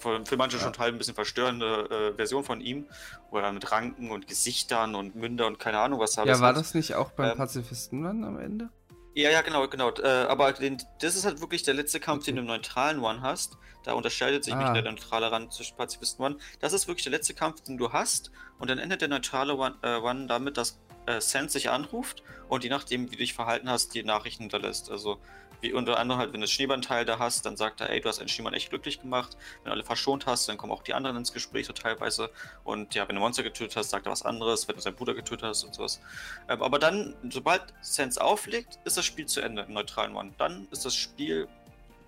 für 0.00 0.36
manche 0.36 0.56
ja. 0.56 0.62
schon 0.62 0.76
halb 0.78 0.94
ein 0.94 0.98
bisschen 0.98 1.14
verstörende 1.14 2.12
äh, 2.12 2.16
Version 2.16 2.44
von 2.44 2.60
ihm, 2.60 2.86
wo 3.30 3.36
er 3.36 3.42
dann 3.42 3.54
mit 3.54 3.70
Ranken 3.70 4.10
und 4.10 4.26
Gesichtern 4.26 4.94
und 4.94 5.14
Münder 5.14 5.46
und 5.46 5.58
keine 5.58 5.78
Ahnung 5.78 6.00
was 6.00 6.12
da 6.12 6.24
Ja, 6.24 6.40
war 6.40 6.48
hat. 6.48 6.56
das 6.56 6.74
nicht 6.74 6.94
auch 6.94 7.12
beim 7.12 7.30
ähm, 7.30 7.36
Pazifisten 7.36 8.02
dann 8.02 8.24
am 8.24 8.38
Ende? 8.38 8.68
Ja, 9.14 9.30
ja, 9.30 9.42
genau, 9.42 9.68
genau. 9.68 9.90
Äh, 9.90 10.06
aber 10.06 10.52
den, 10.52 10.78
das 11.00 11.16
ist 11.16 11.24
halt 11.24 11.40
wirklich 11.40 11.62
der 11.62 11.74
letzte 11.74 12.00
Kampf, 12.00 12.22
okay. 12.22 12.30
den 12.30 12.36
du 12.36 12.42
im 12.42 12.48
neutralen 12.48 13.00
One 13.00 13.20
hast. 13.20 13.58
Da 13.84 13.92
unterscheidet 13.92 14.44
sich 14.44 14.54
ah. 14.54 14.58
nicht 14.58 14.74
der 14.74 14.90
neutrale 14.90 15.30
Rand 15.30 15.52
zwischen 15.52 15.76
Pazifisten 15.76 16.24
One. 16.24 16.36
Das 16.60 16.72
ist 16.72 16.88
wirklich 16.88 17.04
der 17.04 17.12
letzte 17.12 17.34
Kampf, 17.34 17.62
den 17.62 17.76
du 17.76 17.92
hast. 17.92 18.30
Und 18.58 18.70
dann 18.70 18.78
endet 18.78 19.00
der 19.00 19.08
neutrale 19.08 19.56
One, 19.56 19.76
äh, 19.82 19.96
One 19.96 20.26
damit, 20.26 20.56
dass 20.56 20.78
äh, 21.06 21.20
Sense 21.20 21.52
sich 21.52 21.70
anruft 21.70 22.22
und 22.48 22.64
je 22.64 22.70
nachdem, 22.70 23.06
wie 23.06 23.16
du 23.16 23.18
dich 23.18 23.34
verhalten 23.34 23.68
hast, 23.68 23.94
die 23.94 24.02
Nachrichten 24.02 24.44
hinterlässt. 24.44 24.90
Also 24.90 25.18
wie 25.62 25.72
unter 25.72 25.98
anderem 25.98 26.20
halt, 26.20 26.32
wenn 26.32 26.40
du 26.40 26.44
das 26.44 26.50
Schneebandteil 26.50 27.04
da 27.04 27.18
hast, 27.18 27.46
dann 27.46 27.56
sagt 27.56 27.80
er, 27.80 27.88
ey, 27.88 28.00
du 28.00 28.08
hast 28.08 28.18
einen 28.18 28.28
Schneemann 28.28 28.52
echt 28.52 28.70
glücklich 28.70 29.00
gemacht. 29.00 29.36
Wenn 29.62 29.70
du 29.70 29.70
alle 29.70 29.84
verschont 29.84 30.26
hast, 30.26 30.48
dann 30.48 30.58
kommen 30.58 30.72
auch 30.72 30.82
die 30.82 30.92
anderen 30.92 31.16
ins 31.16 31.32
Gespräch 31.32 31.66
so 31.66 31.72
teilweise. 31.72 32.30
Und 32.64 32.94
ja, 32.94 33.08
wenn 33.08 33.14
du 33.14 33.20
Monster 33.20 33.44
getötet 33.44 33.76
hast, 33.76 33.90
sagt 33.90 34.06
er 34.06 34.12
was 34.12 34.22
anderes, 34.22 34.66
wenn 34.66 34.74
du 34.74 34.82
seinen 34.82 34.96
Bruder 34.96 35.14
getötet 35.14 35.44
hast 35.48 35.62
und 35.62 35.74
sowas. 35.74 36.00
Ähm, 36.48 36.62
aber 36.62 36.80
dann, 36.80 37.14
sobald 37.30 37.62
Sense 37.80 38.22
auflegt, 38.22 38.80
ist 38.84 38.96
das 38.96 39.04
Spiel 39.04 39.26
zu 39.26 39.40
Ende 39.40 39.62
im 39.62 39.72
neutralen 39.72 40.16
One. 40.16 40.32
Dann 40.36 40.66
ist 40.72 40.84
das 40.84 40.96
Spiel 40.96 41.46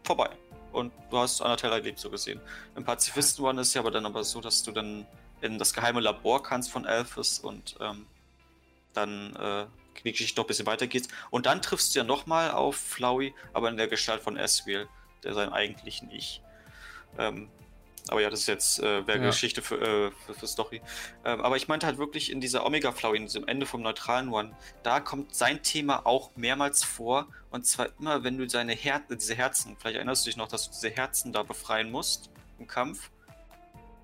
vorbei. 0.02 0.30
Und 0.72 0.92
du 1.10 1.18
hast 1.18 1.40
anderthalb 1.40 1.72
erlebt, 1.72 2.00
so 2.00 2.10
gesehen. 2.10 2.40
Im 2.74 2.84
Pazifisten 2.84 3.44
One 3.44 3.60
ist 3.60 3.72
ja 3.74 3.80
aber 3.80 3.92
dann 3.92 4.04
aber 4.04 4.24
so, 4.24 4.40
dass 4.40 4.64
du 4.64 4.72
dann 4.72 5.06
in 5.40 5.58
das 5.58 5.72
geheime 5.72 6.00
Labor 6.00 6.42
kannst 6.42 6.72
von 6.72 6.84
Elphys 6.84 7.38
und 7.38 7.76
ähm, 7.80 8.06
dann 8.94 9.36
äh, 9.36 9.66
Geschichte 10.02 10.40
noch 10.40 10.44
ein 10.44 10.48
bisschen 10.48 10.66
weitergeht. 10.66 11.08
Und 11.30 11.46
dann 11.46 11.62
triffst 11.62 11.94
du 11.94 12.00
ja 12.00 12.04
nochmal 12.04 12.50
auf 12.50 12.76
Flowey, 12.76 13.34
aber 13.52 13.68
in 13.68 13.76
der 13.76 13.88
Gestalt 13.88 14.22
von 14.22 14.36
Esriel, 14.36 14.88
der 15.22 15.34
seinem 15.34 15.52
eigentlichen 15.52 16.10
Ich. 16.10 16.42
Ähm, 17.18 17.48
aber 18.08 18.20
ja, 18.20 18.28
das 18.28 18.40
ist 18.40 18.48
jetzt 18.48 18.80
äh, 18.80 19.06
wäre 19.06 19.18
ja. 19.18 19.26
Geschichte 19.26 19.62
für, 19.62 19.80
äh, 19.80 20.10
für, 20.26 20.34
für, 20.34 20.46
Story. 20.46 20.82
Ähm, 21.24 21.40
aber 21.40 21.56
ich 21.56 21.68
meinte 21.68 21.86
halt 21.86 21.96
wirklich 21.96 22.30
in 22.30 22.40
dieser 22.40 22.66
Omega 22.66 22.92
Flowey, 22.92 23.16
in 23.16 23.24
diesem 23.24 23.48
Ende 23.48 23.64
vom 23.64 23.80
neutralen 23.80 24.28
One, 24.28 24.54
da 24.82 25.00
kommt 25.00 25.34
sein 25.34 25.62
Thema 25.62 26.04
auch 26.04 26.30
mehrmals 26.36 26.84
vor. 26.84 27.28
Und 27.50 27.66
zwar 27.66 27.88
immer, 27.98 28.22
wenn 28.22 28.36
du 28.36 28.48
seine 28.48 28.74
Her 28.74 29.00
diese 29.08 29.34
Herzen, 29.34 29.76
vielleicht 29.78 29.96
erinnerst 29.96 30.26
du 30.26 30.28
dich 30.28 30.36
noch, 30.36 30.48
dass 30.48 30.64
du 30.64 30.72
diese 30.72 30.90
Herzen 30.90 31.32
da 31.32 31.42
befreien 31.42 31.90
musst 31.90 32.30
im 32.58 32.66
Kampf 32.66 33.10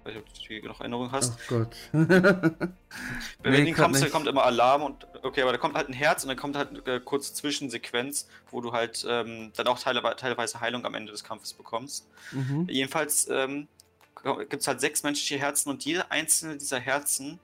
weiß 0.04 0.14
nicht, 0.14 0.50
ob 0.50 0.62
du 0.62 0.68
noch 0.68 0.80
Erinnerung 0.80 1.12
hast. 1.12 1.38
Oh 1.50 1.58
Gott. 1.58 1.76
Wenn 1.92 3.52
nee, 3.64 3.70
du 3.70 3.72
kommst, 3.72 4.02
da 4.02 4.08
kommt 4.08 4.26
immer 4.26 4.44
Alarm 4.44 4.82
und 4.82 5.06
okay, 5.22 5.42
aber 5.42 5.52
da 5.52 5.58
kommt 5.58 5.74
halt 5.74 5.88
ein 5.88 5.92
Herz 5.92 6.22
und 6.24 6.28
dann 6.28 6.36
kommt 6.36 6.56
halt 6.56 6.86
eine 6.86 7.00
kurze 7.00 7.34
Zwischensequenz, 7.34 8.28
wo 8.50 8.60
du 8.60 8.72
halt 8.72 9.04
ähm, 9.08 9.52
dann 9.56 9.66
auch 9.66 9.78
teilweise 9.78 10.60
Heilung 10.60 10.84
am 10.84 10.94
Ende 10.94 11.12
des 11.12 11.24
Kampfes 11.24 11.52
bekommst. 11.52 12.08
Mhm. 12.32 12.66
Jedenfalls 12.68 13.28
ähm, 13.28 13.68
gibt 14.22 14.62
es 14.62 14.66
halt 14.66 14.80
sechs 14.80 15.02
menschliche 15.02 15.38
Herzen 15.38 15.70
und 15.70 15.84
jede 15.84 16.10
einzelne 16.10 16.56
dieser 16.56 16.80
Herzen 16.80 17.38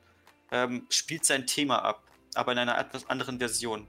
ähm, 0.51 0.87
spielt 0.90 1.25
sein 1.25 1.47
Thema 1.47 1.85
ab, 1.85 2.03
aber 2.35 2.53
in 2.53 2.59
einer 2.59 2.79
etwas 2.79 3.09
anderen 3.09 3.38
Version. 3.38 3.87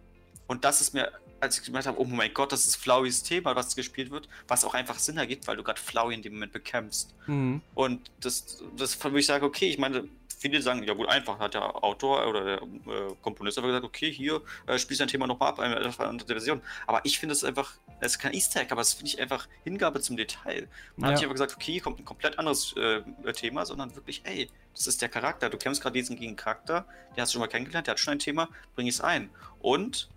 Und 0.48 0.64
das 0.64 0.82
ist 0.82 0.94
mir 0.94 1.12
als 1.40 1.60
ich 1.60 1.66
gemerkt 1.66 1.88
habe, 1.88 2.00
oh 2.00 2.06
mein 2.06 2.34
Gott, 2.34 2.52
das 2.52 2.66
ist 2.66 2.76
Flowys 2.76 3.24
Thema, 3.24 3.56
was 3.56 3.76
gespielt 3.76 4.12
wird, 4.12 4.28
was 4.48 4.66
auch 4.66 4.74
einfach 4.74 5.00
Sinn 5.00 5.18
ergibt, 5.18 5.48
weil 5.48 5.58
du 5.58 5.64
gerade 5.64 5.80
Flowey 5.80 6.16
in 6.16 6.22
dem 6.22 6.34
Moment 6.34 6.52
bekämpfst. 6.52 7.14
Mhm. 7.28 7.62
Und 7.76 8.12
das, 8.20 8.64
das, 8.76 9.04
wo 9.04 9.16
ich 9.16 9.26
sage, 9.26 9.46
okay, 9.46 9.70
ich 9.70 9.78
meine, 9.78 10.08
viele 10.38 10.62
sagen, 10.62 10.84
ja 10.84 10.94
gut, 10.94 11.08
einfach, 11.10 11.40
hat 11.40 11.54
der 11.54 11.84
Autor 11.84 12.28
oder 12.28 12.44
der 12.44 12.62
äh, 12.62 13.16
Komponist 13.22 13.58
einfach 13.58 13.70
gesagt, 13.70 13.86
okay, 13.86 14.12
hier 14.12 14.42
äh, 14.68 14.78
spielst 14.78 15.00
du 15.00 15.04
dein 15.04 15.10
Thema 15.10 15.28
nochmal 15.28 15.50
ab, 15.50 15.60
eine 15.60 15.78
andere 16.00 16.28
Version. 16.28 16.62
Aber 16.86 17.02
ich 17.04 17.20
finde 17.20 17.34
es 17.34 17.44
einfach, 17.44 17.74
es 18.00 18.14
ist 18.14 18.20
kein 18.20 18.34
Easter 18.34 18.62
Egg, 18.62 18.72
aber 18.72 18.82
es 18.82 18.94
finde 18.94 19.12
ich 19.12 19.20
einfach 19.20 19.48
Hingabe 19.64 20.00
zum 20.00 20.16
Detail. 20.18 20.68
Man 20.96 21.10
ja. 21.10 21.14
hat 21.14 21.14
nicht 21.16 21.24
einfach 21.24 21.34
gesagt, 21.34 21.56
okay, 21.56 21.74
hier 21.74 21.82
kommt 21.82 22.00
ein 22.00 22.06
komplett 22.06 22.38
anderes 22.38 22.76
äh, 22.78 23.02
Thema, 23.34 23.66
sondern 23.66 23.96
wirklich, 23.96 24.22
ey, 24.26 24.50
das 24.74 24.88
ist 24.88 25.02
der 25.02 25.10
Charakter. 25.10 25.50
Du 25.50 25.58
kämpfst 25.58 25.82
gerade 25.82 25.94
diesen 25.94 26.18
gegen 26.18 26.36
Charakter, 26.36 26.86
den 27.16 27.22
hast 27.22 27.32
du 27.32 27.34
schon 27.34 27.42
mal 27.42 27.48
kennengelernt, 27.48 27.88
der 27.88 27.94
hat 27.94 28.00
schon 28.00 28.14
ein 28.14 28.20
Thema, 28.20 28.50
bring 28.76 28.88
es 28.88 29.02
ein. 29.02 29.30
Und 29.60 30.10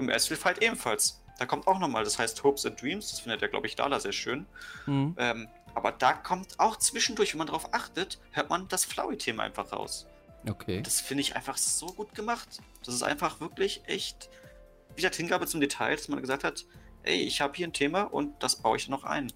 im 0.00 0.10
Astral 0.10 0.36
Fight 0.36 0.62
ebenfalls. 0.62 1.20
Da 1.38 1.46
kommt 1.46 1.66
auch 1.66 1.78
nochmal, 1.78 2.04
das 2.04 2.18
heißt 2.18 2.42
Hopes 2.44 2.66
and 2.66 2.80
Dreams, 2.80 3.10
das 3.10 3.20
findet 3.20 3.40
der, 3.40 3.48
glaube 3.48 3.66
ich, 3.66 3.74
Dala 3.74 3.98
sehr 3.98 4.12
schön. 4.12 4.46
Mhm. 4.86 5.14
Ähm, 5.18 5.48
aber 5.74 5.92
da 5.92 6.12
kommt 6.12 6.58
auch 6.58 6.76
zwischendurch, 6.76 7.32
wenn 7.32 7.38
man 7.38 7.46
darauf 7.46 7.72
achtet, 7.72 8.20
hört 8.32 8.50
man 8.50 8.68
das 8.68 8.84
Flowey-Thema 8.84 9.44
einfach 9.44 9.72
raus. 9.72 10.06
Okay. 10.48 10.82
Das 10.82 11.00
finde 11.00 11.22
ich 11.22 11.36
einfach 11.36 11.56
so 11.56 11.86
gut 11.86 12.14
gemacht. 12.14 12.60
Das 12.84 12.94
ist 12.94 13.02
einfach 13.02 13.40
wirklich 13.40 13.82
echt, 13.86 14.28
wie 14.90 14.96
gesagt, 14.96 15.16
Hingabe 15.16 15.46
zum 15.46 15.60
Detail, 15.60 15.96
dass 15.96 16.08
man 16.08 16.20
gesagt 16.20 16.44
hat, 16.44 16.64
ey, 17.02 17.20
ich 17.22 17.40
habe 17.40 17.54
hier 17.54 17.66
ein 17.66 17.72
Thema 17.72 18.02
und 18.02 18.42
das 18.42 18.56
baue 18.56 18.76
ich 18.76 18.88
noch 18.88 19.04
ein. 19.04 19.32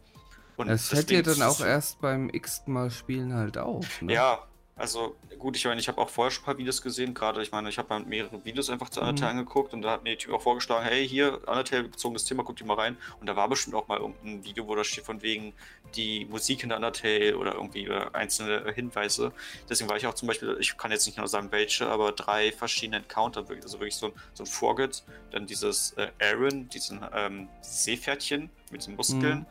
Und 0.57 0.69
das 0.69 0.89
fällt 0.89 1.11
dir 1.11 1.23
dann 1.23 1.43
auch 1.43 1.61
erst 1.61 2.01
beim 2.01 2.29
x 2.31 2.63
Mal 2.67 2.91
Spielen 2.91 3.35
halt 3.35 3.59
auf. 3.59 4.03
Ne? 4.03 4.15
Ja, 4.15 4.47
also 4.77 5.15
gut, 5.39 5.57
ich 5.57 5.65
meine, 5.67 5.81
ich 5.81 5.87
habe 5.87 6.01
auch 6.01 6.09
vorher 6.09 6.33
schon 6.33 6.43
ein 6.43 6.47
paar 6.47 6.59
Videos 6.59 6.83
gesehen, 6.83 7.15
gerade 7.15 7.41
ich 7.43 7.53
meine, 7.53 7.69
ich 7.69 7.79
habe 7.79 7.95
halt 7.95 8.09
mehrere 8.09 8.45
Videos 8.45 8.71
einfach 8.71 8.89
zu 8.89 9.01
Undertale 9.01 9.33
mhm. 9.33 9.39
angeguckt 9.41 9.73
und 9.73 9.83
da 9.83 9.93
hat 9.93 10.03
mir 10.03 10.11
die 10.11 10.25
Typ 10.25 10.35
auch 10.35 10.43
vorgeschlagen, 10.43 10.85
hey, 10.85 11.07
hier, 11.07 11.47
Undertale 11.47 11.85
bezogenes 11.85 12.25
Thema, 12.25 12.43
guck 12.43 12.57
die 12.57 12.65
mal 12.65 12.75
rein. 12.75 12.97
Und 13.21 13.29
da 13.29 13.37
war 13.37 13.49
bestimmt 13.49 13.77
auch 13.77 13.87
mal 13.87 14.01
irgendein 14.01 14.45
Video, 14.45 14.67
wo 14.67 14.75
da 14.75 14.83
steht 14.83 15.05
von 15.05 15.23
wegen 15.23 15.53
die 15.95 16.25
Musik 16.25 16.65
in 16.65 16.71
der 16.71 16.79
Undertale 16.79 17.37
oder 17.37 17.55
irgendwie 17.55 17.89
einzelne 18.13 18.73
Hinweise. 18.73 19.33
Deswegen 19.69 19.89
war 19.89 19.97
ich 19.97 20.09
auch 20.09 20.15
zum 20.15 20.27
Beispiel, 20.27 20.57
ich 20.59 20.77
kann 20.77 20.91
jetzt 20.91 21.07
nicht 21.07 21.15
genau 21.15 21.29
sagen 21.29 21.53
welche, 21.53 21.87
aber 21.87 22.11
drei 22.11 22.51
verschiedene 22.51 22.97
Encounter, 22.97 23.45
also 23.49 23.79
wirklich 23.79 23.95
so 23.95 24.07
ein, 24.07 24.13
so 24.33 24.43
ein 24.43 24.47
Forget, 24.47 25.05
dann 25.31 25.47
dieses 25.47 25.93
äh, 25.93 26.09
Aaron, 26.21 26.69
diesen 26.69 27.01
ähm, 27.15 27.49
Seepferdchen 27.61 28.51
mit 28.73 28.85
den 28.87 28.97
Muskeln. 28.97 29.41
Mhm 29.41 29.47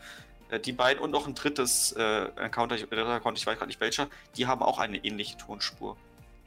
die 0.59 0.73
beiden 0.73 1.01
und 1.01 1.11
noch 1.11 1.27
ein 1.27 1.35
drittes 1.35 1.93
äh, 1.93 2.25
Encounter, 2.35 2.75
ich, 2.75 2.91
Account, 2.91 3.37
ich 3.37 3.45
weiß 3.45 3.57
gerade 3.57 3.67
nicht 3.67 3.81
welcher, 3.81 4.07
die 4.35 4.47
haben 4.47 4.61
auch 4.61 4.79
eine 4.79 4.97
ähnliche 4.97 5.37
Tonspur. 5.37 5.97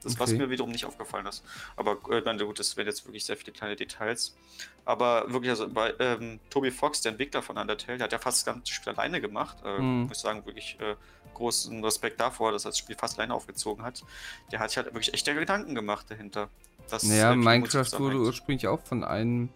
Das, 0.03 0.13
okay. 0.13 0.23
was 0.23 0.33
mir 0.33 0.51
wiederum 0.51 0.71
nicht 0.71 0.85
aufgefallen 0.85 1.27
ist. 1.27 1.43
Aber 1.75 1.97
äh, 2.11 2.45
gut, 2.45 2.61
das 2.61 2.77
wären 2.77 2.87
jetzt 2.87 3.05
wirklich 3.07 3.25
sehr 3.25 3.37
viele 3.37 3.53
kleine 3.53 3.75
Details. 3.75 4.37
Aber 4.85 5.25
wirklich, 5.33 5.51
also 5.51 5.69
bei 5.69 5.95
ähm, 5.99 6.39
Toby 6.49 6.71
Fox, 6.71 7.01
der 7.01 7.13
Entwickler 7.13 7.43
von 7.43 7.59
Undertale, 7.59 7.99
der 7.99 8.05
hat 8.05 8.13
ja 8.13 8.19
fast 8.19 8.47
das 8.47 8.55
ganze 8.55 8.73
Spiel 8.73 8.93
alleine 8.93 9.21
gemacht. 9.21 9.57
Äh, 9.65 9.81
mm. 9.81 10.03
Muss 10.03 10.19
ich 10.19 10.23
sagen, 10.23 10.47
wirklich 10.47 10.79
äh, 10.81 10.95
großen 11.35 11.83
Respekt 11.83 12.21
davor, 12.21 12.53
dass 12.53 12.65
er 12.65 12.71
das 12.71 12.79
Spiel 12.79 12.95
fast 12.95 13.19
alleine 13.19 13.35
aufgezogen 13.35 13.85
hat. 13.85 14.05
Der 14.53 14.61
hat 14.61 14.71
sich 14.71 14.77
halt 14.77 14.87
wirklich 14.89 15.13
echte 15.13 15.35
Gedanken 15.35 15.75
gemacht 15.75 16.07
dahinter. 16.09 16.51
Das, 16.89 17.03
naja, 17.03 17.35
Minecraft 17.35 17.99
wurde 17.99 18.19
ursprünglich 18.19 18.69
auch 18.69 18.81
von 18.81 19.03
einem 19.03 19.49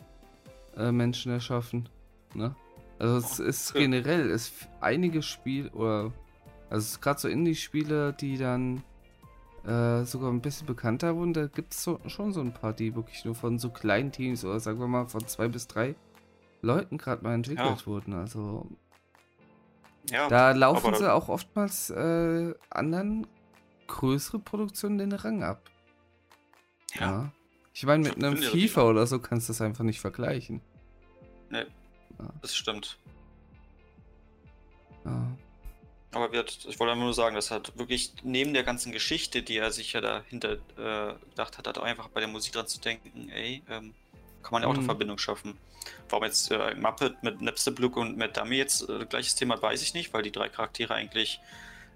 äh, 0.76 0.90
Menschen 0.90 1.32
erschaffen. 1.32 1.88
Ne? 2.34 2.56
Also 3.00 3.16
es 3.16 3.38
ist 3.38 3.74
generell, 3.74 4.30
es 4.30 4.52
einige 4.80 5.22
Spiele, 5.22 5.70
oder 5.70 6.12
also 6.68 6.84
es 6.84 7.00
gerade 7.00 7.18
so 7.18 7.28
Indie-Spiele, 7.28 8.12
die 8.12 8.36
dann 8.36 8.82
äh, 9.64 10.04
sogar 10.04 10.30
ein 10.30 10.42
bisschen 10.42 10.66
bekannter 10.66 11.16
wurden, 11.16 11.32
da 11.32 11.46
gibt 11.46 11.72
es 11.72 11.82
so, 11.82 11.98
schon 12.06 12.32
so 12.32 12.40
ein 12.40 12.52
paar, 12.52 12.74
die 12.74 12.94
wirklich 12.94 13.24
nur 13.24 13.34
von 13.34 13.58
so 13.58 13.70
kleinen 13.70 14.12
Teams 14.12 14.44
oder 14.44 14.60
sagen 14.60 14.78
wir 14.78 14.86
mal 14.86 15.06
von 15.06 15.26
zwei 15.26 15.48
bis 15.48 15.66
drei 15.66 15.94
Leuten 16.60 16.98
gerade 16.98 17.24
mal 17.24 17.34
entwickelt 17.34 17.80
ja. 17.80 17.86
wurden. 17.86 18.12
Also 18.12 18.66
ja, 20.10 20.28
da 20.28 20.52
laufen 20.52 20.94
sie 20.94 21.10
auch 21.10 21.30
oftmals 21.30 21.88
äh, 21.88 22.54
anderen 22.68 23.26
größere 23.86 24.40
Produktionen 24.40 24.98
den 24.98 25.12
Rang 25.12 25.42
ab. 25.42 25.62
Ja. 26.94 27.00
ja. 27.00 27.32
Ich 27.72 27.86
meine, 27.86 28.02
mit 28.02 28.16
einem 28.16 28.36
FIFA 28.36 28.82
oder 28.82 29.06
so 29.06 29.20
kannst 29.20 29.48
du 29.48 29.52
das 29.52 29.62
einfach 29.62 29.84
nicht 29.84 30.00
vergleichen. 30.00 30.60
Ne, 31.48 31.66
Ja. 32.20 32.28
Das 32.42 32.54
stimmt. 32.54 32.98
Ja. 35.04 35.36
Aber 36.12 36.32
wird, 36.32 36.66
ich 36.68 36.80
wollte 36.80 36.96
nur 36.96 37.14
sagen, 37.14 37.36
dass 37.36 37.50
hat 37.50 37.78
wirklich 37.78 38.12
neben 38.24 38.52
der 38.52 38.64
ganzen 38.64 38.90
Geschichte, 38.90 39.42
die 39.42 39.58
er 39.58 39.70
sich 39.70 39.92
ja 39.92 40.00
dahinter 40.00 40.54
äh, 40.76 41.14
gedacht 41.30 41.56
hat, 41.56 41.68
hat 41.68 41.76
er 41.76 41.84
einfach 41.84 42.08
bei 42.08 42.20
der 42.20 42.28
Musik 42.28 42.52
dran 42.52 42.66
zu 42.66 42.80
denken, 42.80 43.28
ey, 43.30 43.62
ähm, 43.68 43.94
kann 44.42 44.52
man 44.52 44.62
ja 44.62 44.68
auch 44.68 44.72
eine 44.72 44.82
mhm. 44.82 44.86
Verbindung 44.86 45.18
schaffen. 45.18 45.56
Warum 46.08 46.24
jetzt 46.24 46.50
äh, 46.50 46.74
Muppet 46.74 47.22
mit 47.22 47.40
Napsterblue 47.40 47.90
und 47.94 48.18
Matt 48.18 48.36
Dummy 48.36 48.56
jetzt 48.56 48.88
äh, 48.88 49.06
gleiches 49.06 49.36
Thema, 49.36 49.60
weiß 49.60 49.82
ich 49.82 49.94
nicht, 49.94 50.12
weil 50.12 50.22
die 50.22 50.32
drei 50.32 50.48
Charaktere 50.48 50.94
eigentlich 50.94 51.40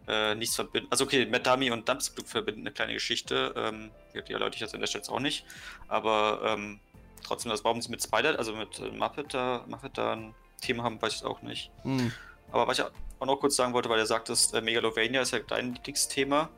äh, 0.06 0.34
nichts 0.36 0.54
verbinden. 0.54 0.88
Also 0.90 1.04
okay, 1.04 1.26
Matt 1.26 1.46
Dummy 1.46 1.70
und 1.72 1.88
Napsterblue 1.88 2.26
verbinden 2.26 2.60
eine 2.60 2.70
kleine 2.70 2.92
Geschichte, 2.92 3.52
ähm, 3.56 3.90
die 4.14 4.32
erläutere 4.32 4.54
ich 4.54 4.60
jetzt 4.60 4.74
an 4.74 4.80
der 4.80 4.86
Stelle 4.86 5.08
auch 5.08 5.20
nicht, 5.20 5.44
aber 5.88 6.40
ähm, 6.44 6.78
trotzdem, 7.24 7.50
das, 7.50 7.64
warum 7.64 7.82
sie 7.82 7.90
mit 7.90 8.02
Spider, 8.02 8.38
also 8.38 8.54
mit 8.54 8.78
äh, 8.78 8.90
Muppet 8.90 9.34
da, 9.34 9.64
Muppet 9.66 9.98
da 9.98 10.12
ein 10.12 10.34
Thema 10.60 10.84
haben, 10.84 11.00
weiß 11.00 11.14
ich 11.16 11.24
auch 11.24 11.42
nicht. 11.42 11.70
Mhm. 11.84 12.12
Aber 12.52 12.68
was 12.68 12.78
ich 12.78 12.84
auch 13.18 13.26
noch 13.26 13.36
kurz 13.40 13.56
sagen 13.56 13.72
wollte, 13.72 13.88
weil 13.88 13.98
er 13.98 14.06
sagt, 14.06 14.28
dass 14.28 14.52
äh, 14.52 14.60
Megalovania 14.60 15.22
ist 15.22 15.32
ja 15.32 15.40
dein 15.40 15.74
Lieblingsthema. 15.74 16.50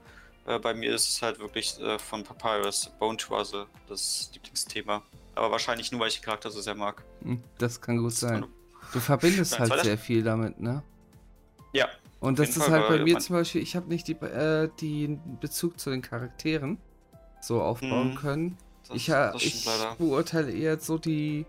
Äh, 0.47 0.59
bei 0.59 0.75
mir 0.75 0.95
ist 0.95 1.09
es 1.09 1.23
halt 1.23 1.39
wirklich 1.39 1.81
äh, 1.81 1.99
von 1.99 2.23
Papyrus 2.23 2.91
Bone 2.99 3.17
Trussell 3.17 3.67
das 3.89 4.31
Lieblingsthema. 4.35 5.03
Aber 5.35 5.51
wahrscheinlich 5.51 5.93
nur, 5.93 6.01
weil 6.01 6.09
ich 6.09 6.21
den 6.21 6.25
Charakter 6.25 6.51
so 6.51 6.61
sehr 6.61 6.75
mag. 6.75 7.05
Hm, 7.23 7.43
das 7.59 7.81
kann 7.81 7.99
gut 7.99 8.13
sein. 8.13 8.47
Du 8.93 9.01
verbindest 9.01 9.59
halt 9.59 9.83
sehr 9.83 9.99
viel 9.99 10.23
damit, 10.23 10.61
ne? 10.61 10.83
Ja. 11.73 11.89
Und 12.21 12.39
das 12.39 12.51
ist 12.51 12.63
Fall 12.63 12.71
halt 12.71 12.89
bei 12.89 12.99
mir 13.05 13.19
zum 13.19 13.37
Beispiel, 13.37 13.61
ich 13.61 13.77
habe 13.77 13.89
nicht 13.89 14.09
die, 14.09 14.15
äh, 14.15 14.71
den 14.81 15.39
Bezug 15.39 15.79
zu 15.79 15.91
den 15.91 16.03
Charakteren 16.03 16.79
so 17.41 17.61
aufbauen 17.61 18.11
mhm. 18.11 18.15
können. 18.15 18.59
Das, 18.89 18.97
ich, 18.97 19.07
das 19.07 19.43
ich 19.43 19.69
beurteile 19.99 20.53
eher 20.53 20.79
so 20.79 20.99
die, 20.99 21.47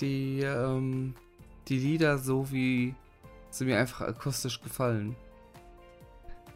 die, 0.00 0.40
ähm, 0.40 1.14
die 1.68 1.78
Lieder 1.78 2.18
so, 2.18 2.50
wie 2.50 2.94
sie 3.50 3.64
mir 3.64 3.78
einfach 3.78 4.02
akustisch 4.02 4.60
gefallen. 4.60 5.16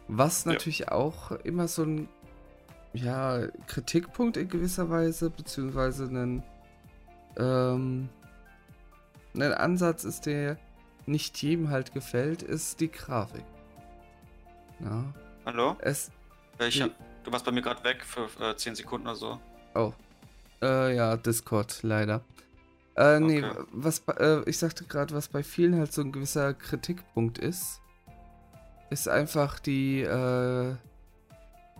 Was 0.07 0.45
natürlich 0.45 0.79
ja. 0.79 0.91
auch 0.91 1.31
immer 1.31 1.67
so 1.67 1.83
ein 1.83 2.09
ja, 2.93 3.47
Kritikpunkt 3.67 4.35
in 4.37 4.49
gewisser 4.49 4.89
Weise, 4.89 5.29
beziehungsweise 5.29 6.05
ein, 6.05 6.43
ähm, 7.37 8.09
ein 9.33 9.53
Ansatz 9.53 10.03
ist, 10.03 10.25
der 10.25 10.57
nicht 11.05 11.41
jedem 11.41 11.69
halt 11.69 11.93
gefällt, 11.93 12.43
ist 12.43 12.81
die 12.81 12.91
Grafik. 12.91 13.45
Ja. 14.79 15.05
Hallo? 15.45 15.77
Es, 15.79 16.11
Welcher? 16.57 16.89
Du 17.23 17.31
warst 17.31 17.45
bei 17.45 17.51
mir 17.51 17.61
gerade 17.61 17.83
weg 17.83 18.03
für 18.03 18.27
äh, 18.43 18.55
10 18.55 18.75
Sekunden 18.75 19.07
oder 19.07 19.15
so. 19.15 19.39
Oh. 19.75 19.93
Äh, 20.61 20.95
ja, 20.95 21.17
Discord, 21.17 21.81
leider. 21.83 22.21
Äh, 22.95 23.19
nee, 23.19 23.43
okay. 23.43 23.63
was, 23.71 24.03
äh, 24.19 24.41
ich 24.49 24.57
sagte 24.57 24.83
gerade, 24.83 25.13
was 25.15 25.29
bei 25.29 25.43
vielen 25.43 25.77
halt 25.77 25.93
so 25.93 26.01
ein 26.01 26.11
gewisser 26.11 26.53
Kritikpunkt 26.53 27.37
ist, 27.37 27.79
ist 28.89 29.07
einfach 29.07 29.59
die, 29.59 30.01
äh, 30.01 30.75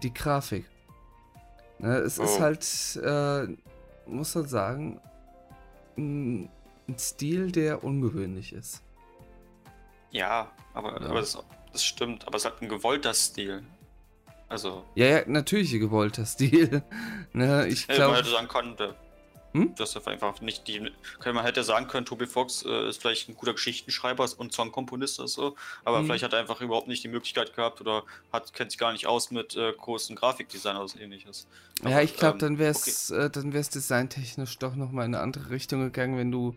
die 0.02 0.14
Grafik. 0.14 0.66
Ne, 1.80 1.98
es 1.98 2.20
oh. 2.20 2.24
ist 2.24 2.40
halt, 2.40 3.00
äh, 3.04 3.56
muss 4.10 4.34
man 4.36 4.48
sagen, 4.48 5.02
ein, 5.98 6.50
ein, 6.88 6.98
Stil, 6.98 7.52
der 7.52 7.84
ungewöhnlich 7.84 8.54
ist. 8.54 8.82
Ja, 10.12 10.52
aber, 10.74 11.02
ja. 11.02 11.10
aber 11.10 11.20
das, 11.20 11.38
das, 11.74 11.84
stimmt, 11.84 12.26
aber 12.26 12.38
es 12.38 12.46
ist 12.46 12.52
halt 12.52 12.62
ein 12.62 12.70
gewollter 12.70 13.14
Stil. 13.14 13.64
Also. 14.52 14.84
Ja, 14.96 15.06
ja, 15.06 15.22
natürlich 15.28 15.72
gewollter 15.72 16.26
Stil. 16.26 16.84
ne, 17.34 17.68
ich 17.68 17.88
glaube. 17.88 18.14
Man 18.14 18.16
hätte 18.18 18.30
sagen 18.30 18.48
können, 18.48 18.76
der 18.76 18.96
hm? 19.54 19.76
Das 19.76 19.96
ist 19.96 20.08
einfach 20.08 20.40
nicht 20.42 20.68
die. 20.68 20.92
Man 21.26 21.44
hätte 21.44 21.64
sagen 21.64 21.88
können, 21.88 22.06
Toby 22.06 22.26
Fox 22.26 22.64
äh, 22.66 22.88
ist 22.88 23.02
vielleicht 23.02 23.28
ein 23.28 23.36
guter 23.36 23.54
Geschichtenschreiber 23.54 24.28
und 24.38 24.54
Songkomponist 24.54 25.20
oder 25.20 25.28
so, 25.28 25.56
aber 25.84 26.00
hm. 26.00 26.06
vielleicht 26.06 26.24
hat 26.24 26.34
er 26.34 26.40
einfach 26.40 26.62
überhaupt 26.62 26.88
nicht 26.88 27.04
die 27.04 27.10
Möglichkeit 27.10 27.54
gehabt 27.54 27.82
oder 27.82 28.04
hat, 28.32 28.54
kennt 28.54 28.72
sich 28.72 28.80
gar 28.80 28.94
nicht 28.94 29.08
aus 29.08 29.30
mit 29.30 29.56
äh, 29.58 29.74
großen 29.74 30.16
Grafikdesign 30.16 30.78
oder 30.78 30.88
so 30.88 31.00
ähnliches. 31.00 31.48
Aber, 31.82 31.90
ja, 31.90 32.02
ich 32.02 32.16
glaube, 32.16 32.36
ähm, 32.36 32.40
dann 32.40 32.60
wäre 32.60 32.72
es 32.72 33.12
okay. 33.12 33.26
äh, 33.26 33.30
dann 33.30 33.54
wär's 33.54 33.70
designtechnisch 33.70 34.58
doch 34.58 34.76
nochmal 34.76 35.06
in 35.06 35.16
eine 35.16 35.24
andere 35.24 35.50
Richtung 35.50 35.82
gegangen, 35.82 36.18
wenn 36.18 36.32
du 36.32 36.56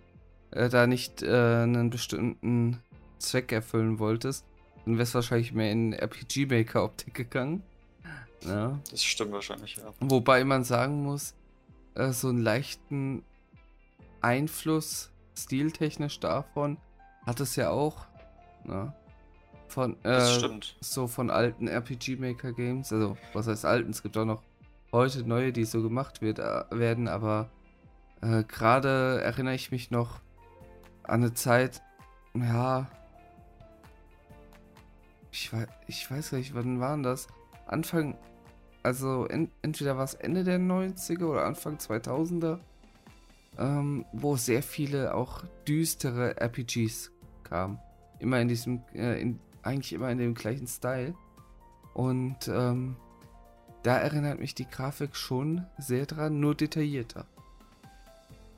äh, 0.52 0.68
da 0.68 0.86
nicht 0.86 1.22
äh, 1.22 1.26
einen 1.26 1.90
bestimmten 1.90 2.80
Zweck 3.18 3.50
erfüllen 3.50 3.98
wolltest. 3.98 4.44
Dann 4.84 4.94
wäre 4.94 5.04
es 5.04 5.14
wahrscheinlich 5.14 5.52
mehr 5.52 5.72
in 5.72 5.94
RPG-Maker-Optik 5.94 7.14
gegangen. 7.14 7.64
Ja. 8.44 8.78
Das 8.90 9.02
stimmt 9.02 9.32
wahrscheinlich, 9.32 9.76
ja. 9.76 9.92
Wobei 10.00 10.44
man 10.44 10.64
sagen 10.64 11.02
muss, 11.02 11.34
äh, 11.94 12.12
so 12.12 12.28
einen 12.28 12.42
leichten 12.42 13.24
Einfluss 14.20 15.10
stiltechnisch 15.36 16.20
davon 16.20 16.78
hat 17.26 17.40
es 17.40 17.56
ja 17.56 17.70
auch. 17.70 18.06
Ne? 18.64 18.94
Von, 19.68 20.02
äh, 20.04 20.60
so 20.80 21.06
von 21.06 21.30
alten 21.30 21.68
RPG 21.68 22.16
Maker 22.16 22.52
Games. 22.52 22.92
Also, 22.92 23.16
was 23.32 23.46
heißt 23.46 23.64
alten? 23.64 23.90
Es 23.90 24.02
gibt 24.02 24.16
auch 24.16 24.24
noch 24.24 24.42
heute 24.92 25.26
neue, 25.26 25.52
die 25.52 25.64
so 25.64 25.82
gemacht 25.82 26.22
wird, 26.22 26.38
äh, 26.38 26.64
werden, 26.70 27.08
aber 27.08 27.50
äh, 28.22 28.44
gerade 28.44 29.20
erinnere 29.22 29.54
ich 29.54 29.70
mich 29.70 29.90
noch 29.90 30.20
an 31.02 31.22
eine 31.22 31.34
Zeit, 31.34 31.82
ja. 32.34 32.88
Ich 35.32 35.52
weiß, 35.52 35.66
ich 35.88 36.10
weiß 36.10 36.30
gar 36.30 36.38
nicht, 36.38 36.54
wann 36.54 36.80
waren 36.80 37.02
das? 37.02 37.26
Anfang 37.66 38.16
also 38.84 39.26
en 39.26 39.50
entweder 39.62 39.96
war 39.96 40.04
es 40.04 40.14
Ende 40.14 40.44
der 40.44 40.58
90er 40.58 41.24
oder 41.24 41.46
Anfang 41.46 41.78
2000er, 41.78 42.58
ähm, 43.58 44.04
wo 44.12 44.36
sehr 44.36 44.62
viele 44.62 45.14
auch 45.14 45.42
düstere 45.66 46.36
RPGs 46.36 47.10
kamen. 47.44 47.78
Immer 48.18 48.40
in 48.40 48.48
diesem, 48.48 48.82
äh, 48.94 49.20
in, 49.20 49.40
eigentlich 49.62 49.94
immer 49.94 50.10
in 50.10 50.18
dem 50.18 50.34
gleichen 50.34 50.66
Style. 50.66 51.14
Und 51.94 52.46
ähm, 52.48 52.96
da 53.82 53.96
erinnert 53.96 54.38
mich 54.38 54.54
die 54.54 54.68
Grafik 54.68 55.16
schon 55.16 55.64
sehr 55.78 56.04
dran, 56.04 56.38
nur 56.40 56.54
detaillierter. 56.54 57.26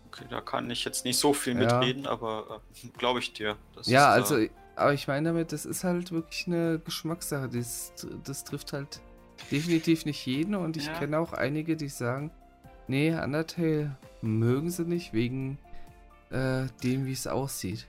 Okay, 0.08 0.24
da 0.28 0.40
kann 0.40 0.68
ich 0.70 0.84
jetzt 0.84 1.04
nicht 1.04 1.18
so 1.18 1.34
viel 1.34 1.54
ja. 1.60 1.78
mitreden, 1.78 2.06
aber 2.06 2.62
äh, 2.82 2.88
glaube 2.98 3.20
ich 3.20 3.32
dir. 3.32 3.56
ja, 3.84 4.08
also, 4.10 4.38
aber 4.74 4.92
ich 4.92 5.06
meine 5.06 5.28
damit, 5.28 5.52
das 5.52 5.66
ist 5.66 5.84
halt 5.84 6.10
wirklich 6.10 6.48
eine 6.48 6.80
Geschmackssache. 6.80 7.48
Das, 7.48 7.92
das 8.24 8.42
trifft 8.42 8.72
halt 8.72 9.00
definitiv 9.50 10.04
nicht 10.04 10.24
jeden 10.26 10.54
und 10.54 10.76
ich 10.76 10.86
ja. 10.86 10.98
kenne 10.98 11.18
auch 11.18 11.32
einige, 11.32 11.76
die 11.76 11.88
sagen, 11.88 12.30
nee, 12.88 13.14
Undertale 13.14 13.96
mögen 14.22 14.70
sie 14.70 14.84
nicht 14.84 15.12
wegen 15.12 15.58
äh, 16.30 16.66
dem, 16.82 17.06
wie 17.06 17.12
es 17.12 17.26
aussieht. 17.26 17.86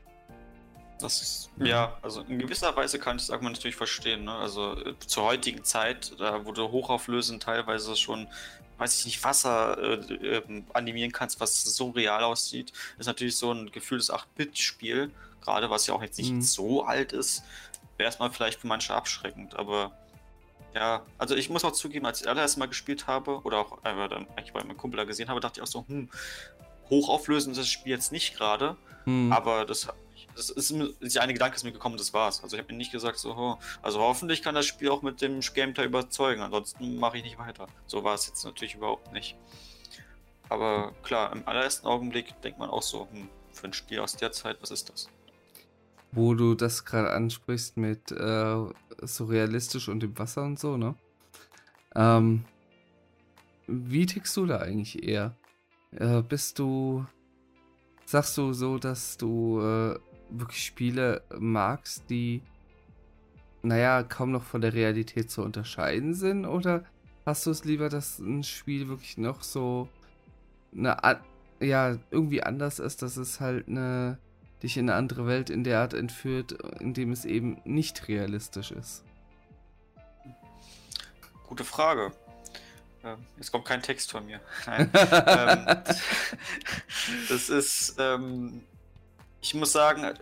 Das 0.99 1.21
ist, 1.21 1.49
ja, 1.57 1.95
also 2.01 2.21
in 2.21 2.39
gewisser 2.39 2.75
Weise 2.75 2.97
kann 2.97 3.17
ich 3.17 3.23
das 3.23 3.29
Argument 3.29 3.55
natürlich 3.55 3.75
verstehen. 3.75 4.23
Ne? 4.23 4.33
Also 4.33 4.73
äh, 4.83 4.95
zur 5.05 5.25
heutigen 5.25 5.63
Zeit, 5.63 6.13
da 6.17 6.45
wo 6.45 6.51
du 6.51 6.71
hochauflösend 6.71 7.43
teilweise 7.43 7.95
schon, 7.95 8.27
weiß 8.79 8.99
ich 8.99 9.05
nicht, 9.05 9.23
Wasser 9.23 9.77
äh, 9.77 10.37
äh, 10.37 10.63
animieren 10.73 11.11
kannst, 11.11 11.39
was 11.39 11.63
so 11.63 11.91
real 11.91 12.23
aussieht, 12.23 12.73
ist 12.97 13.05
natürlich 13.05 13.37
so 13.37 13.51
ein 13.51 13.71
gefühltes 13.71 14.11
8-Bit-Spiel, 14.11 15.11
gerade 15.41 15.69
was 15.69 15.85
ja 15.85 15.93
auch 15.93 16.01
jetzt 16.01 16.17
nicht 16.17 16.33
mhm. 16.33 16.41
so 16.41 16.83
alt 16.83 17.13
ist, 17.13 17.43
wäre 17.97 18.09
es 18.09 18.17
mal 18.17 18.31
vielleicht 18.31 18.59
für 18.59 18.67
manche 18.67 18.93
abschreckend, 18.93 19.55
aber 19.55 19.91
ja, 20.77 21.01
also 21.17 21.35
ich 21.35 21.49
muss 21.49 21.65
auch 21.65 21.71
zugeben, 21.71 22.05
als 22.05 22.21
ich 22.21 22.29
allererst 22.29 22.59
mal 22.59 22.67
gespielt 22.67 23.07
habe, 23.07 23.41
oder 23.43 23.57
auch 23.57 23.79
äh, 23.83 24.07
dann 24.07 24.27
eigentlich 24.35 24.53
bei 24.53 24.63
meinem 24.63 24.77
Kumpel 24.77 24.97
da 24.97 25.05
gesehen 25.05 25.27
habe, 25.27 25.39
dachte 25.39 25.59
ich 25.59 25.63
auch 25.63 25.71
so, 25.71 25.85
hm, 25.87 26.07
hochauflösend 26.91 27.53
ist 27.53 27.61
das 27.61 27.69
Spiel 27.69 27.93
jetzt 27.93 28.11
nicht 28.11 28.37
gerade, 28.37 28.77
hm. 29.05 29.31
aber 29.31 29.65
das, 29.65 29.87
das 30.35 30.51
ist, 30.51 30.69
ist 30.69 31.17
eine 31.17 31.33
Gedanke 31.33 31.55
ist 31.55 31.63
mir 31.63 31.71
gekommen, 31.71 31.97
das 31.97 32.13
war's. 32.13 32.43
Also 32.43 32.55
ich 32.55 32.61
habe 32.61 32.71
mir 32.71 32.77
nicht 32.77 32.91
gesagt, 32.91 33.17
so, 33.17 33.35
oh, 33.35 33.57
also 33.81 33.99
hoffentlich 33.99 34.43
kann 34.43 34.53
das 34.53 34.67
Spiel 34.67 34.89
auch 34.89 35.01
mit 35.01 35.19
dem 35.19 35.39
Gameplay 35.39 35.85
überzeugen, 35.85 36.41
ansonsten 36.43 36.97
mache 36.97 37.17
ich 37.17 37.23
nicht 37.23 37.39
weiter. 37.39 37.65
So 37.87 38.03
war 38.03 38.13
es 38.13 38.27
jetzt 38.27 38.45
natürlich 38.45 38.75
überhaupt 38.75 39.11
nicht. 39.13 39.35
Aber 40.49 40.93
klar, 41.01 41.33
im 41.33 41.47
allerersten 41.47 41.87
Augenblick 41.87 42.39
denkt 42.43 42.59
man 42.59 42.69
auch 42.69 42.83
so, 42.83 43.07
hm, 43.11 43.29
für 43.51 43.65
ein 43.65 43.73
Spiel 43.73 43.99
aus 43.99 44.15
der 44.15 44.31
Zeit, 44.31 44.57
was 44.61 44.69
ist 44.69 44.89
das? 44.89 45.09
Wo 46.11 46.35
du 46.35 46.53
das 46.53 46.85
gerade 46.85 47.11
ansprichst 47.11 47.77
mit 47.77 48.11
äh, 48.11 48.65
so 49.01 49.25
realistisch 49.25 49.89
und 49.89 50.01
dem 50.01 50.17
Wasser 50.17 50.43
und 50.43 50.59
so, 50.59 50.77
ne? 50.77 50.95
Ähm, 51.95 52.45
wie 53.67 54.05
tickst 54.05 54.35
du 54.37 54.45
da 54.45 54.57
eigentlich 54.59 55.03
eher? 55.03 55.35
Äh, 55.91 56.21
bist 56.21 56.59
du, 56.59 57.05
sagst 58.05 58.37
du 58.37 58.53
so, 58.53 58.77
dass 58.77 59.17
du 59.17 59.59
äh, 59.61 59.99
wirklich 60.29 60.65
Spiele 60.65 61.23
magst, 61.37 62.09
die, 62.09 62.41
naja, 63.63 64.03
kaum 64.03 64.31
noch 64.31 64.43
von 64.43 64.61
der 64.61 64.73
Realität 64.73 65.31
zu 65.31 65.41
unterscheiden 65.43 66.13
sind? 66.13 66.45
Oder 66.45 66.85
hast 67.25 67.45
du 67.45 67.51
es 67.51 67.65
lieber, 67.65 67.89
dass 67.89 68.19
ein 68.19 68.43
Spiel 68.43 68.87
wirklich 68.87 69.17
noch 69.17 69.41
so, 69.43 69.89
eine, 70.75 70.97
ja, 71.59 71.97
irgendwie 72.11 72.43
anders 72.43 72.79
ist, 72.79 73.01
dass 73.01 73.17
es 73.17 73.39
halt 73.39 73.67
eine 73.67 74.19
dich 74.63 74.77
in 74.77 74.89
eine 74.89 74.97
andere 74.97 75.27
Welt 75.27 75.49
in 75.49 75.63
der 75.63 75.79
Art 75.79 75.93
entführt, 75.93 76.53
indem 76.79 77.11
es 77.11 77.25
eben 77.25 77.61
nicht 77.63 78.07
realistisch 78.07 78.71
ist? 78.71 79.03
Gute 81.47 81.63
Frage. 81.63 82.11
Ähm, 83.03 83.25
jetzt 83.37 83.51
kommt 83.51 83.65
kein 83.65 83.81
Text 83.81 84.11
von 84.11 84.25
mir. 84.25 84.41
Nein. 84.65 84.89
ähm, 84.93 85.83
das 87.29 87.49
ist. 87.49 87.95
Ähm, 87.99 88.63
ich 89.41 89.53
muss 89.53 89.71
sagen, 89.71 90.03
äh, 90.03 90.13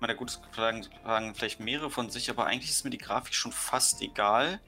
meine 0.00 0.16
gut 0.16 0.38
sagen, 0.54 0.86
sagen 1.04 1.34
vielleicht 1.34 1.60
mehrere 1.60 1.90
von 1.90 2.10
sich, 2.10 2.28
aber 2.28 2.46
eigentlich 2.46 2.70
ist 2.70 2.84
mir 2.84 2.90
die 2.90 2.98
Grafik 2.98 3.34
schon 3.34 3.52
fast 3.52 4.02
egal. 4.02 4.60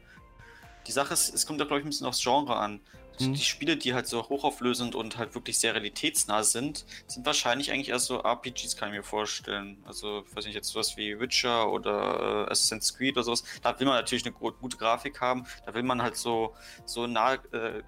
Die 0.86 0.92
Sache 0.92 1.12
ist, 1.12 1.34
es 1.34 1.46
kommt 1.46 1.60
da 1.60 1.64
glaube 1.64 1.80
ich 1.80 1.86
ein 1.86 1.90
bisschen 1.90 2.06
aufs 2.06 2.22
Genre 2.22 2.56
an. 2.56 2.80
Mhm. 3.28 3.34
Die 3.34 3.44
Spiele, 3.44 3.76
die 3.76 3.94
halt 3.94 4.06
so 4.06 4.28
hochauflösend 4.28 4.94
und 4.94 5.18
halt 5.18 5.34
wirklich 5.34 5.58
sehr 5.58 5.74
realitätsnah 5.74 6.42
sind, 6.42 6.84
sind 7.06 7.24
wahrscheinlich 7.26 7.70
eigentlich 7.70 7.90
eher 7.90 7.98
so 7.98 8.22
RPGs, 8.22 8.76
kann 8.76 8.90
ich 8.90 8.96
mir 8.96 9.02
vorstellen. 9.02 9.78
Also, 9.84 10.24
ich 10.28 10.36
weiß 10.36 10.46
nicht, 10.46 10.54
jetzt 10.54 10.68
sowas 10.68 10.96
wie 10.96 11.18
Witcher 11.18 11.70
oder 11.70 12.46
äh, 12.46 12.50
Assassin's 12.50 12.96
Creed 12.96 13.16
oder 13.16 13.24
sowas. 13.24 13.44
Da 13.62 13.78
will 13.78 13.86
man 13.86 13.96
natürlich 13.96 14.24
eine 14.24 14.34
gute 14.34 14.76
Grafik 14.76 15.20
haben. 15.20 15.46
Da 15.66 15.74
will 15.74 15.82
man 15.82 16.02
halt 16.02 16.16
so, 16.16 16.54
so 16.84 17.06
nah, 17.06 17.34
äh, 17.34 17.82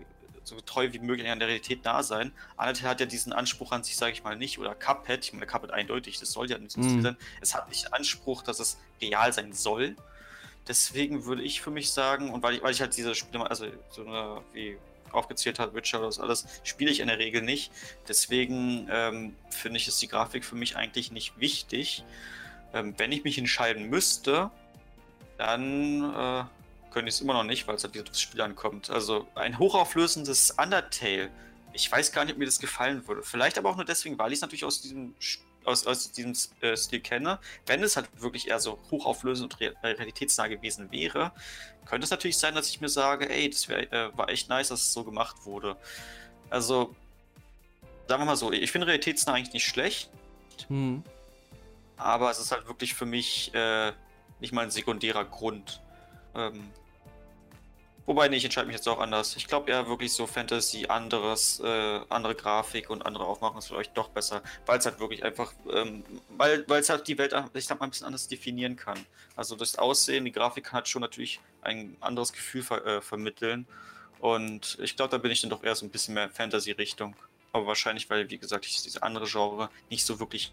so 0.45 0.61
treu 0.61 0.93
wie 0.93 0.99
möglich 0.99 1.29
an 1.29 1.39
der 1.39 1.49
Realität 1.49 1.85
nah 1.85 2.03
sein. 2.03 2.33
Undertale 2.57 2.91
hat 2.91 3.01
ja 3.01 3.07
diesen 3.07 3.33
Anspruch 3.33 3.73
an 3.73 3.83
sich, 3.83 3.97
sage 3.97 4.13
ich 4.13 4.23
mal, 4.23 4.37
nicht. 4.37 4.59
Oder 4.59 4.75
Cuphead, 4.75 5.25
ich 5.25 5.33
meine, 5.33 5.47
Cuphead 5.47 5.71
eindeutig, 5.71 6.21
das 6.21 6.33
soll 6.33 6.51
ja 6.51 6.59
nicht 6.59 6.73
so 6.73 6.81
mm. 6.81 7.03
sein. 7.03 7.17
Es 7.41 7.55
hat 7.55 7.69
nicht 7.69 7.93
Anspruch, 7.93 8.43
dass 8.43 8.61
es 8.61 8.79
real 9.01 9.33
sein 9.33 9.53
soll. 9.53 9.97
Deswegen 10.69 11.25
würde 11.27 11.43
ich 11.43 11.61
für 11.61 11.71
mich 11.71 11.91
sagen, 11.91 12.31
und 12.31 12.43
weil 12.43 12.55
ich, 12.55 12.63
weil 12.63 12.73
ich 12.73 12.81
halt 12.81 12.97
diese 12.97 13.15
Spiele, 13.15 13.49
also 13.49 13.67
so 13.91 14.07
eine, 14.07 14.41
wie 14.53 14.79
aufgezählt 15.15 15.59
hat, 15.59 15.75
Witcher 15.75 16.01
das 16.01 16.19
alles, 16.19 16.47
spiele 16.63 16.91
ich 16.91 17.01
in 17.01 17.09
der 17.09 17.19
Regel 17.19 17.43
nicht. 17.43 17.71
Deswegen 18.09 18.89
ähm, 18.91 19.37
finde 19.51 19.79
ich, 19.79 19.89
ist 19.89 20.01
die 20.03 20.09
Grafik 20.09 20.45
für 20.45 20.57
mich 20.57 20.77
eigentlich 20.77 21.13
nicht 21.13 21.39
wichtig. 21.39 22.05
Ähm, 22.73 22.95
wenn 22.97 23.13
ich 23.13 23.25
mich 23.25 23.39
entscheiden 23.39 23.89
müsste, 23.89 24.51
dann 25.39 26.03
äh, 26.03 26.45
könnte 26.93 27.09
ich 27.09 27.17
es 27.17 27.21
immer 27.21 27.35
noch 27.35 27.45
nicht, 27.45 27.67
weil 27.67 27.75
es 27.75 27.85
halt 27.85 27.95
wieder 27.95 28.09
aufs 28.09 28.21
Spiel 28.21 28.41
ankommt. 28.41 28.91
Also 28.91 29.27
ein 29.35 29.59
hochauflösendes 29.59 30.53
Undertale. 30.53 31.31
Ich 31.73 31.91
weiß 31.91 32.13
gar 32.13 32.25
nicht, 32.25 32.35
ob 32.35 32.39
mir 32.39 32.47
das 32.47 32.61
gefallen 32.61 33.07
würde. 33.09 33.23
Vielleicht 33.23 33.59
aber 33.59 33.71
auch 33.71 33.77
nur 33.77 33.85
deswegen, 33.85 34.19
weil 34.19 34.33
ich 34.33 34.39
es 34.39 34.43
natürlich 34.43 34.65
aus 34.65 34.81
diesem 34.81 35.15
aus, 35.65 35.87
aus 35.87 36.13
diesem 36.13 36.35
äh, 36.61 36.77
Stil 36.77 37.01
kenne. 37.01 37.39
Wenn 37.67 37.83
es 37.83 37.97
halt 37.97 38.09
wirklich 38.21 38.49
eher 38.49 38.61
so 38.61 38.79
hochauflösend 38.91 39.53
und 39.53 39.61
re 39.61 39.75
äh, 39.83 39.89
realitätsnah 39.89 40.47
gewesen 40.47 40.91
wäre, 40.91 41.33
könnte 41.87 42.05
es 42.05 42.11
natürlich 42.11 42.39
sein, 42.39 42.55
dass 42.55 42.69
ich 42.69 42.81
mir 42.81 42.89
sage, 42.89 43.29
ey, 43.29 43.51
das 43.51 43.69
wär, 43.69 43.93
äh, 43.93 44.17
war 44.17 44.29
echt 44.29 44.49
nice, 44.49 44.69
dass 44.69 44.81
es 44.81 44.93
so 44.93 45.05
gemacht 45.05 45.45
wurde. 45.45 45.77
Also, 46.51 46.95
sagen 48.09 48.23
wir 48.23 48.27
mal 48.27 48.37
so, 48.37 48.53
ich 48.53 48.71
finde 48.71 48.87
realitätsnah 48.87 49.35
eigentlich 49.35 49.55
nicht 49.55 49.67
schlecht. 49.67 50.11
Hm. 50.69 51.03
Aber 51.97 52.31
es 52.31 52.39
ist 52.39 52.53
halt 52.53 52.67
wirklich 52.67 52.95
für 52.95 53.07
mich 53.07 53.53
äh, 53.55 53.93
nicht 54.41 54.53
mal 54.53 54.63
ein 54.63 54.71
sekundärer 54.71 55.25
Grund. 55.25 55.81
Ähm, 56.35 56.71
Wobei, 58.07 58.29
nee, 58.29 58.37
ich 58.37 58.45
entscheide 58.45 58.67
mich 58.67 58.77
jetzt 58.77 58.87
auch 58.87 58.99
anders. 58.99 59.35
Ich 59.37 59.47
glaube 59.47 59.71
eher 59.71 59.89
wirklich 59.89 60.13
so 60.13 60.27
Fantasy, 60.27 60.87
anderes, 60.89 61.61
äh, 61.61 62.01
andere 62.11 62.35
Grafik 62.35 62.91
und 62.91 63.05
andere 63.07 63.25
Aufmachung 63.25 63.59
ist 63.59 63.69
vielleicht 63.69 63.97
doch 63.97 64.11
besser, 64.11 64.43
weil 64.67 64.79
es 64.79 64.85
halt 64.85 65.01
wirklich 65.01 65.25
einfach, 65.25 65.55
ähm, 65.73 66.05
weil 66.37 66.67
es 66.69 66.91
halt 66.91 67.09
die 67.09 67.17
Welt, 67.17 67.35
ich 67.55 67.65
sag 67.65 67.81
mal, 67.81 67.87
ein 67.87 67.91
bisschen 67.91 68.07
anders 68.07 68.29
definieren 68.29 68.77
kann. 68.77 68.99
Also 69.37 69.57
das 69.57 69.79
Aussehen, 69.79 70.27
die 70.27 70.33
Grafik 70.33 70.65
kann 70.65 70.75
halt 70.75 70.89
schon 70.89 71.01
natürlich 71.01 71.41
ein 71.63 71.97
anderes 72.01 72.35
Gefühl 72.35 72.63
ver 72.63 72.85
äh, 72.85 73.01
vermitteln. 73.01 73.67
Und 74.19 74.79
ich 74.83 74.97
glaube, 74.97 75.11
da 75.11 75.19
bin 75.19 75.31
ich 75.31 75.41
dann 75.41 75.51
doch 75.51 75.63
eher 75.63 75.75
so 75.75 75.87
ein 75.87 75.91
bisschen 75.91 76.15
mehr 76.15 76.29
Fantasy-Richtung. 76.29 77.17
Aber 77.53 77.67
wahrscheinlich, 77.67 78.11
weil, 78.11 78.29
wie 78.31 78.39
gesagt, 78.39 78.67
ich 78.67 78.83
diese 78.83 79.03
andere 79.03 79.27
Genre 79.27 79.71
nicht 79.89 80.05
so 80.05 80.21
wirklich 80.21 80.53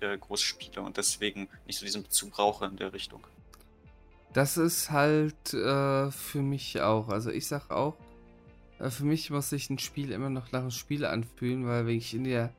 äh, 0.00 0.16
groß 0.18 0.40
spiele 0.40 0.82
und 0.82 0.96
deswegen 0.96 1.48
nicht 1.66 1.78
so 1.78 1.84
diesen 1.84 2.02
Bezug 2.02 2.30
brauche 2.32 2.66
in 2.66 2.76
der 2.76 2.92
Richtung. 2.92 3.26
Das 4.36 4.58
ist 4.58 4.90
halt 4.90 5.54
äh, 5.54 6.10
für 6.10 6.42
mich 6.42 6.82
auch. 6.82 7.08
Also 7.08 7.30
ich 7.30 7.46
sag 7.46 7.70
auch, 7.70 7.96
äh, 8.78 8.90
für 8.90 9.04
mich 9.04 9.30
muss 9.30 9.48
sich 9.48 9.70
ein 9.70 9.78
Spiel 9.78 10.12
immer 10.12 10.28
noch 10.28 10.52
nach 10.52 10.60
einem 10.60 10.70
Spiel 10.70 11.06
anfühlen, 11.06 11.66
weil 11.66 11.86
wenn 11.86 11.96
ich 11.96 12.12
in 12.12 12.24
der 12.24 12.52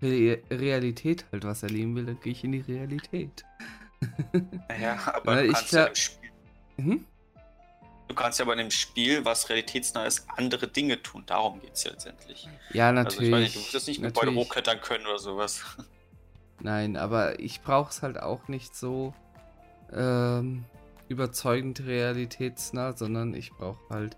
Re 0.00 0.38
Realität 0.52 1.24
halt 1.32 1.42
was 1.42 1.64
erleben 1.64 1.96
will, 1.96 2.06
dann 2.06 2.20
gehe 2.20 2.30
ich 2.30 2.44
in 2.44 2.52
die 2.52 2.60
Realität. 2.60 3.44
Naja, 4.68 5.00
aber 5.14 5.42
du 5.42 5.52
kannst 5.52 5.72
ja 5.72 5.86
im 5.86 5.94
Spiel. 5.96 6.30
Hm? 6.76 7.04
Du 8.06 8.14
kannst 8.14 8.38
ja 8.38 8.44
aber 8.44 8.52
in 8.52 8.58
dem 8.60 8.70
Spiel, 8.70 9.24
was 9.24 9.48
realitätsnah 9.48 10.06
ist, 10.06 10.26
andere 10.36 10.68
Dinge 10.68 11.02
tun. 11.02 11.24
Darum 11.26 11.60
geht 11.60 11.72
es 11.72 11.82
ja 11.82 11.90
letztendlich. 11.90 12.48
Ja, 12.72 12.92
natürlich. 12.92 13.18
Also 13.18 13.24
ich 13.24 13.30
meine, 13.32 13.48
du 13.48 13.58
musst 13.58 13.74
jetzt 13.74 13.88
nicht 13.88 14.00
mit 14.00 14.14
Gebäude 14.14 14.32
hochklettern 14.32 14.80
können 14.80 15.06
oder 15.06 15.18
sowas. 15.18 15.64
Nein, 16.60 16.96
aber 16.96 17.40
ich 17.40 17.62
brauche 17.62 17.90
es 17.90 18.02
halt 18.02 18.20
auch 18.20 18.46
nicht 18.46 18.76
so. 18.76 19.12
Ähm, 19.92 20.64
überzeugend 21.08 21.84
realitätsnah, 21.86 22.96
sondern 22.96 23.34
ich 23.34 23.52
brauche 23.52 23.88
halt 23.90 24.16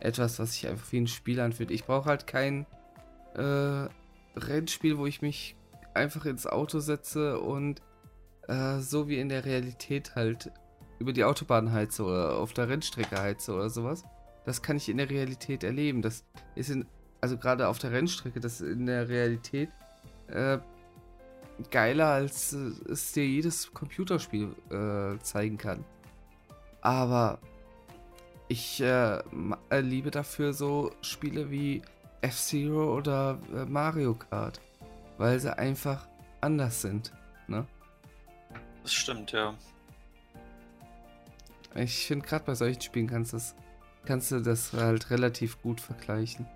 etwas, 0.00 0.38
was 0.38 0.52
sich 0.52 0.66
einfach 0.68 0.92
wie 0.92 1.00
ein 1.00 1.06
Spiel 1.06 1.40
anfühlt. 1.40 1.70
Ich 1.70 1.84
brauche 1.84 2.08
halt 2.08 2.26
kein 2.26 2.66
äh, 3.34 3.88
Rennspiel, 4.36 4.98
wo 4.98 5.06
ich 5.06 5.22
mich 5.22 5.56
einfach 5.94 6.26
ins 6.26 6.46
Auto 6.46 6.80
setze 6.80 7.40
und 7.40 7.80
äh, 8.48 8.78
so 8.78 9.08
wie 9.08 9.18
in 9.18 9.28
der 9.28 9.44
Realität 9.44 10.14
halt 10.14 10.52
über 10.98 11.12
die 11.12 11.24
Autobahn 11.24 11.72
heize 11.72 12.04
oder 12.04 12.36
auf 12.36 12.52
der 12.52 12.68
Rennstrecke 12.68 13.20
heize 13.20 13.52
oder 13.52 13.70
sowas. 13.70 14.04
Das 14.44 14.62
kann 14.62 14.76
ich 14.76 14.88
in 14.88 14.98
der 14.98 15.10
Realität 15.10 15.64
erleben. 15.64 16.02
Das 16.02 16.24
ist 16.54 16.70
in, 16.70 16.86
also 17.20 17.36
gerade 17.36 17.68
auf 17.68 17.78
der 17.78 17.92
Rennstrecke, 17.92 18.40
das 18.40 18.60
ist 18.60 18.68
in 18.68 18.86
der 18.86 19.08
Realität 19.08 19.70
äh, 20.28 20.58
geiler, 21.70 22.08
als 22.08 22.52
es 22.52 23.12
dir 23.12 23.26
jedes 23.26 23.72
Computerspiel 23.72 24.54
äh, 24.70 25.18
zeigen 25.22 25.58
kann. 25.58 25.84
Aber 26.86 27.40
ich 28.46 28.80
äh, 28.80 29.18
äh, 29.70 29.80
liebe 29.80 30.12
dafür 30.12 30.52
so 30.52 30.92
Spiele 31.00 31.50
wie 31.50 31.82
F-Zero 32.20 32.96
oder 32.96 33.40
äh, 33.52 33.64
Mario 33.64 34.14
Kart, 34.14 34.60
weil 35.18 35.40
sie 35.40 35.58
einfach 35.58 36.06
anders 36.40 36.82
sind. 36.82 37.12
Ne? 37.48 37.66
Das 38.84 38.94
stimmt, 38.94 39.32
ja. 39.32 39.52
Ich 41.74 42.06
finde, 42.06 42.24
gerade 42.24 42.44
bei 42.44 42.54
solchen 42.54 42.80
Spielen 42.80 43.08
kannst, 43.08 43.32
das, 43.32 43.56
kannst 44.04 44.30
du 44.30 44.38
das 44.38 44.72
halt 44.72 45.10
relativ 45.10 45.60
gut 45.62 45.80
vergleichen. 45.80 46.46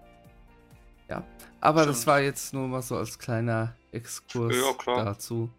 Ja, 1.08 1.24
aber 1.60 1.80
stimmt. 1.80 1.96
das 1.96 2.06
war 2.06 2.20
jetzt 2.20 2.54
nur 2.54 2.68
mal 2.68 2.82
so 2.82 2.96
als 2.96 3.18
kleiner 3.18 3.74
Exkurs 3.90 4.54
ja, 4.54 5.04
dazu. 5.04 5.50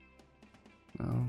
Ja. 0.97 1.26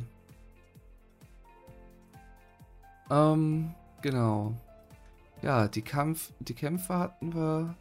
Ähm, 3.12 3.74
genau. 4.00 4.54
Ja, 5.42 5.68
die 5.68 5.82
Kampf, 5.82 6.32
die 6.40 6.54
Kämpfe 6.54 6.96
hatten 6.96 7.34
wir. 7.34 7.76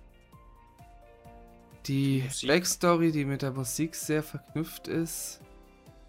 Die 1.88 2.24
Musik. 2.24 2.50
Backstory, 2.50 3.12
die 3.12 3.26
mit 3.26 3.42
der 3.42 3.52
Musik 3.52 3.96
sehr 3.96 4.24
verknüpft 4.24 4.88
ist. 4.88 5.40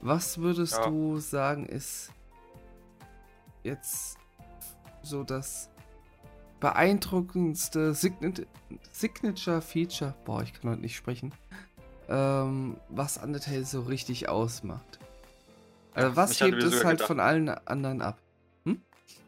Was 0.01 0.39
würdest 0.39 0.75
ja. 0.75 0.89
du 0.89 1.19
sagen, 1.19 1.67
ist 1.67 2.11
jetzt 3.63 4.19
so 5.03 5.23
das 5.23 5.71
beeindruckendste 6.59 7.95
Signature-Feature, 7.95 10.15
boah, 10.25 10.43
ich 10.43 10.53
kann 10.53 10.71
heute 10.71 10.81
nicht 10.81 10.97
sprechen, 10.97 11.33
ähm, 12.09 12.77
was 12.89 13.19
Undertale 13.19 13.65
so 13.65 13.83
richtig 13.83 14.29
ausmacht? 14.29 14.99
Also 15.95 16.17
was 16.17 16.41
hebt 16.41 16.63
es 16.63 16.85
halt 16.85 16.99
gedacht. 16.99 17.07
von 17.07 17.21
allen 17.21 17.49
anderen 17.49 18.03
ab? 18.03 18.19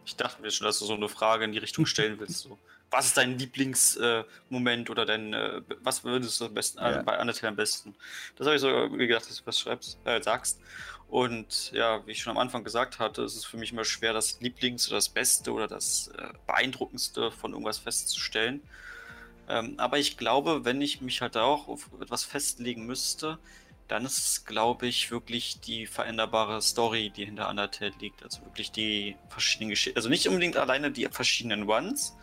Ich 0.07 0.17
dachte 0.17 0.43
mir 0.43 0.51
schon, 0.51 0.67
dass 0.67 0.79
du 0.79 0.85
so 0.85 0.95
eine 0.95 1.09
Frage 1.09 1.45
in 1.45 1.53
die 1.53 1.59
Richtung 1.59 1.87
stellen 1.87 2.19
willst. 2.19 2.41
So. 2.41 2.59
Was 2.91 3.07
ist 3.07 3.17
dein 3.17 3.39
Lieblingsmoment 3.39 4.89
äh, 4.89 4.93
oder 4.93 5.07
dein, 5.07 5.33
äh, 5.33 5.63
was 5.81 6.05
würdest 6.05 6.41
du 6.41 6.47
am 6.47 6.55
besten, 6.55 6.79
ja. 6.79 7.01
äh, 7.01 7.03
bei 7.03 7.19
Undertale 7.21 7.49
am 7.49 7.57
besten? 7.57 7.95
Das 8.37 8.47
habe 8.47 8.57
ich 8.57 8.63
so 8.63 8.89
gedacht, 8.91 9.29
dass 9.29 9.39
du 9.39 9.47
was 9.47 9.59
schreibst, 9.59 9.99
äh, 10.05 10.23
sagst. 10.23 10.61
Und 11.09 11.73
ja, 11.73 12.07
wie 12.07 12.13
ich 12.13 12.23
schon 12.23 12.33
am 12.33 12.39
Anfang 12.39 12.65
gesagt 12.65 12.99
hatte, 12.99 13.23
ist 13.23 13.37
es 13.37 13.45
für 13.45 13.57
mich 13.57 13.73
immer 13.73 13.85
schwer, 13.85 14.13
das 14.13 14.41
Lieblings- 14.41 14.89
oder 14.89 14.97
das 14.97 15.09
Beste 15.09 15.53
oder 15.53 15.69
das 15.69 16.09
äh, 16.09 16.29
Beeindruckendste 16.47 17.31
von 17.31 17.53
irgendwas 17.53 17.79
festzustellen. 17.79 18.63
Ähm, 19.49 19.75
aber 19.79 19.99
ich 19.99 20.17
glaube, 20.17 20.65
wenn 20.65 20.81
ich 20.81 21.01
mich 21.01 21.21
halt 21.21 21.37
auch 21.37 21.69
auf 21.69 21.91
etwas 22.01 22.25
festlegen 22.25 22.87
müsste, 22.87 23.39
dann 23.89 24.05
ist 24.05 24.19
es, 24.19 24.45
glaube 24.45 24.87
ich, 24.87 25.11
wirklich 25.11 25.61
die 25.61 25.87
veränderbare 25.87 26.63
Story, 26.63 27.11
die 27.15 27.27
hinter 27.27 27.49
Undertale 27.49 27.93
liegt. 28.01 28.23
Also 28.23 28.43
wirklich 28.43 28.73
die 28.73 29.17
verschiedenen 29.29 29.71
Geschichten. 29.71 29.99
Also 29.99 30.09
nicht 30.09 30.27
unbedingt 30.27 30.57
alleine 30.57 30.91
die 30.91 31.07
verschiedenen 31.11 31.69
Ones, 31.69 32.17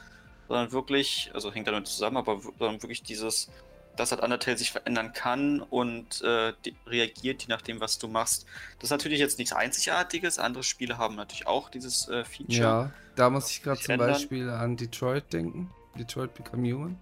sondern 0.47 0.72
wirklich, 0.72 1.30
also 1.34 1.53
hängt 1.53 1.68
damit 1.68 1.88
zusammen, 1.88 2.18
aber 2.18 2.41
sondern 2.41 2.82
wirklich 2.82 3.03
dieses, 3.03 3.49
dass 3.95 4.12
halt 4.12 4.22
Undertale 4.22 4.57
sich 4.57 4.72
verändern 4.72 5.14
kann 5.14 5.62
und 5.62 6.22
äh, 6.22 6.53
reagiert, 6.88 7.43
je 7.43 7.47
nachdem, 7.49 7.80
was 7.80 7.99
du 7.99 8.07
machst. 8.07 8.47
Das 8.80 8.86
ist 8.86 8.91
natürlich 8.91 9.20
jetzt 9.20 9.38
nichts 9.38 9.53
Einzigartiges. 9.53 10.39
Andere 10.39 10.64
Spiele 10.64 10.97
haben 10.97 11.16
natürlich 11.16 11.45
auch 11.45 11.70
dieses 11.70 12.07
äh, 12.09 12.26
Feature. 12.26 12.57
Ja, 12.57 12.91
da 13.16 13.30
muss 13.30 13.51
ich 13.51 13.62
gerade 13.62 13.80
zum 13.80 13.93
ändern. 13.93 14.14
Beispiel 14.14 14.49
an 14.49 14.78
Detroit 14.78 15.32
denken. 15.32 15.70
Detroit 15.97 16.34
Become 16.34 16.72
Human. 16.74 16.97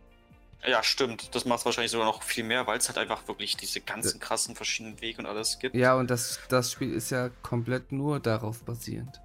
Ja, 0.65 0.83
stimmt. 0.83 1.33
Das 1.35 1.45
macht 1.45 1.59
es 1.59 1.65
wahrscheinlich 1.65 1.91
sogar 1.91 2.05
noch 2.05 2.21
viel 2.21 2.43
mehr, 2.43 2.67
weil 2.67 2.77
es 2.77 2.87
halt 2.89 2.97
einfach 2.97 3.27
wirklich 3.27 3.55
diese 3.55 3.79
ganzen 3.79 4.19
krassen 4.19 4.55
verschiedenen 4.55 4.99
Wege 4.99 5.19
und 5.19 5.25
alles 5.25 5.59
gibt. 5.59 5.75
Ja, 5.75 5.95
und 5.95 6.09
das, 6.09 6.39
das 6.49 6.71
Spiel 6.71 6.93
ist 6.93 7.11
ja 7.11 7.29
komplett 7.41 7.91
nur 7.91 8.19
darauf 8.19 8.63
basierend. 8.63 9.21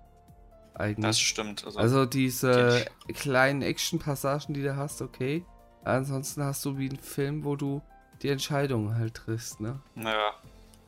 Eigentlich. 0.74 1.06
Das 1.06 1.20
stimmt. 1.20 1.64
Also, 1.64 1.78
also 1.78 2.06
diese 2.06 2.86
kleinen 3.14 3.62
Action-Passagen, 3.62 4.54
die 4.54 4.62
du 4.62 4.76
hast, 4.76 5.02
okay. 5.02 5.44
Ansonsten 5.84 6.42
hast 6.42 6.64
du 6.64 6.78
wie 6.78 6.88
einen 6.88 6.98
Film, 6.98 7.44
wo 7.44 7.56
du 7.56 7.82
die 8.22 8.28
Entscheidungen 8.28 8.96
halt 8.96 9.14
triffst, 9.14 9.60
ne? 9.60 9.80
Naja. 9.94 10.34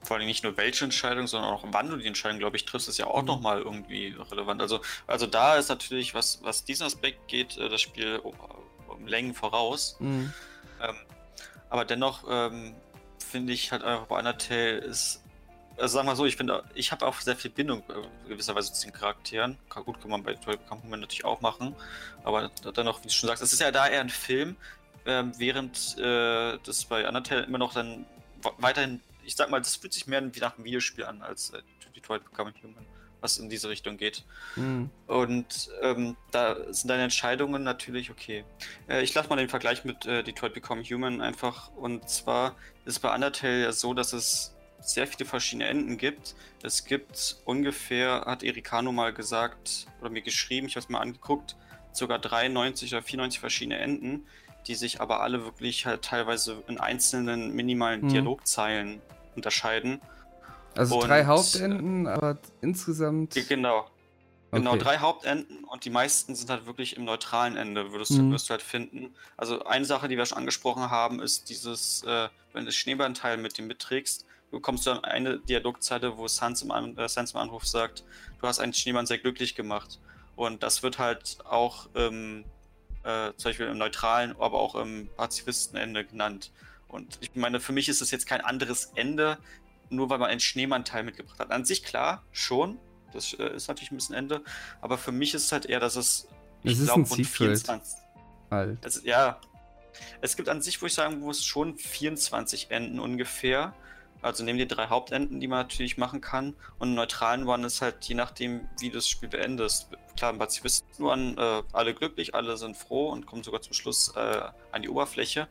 vor 0.03 0.17
allem 0.17 0.27
nicht 0.27 0.43
nur 0.43 0.57
welche 0.57 0.85
Entscheidung, 0.85 1.27
sondern 1.27 1.51
auch 1.51 1.65
wann 1.71 1.91
du 1.91 1.97
die 1.97 2.07
Entscheidung, 2.07 2.39
glaube 2.39 2.57
ich, 2.57 2.65
triffst, 2.65 2.89
ist 2.89 2.99
ja 2.99 3.07
auch 3.07 3.23
mhm. 3.23 3.27
nochmal 3.27 3.61
irgendwie 3.61 4.17
relevant. 4.31 4.63
Also, 4.63 4.81
also 5.07 5.27
da 5.27 5.57
ist 5.57 5.69
natürlich, 5.69 6.15
was, 6.15 6.43
was 6.43 6.65
diesen 6.65 6.87
Aspekt 6.87 7.29
geht, 7.29 7.59
äh, 7.59 7.69
das 7.69 7.81
Spiel 7.81 8.21
um, 8.97 9.07
Längen 9.07 9.35
voraus. 9.35 9.97
Mhm. 9.99 10.33
Ähm, 10.83 10.97
aber 11.71 11.85
dennoch 11.85 12.25
ähm, 12.29 12.75
finde 13.19 13.53
ich 13.53 13.73
halt 13.73 13.83
einfach 13.83 14.07
bei 14.07 14.19
Undertale 14.19 14.79
ist, 14.79 15.23
also 15.79 15.95
sagen 15.95 16.09
wir 16.09 16.17
so, 16.17 16.25
ich 16.25 16.37
finde, 16.37 16.65
ich 16.75 16.91
habe 16.91 17.07
auch 17.07 17.21
sehr 17.21 17.37
viel 17.37 17.51
Bindung 17.51 17.83
äh, 17.89 18.29
gewisserweise 18.29 18.73
zu 18.73 18.87
den 18.87 18.93
Charakteren. 18.93 19.59
Gut, 19.69 20.01
kann 20.01 20.11
man 20.11 20.23
bei 20.23 20.35
Toy 20.35 20.57
Complement 20.69 21.03
natürlich 21.03 21.25
auch 21.25 21.41
machen, 21.41 21.75
aber 22.25 22.51
dennoch, 22.77 23.01
wie 23.01 23.09
du 23.09 23.13
schon 23.13 23.29
sagst, 23.29 23.43
es 23.43 23.53
ist 23.53 23.61
ja 23.61 23.71
da 23.71 23.87
eher 23.87 24.01
ein 24.01 24.09
Film, 24.09 24.57
ähm, 25.05 25.33
während 25.37 25.99
äh, 25.99 26.59
das 26.65 26.85
bei 26.87 27.07
Undertale 27.07 27.43
immer 27.43 27.59
noch 27.59 27.75
dann 27.75 28.07
weiterhin, 28.59 29.01
ich 29.25 29.37
sag 29.37 29.51
mal, 29.51 29.61
das 29.61 29.77
fühlt 29.77 29.93
sich 29.93 30.07
mehr 30.07 30.23
wie 30.35 30.41
nach 30.41 30.57
einem 30.57 30.65
Videospiel 30.65 31.05
an 31.05 31.23
als 31.23 31.51
äh, 31.51 31.61
Detroit 31.95 32.25
Become 32.25 32.53
Human, 32.63 32.87
was 33.27 33.39
in 33.39 33.51
diese 33.51 33.69
Richtung 33.69 33.97
geht. 33.97 34.25
Mhm. 34.55 34.91
Und 35.07 35.69
ähm, 35.83 36.17
da 36.31 36.57
sind 36.73 36.89
deine 36.89 37.03
Entscheidungen 37.03 37.65
natürlich 37.65 38.11
okay. 38.11 38.45
Äh, 38.89 39.03
ich 39.03 39.13
lasse 39.15 39.29
mal 39.29 39.37
den 39.37 39.49
Vergleich 39.49 39.85
mit 39.85 40.07
äh, 40.07 40.23
Detroit 40.23 40.55
Become 40.55 40.83
Human 40.85 41.21
einfach. 41.21 41.71
Und 41.75 42.09
zwar 42.09 42.55
ist 42.85 43.01
bei 43.01 43.13
Undertale 43.13 43.63
ja 43.63 43.73
so, 43.73 43.95
dass 43.95 44.13
es 44.13 44.55
sehr 44.81 45.09
viele 45.09 45.29
verschiedene 45.29 45.67
Enden 45.67 45.99
gibt. 45.99 46.37
Es 46.63 46.85
gibt 46.85 47.37
ungefähr, 47.45 48.23
hat 48.27 48.45
Ericano 48.45 48.93
mal 48.93 49.13
gesagt 49.13 49.87
oder 50.01 50.11
mir 50.11 50.23
geschrieben, 50.23 50.69
ich 50.69 50.77
habe 50.77 50.85
es 50.85 50.89
mal 50.89 51.01
angeguckt, 51.01 51.57
sogar 51.93 52.21
93 52.21 52.93
oder 52.93 53.03
94 53.03 53.41
verschiedene 53.41 53.79
Enden 53.79 54.27
die 54.67 54.75
sich 54.75 55.01
aber 55.01 55.21
alle 55.21 55.45
wirklich 55.45 55.87
halt 55.87 56.03
teilweise 56.03 56.63
in 56.67 56.79
einzelnen 56.79 57.55
minimalen 57.55 58.03
mhm. 58.03 58.09
Dialogzeilen 58.09 59.01
unterscheiden. 59.37 60.01
Also 60.77 60.97
und, 60.97 61.09
drei 61.09 61.25
Hauptenden, 61.25 62.07
aber 62.07 62.39
insgesamt. 62.61 63.35
Genau. 63.49 63.87
Genau, 64.53 64.75
okay. 64.75 64.81
drei 64.81 64.99
Hauptenden 64.99 65.65
und 65.65 65.85
die 65.85 65.91
meisten 65.91 66.35
sind 66.35 66.49
halt 66.49 66.67
wirklich 66.67 66.97
im 66.97 67.05
neutralen 67.05 67.57
Ende, 67.57 67.93
würdest, 67.93 68.13
mhm. 68.13 68.31
wirst 68.33 68.49
du 68.49 68.53
halt 68.53 68.63
finden. 68.63 69.15
Also 69.37 69.65
eine 69.65 69.85
Sache, 69.85 70.09
die 70.09 70.17
wir 70.17 70.25
schon 70.25 70.39
angesprochen 70.39 70.89
haben, 70.89 71.21
ist 71.21 71.51
dieses, 71.51 72.05
äh, 72.05 72.29
wenn 72.53 72.63
du 72.63 72.67
das 72.67 72.77
Schneeballteil 72.77 73.39
mit 73.39 73.59
dem 73.59 73.67
mitträgst, 73.67 74.25
bekommst 74.51 74.87
du 74.87 74.91
dann 74.91 75.05
eine 75.05 75.39
Dialogzeile, 75.41 76.17
wo 76.17 76.29
Sans 76.29 76.63
im, 76.63 76.71
An 76.71 76.97
äh, 76.97 77.09
Sans 77.09 77.33
im 77.33 77.41
Anruf 77.41 77.67
sagt, 77.67 78.05
du 78.41 78.47
hast 78.47 78.61
einen 78.61 78.73
Schneemann 78.73 79.07
sehr 79.07 79.19
glücklich 79.19 79.55
gemacht. 79.55 79.99
Und 80.37 80.63
das 80.63 80.83
wird 80.83 80.99
halt 80.99 81.39
auch 81.45 81.89
ähm, 81.95 82.45
äh, 83.03 83.33
zum 83.37 83.51
Beispiel 83.51 83.67
im 83.67 83.79
neutralen, 83.79 84.33
aber 84.39 84.61
auch 84.61 84.75
im 84.75 85.09
Pazifistenende 85.17 86.05
genannt. 86.05 86.53
Und 86.89 87.19
ich 87.21 87.35
meine, 87.35 87.59
für 87.61 87.73
mich 87.73 87.89
ist 87.89 88.01
es 88.01 88.11
jetzt 88.11 88.27
kein 88.27 88.41
anderes 88.41 88.93
Ende, 88.95 89.39
nur 89.91 90.11
weil 90.11 90.19
man 90.19 90.31
einen 90.31 90.41
Schneemann-Teil 90.41 91.05
mitgebracht 91.05 91.39
hat. 91.39 91.51
An 91.51 91.65
sich 91.65 91.85
klar, 91.85 92.25
schon. 92.33 92.79
Das 93.13 93.33
äh, 93.35 93.55
ist 93.55 93.69
natürlich 93.69 93.91
ein 93.91 93.97
bisschen 93.97 94.15
Ende. 94.15 94.43
Aber 94.81 94.99
für 94.99 95.13
mich 95.13 95.35
ist 95.35 95.45
es 95.45 95.53
halt 95.53 95.67
eher, 95.67 95.81
dass 95.81 95.97
es. 95.97 96.29
Ich 96.63 96.83
glaube, 96.83 97.09
rund 97.09 97.27
24. 97.27 97.99
Halt. 98.51 98.79
Das, 98.85 99.03
ja. 99.05 99.41
Es 100.21 100.37
gibt 100.37 100.49
an 100.49 100.61
sich, 100.61 100.83
wo 100.83 100.87
ich 100.87 100.95
sagen 100.95 101.21
muss, 101.21 101.45
schon 101.45 101.77
24 101.77 102.71
Enden 102.71 103.01
ungefähr. 103.01 103.75
Also 104.23 104.45
neben 104.45 104.59
die 104.59 104.67
drei 104.67 104.89
Hauptenden, 104.89 105.41
die 105.41 105.47
man 105.47 105.61
natürlich 105.61 105.99
machen 105.99 106.21
kann. 106.21 106.55
Und 106.79 106.95
neutralen 106.95 107.47
One 107.47 107.67
ist 107.67 107.83
halt 107.83 108.05
je 108.05 108.15
nachdem, 108.15 108.69
wie 108.81 108.89
du 108.89 108.97
das 108.97 109.09
Spiel 109.09 109.29
beendest. 109.29 109.89
Klar, 110.17 110.33
im 110.33 110.39
Pazifisten 110.39 111.05
waren 111.05 111.37
äh, 111.39 111.63
alle 111.73 111.95
glücklich, 111.95 112.35
alle 112.35 112.57
sind 112.57 112.77
froh 112.77 113.11
und 113.11 113.27
kommen 113.27 113.43
sogar 113.43 113.61
zum 113.61 113.75
Schluss 113.75 114.13
äh, 114.17 114.43
an 114.73 114.83
die 114.83 114.89
Oberfläche. 114.89 115.49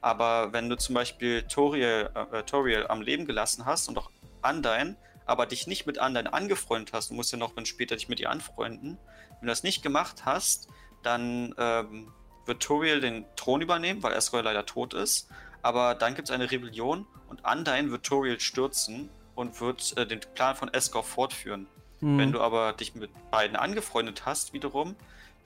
Aber 0.00 0.52
wenn 0.52 0.68
du 0.68 0.76
zum 0.76 0.94
Beispiel 0.94 1.42
Toriel, 1.42 2.10
äh, 2.32 2.42
Toriel 2.44 2.86
am 2.88 3.02
Leben 3.02 3.26
gelassen 3.26 3.66
hast 3.66 3.88
und 3.88 3.98
auch 3.98 4.10
Undyne, 4.42 4.96
aber 5.26 5.46
dich 5.46 5.66
nicht 5.66 5.86
mit 5.86 5.98
Undyne 5.98 6.32
angefreundet 6.32 6.92
hast, 6.94 7.10
du 7.10 7.14
musst 7.14 7.32
ja 7.32 7.38
noch 7.38 7.56
wenn 7.56 7.66
später 7.66 7.96
dich 7.96 8.08
mit 8.08 8.20
ihr 8.20 8.30
anfreunden, 8.30 8.98
wenn 9.40 9.46
du 9.46 9.46
das 9.46 9.62
nicht 9.62 9.82
gemacht 9.82 10.24
hast, 10.24 10.68
dann 11.02 11.54
ähm, 11.58 12.12
wird 12.46 12.62
Toriel 12.62 13.00
den 13.00 13.24
Thron 13.36 13.60
übernehmen, 13.60 14.02
weil 14.02 14.14
Escrow 14.14 14.42
leider 14.42 14.66
tot 14.66 14.94
ist. 14.94 15.28
Aber 15.62 15.94
dann 15.94 16.14
gibt 16.14 16.28
es 16.28 16.34
eine 16.34 16.50
Rebellion 16.50 17.06
und 17.28 17.42
Undyne 17.44 17.90
wird 17.90 18.04
Toriel 18.04 18.40
stürzen 18.40 19.10
und 19.34 19.60
wird 19.60 19.96
äh, 19.96 20.06
den 20.06 20.20
Plan 20.34 20.56
von 20.56 20.72
Escor 20.72 21.04
fortführen. 21.04 21.66
Mhm. 22.00 22.18
Wenn 22.18 22.32
du 22.32 22.40
aber 22.40 22.72
dich 22.72 22.94
mit 22.94 23.10
beiden 23.30 23.56
angefreundet 23.56 24.24
hast, 24.26 24.52
wiederum, 24.52 24.96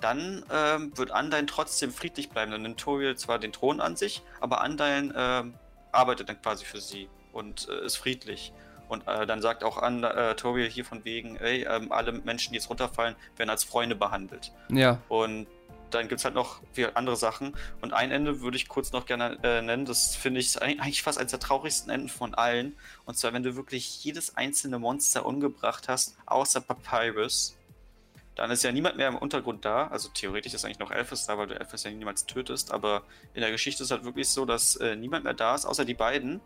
dann 0.00 0.44
ähm, 0.52 0.96
wird 0.96 1.10
Undyne 1.10 1.46
trotzdem 1.46 1.92
friedlich 1.92 2.30
bleiben. 2.30 2.50
Dann 2.50 2.62
nimmt 2.62 2.80
Toriel 2.80 3.16
zwar 3.16 3.38
den 3.38 3.52
Thron 3.52 3.80
an 3.80 3.96
sich, 3.96 4.22
aber 4.40 4.62
Undyne 4.64 5.14
äh, 5.14 5.58
arbeitet 5.92 6.28
dann 6.28 6.40
quasi 6.40 6.64
für 6.64 6.80
sie 6.80 7.08
und 7.32 7.68
äh, 7.68 7.86
ist 7.86 7.96
friedlich. 7.96 8.52
Und 8.88 9.08
äh, 9.08 9.26
dann 9.26 9.40
sagt 9.40 9.64
auch 9.64 9.78
an, 9.78 10.04
äh, 10.04 10.34
Toriel 10.34 10.68
hier 10.68 10.84
von 10.84 11.04
wegen, 11.04 11.36
ey, 11.36 11.64
ähm, 11.64 11.92
alle 11.92 12.12
Menschen, 12.12 12.52
die 12.52 12.58
jetzt 12.58 12.68
runterfallen, 12.68 13.16
werden 13.36 13.48
als 13.48 13.64
Freunde 13.64 13.94
behandelt. 13.94 14.52
Ja. 14.68 14.98
Und 15.08 15.46
dann 15.94 16.08
gibt 16.08 16.20
es 16.20 16.24
halt 16.24 16.34
noch 16.34 16.60
andere 16.94 17.16
Sachen. 17.16 17.56
Und 17.80 17.92
ein 17.92 18.10
Ende 18.10 18.40
würde 18.40 18.56
ich 18.56 18.68
kurz 18.68 18.92
noch 18.92 19.06
gerne 19.06 19.38
äh, 19.42 19.62
nennen. 19.62 19.84
Das 19.84 20.16
finde 20.16 20.40
ich 20.40 20.60
eigentlich 20.60 21.02
fast 21.02 21.18
eines 21.18 21.30
der 21.30 21.40
traurigsten 21.40 21.90
Enden 21.90 22.08
von 22.08 22.34
allen. 22.34 22.76
Und 23.04 23.16
zwar, 23.16 23.32
wenn 23.32 23.42
du 23.42 23.56
wirklich 23.56 24.02
jedes 24.04 24.36
einzelne 24.36 24.78
Monster 24.78 25.26
umgebracht 25.26 25.88
hast, 25.88 26.16
außer 26.26 26.60
Papyrus, 26.60 27.56
dann 28.34 28.50
ist 28.50 28.64
ja 28.64 28.72
niemand 28.72 28.96
mehr 28.96 29.08
im 29.08 29.16
Untergrund 29.16 29.64
da. 29.64 29.88
Also 29.88 30.08
theoretisch 30.08 30.54
ist 30.54 30.64
eigentlich 30.64 30.78
noch 30.78 30.90
Elphys 30.90 31.26
da, 31.26 31.36
weil 31.36 31.48
du 31.48 31.58
Elphys 31.58 31.84
ja 31.84 31.90
niemals 31.90 32.26
tötest. 32.26 32.72
Aber 32.72 33.02
in 33.34 33.42
der 33.42 33.50
Geschichte 33.50 33.82
ist 33.82 33.90
halt 33.90 34.04
wirklich 34.04 34.28
so, 34.28 34.44
dass 34.44 34.76
äh, 34.76 34.96
niemand 34.96 35.24
mehr 35.24 35.34
da 35.34 35.54
ist, 35.54 35.66
außer 35.66 35.84
die 35.84 35.94
beiden. 35.94 36.40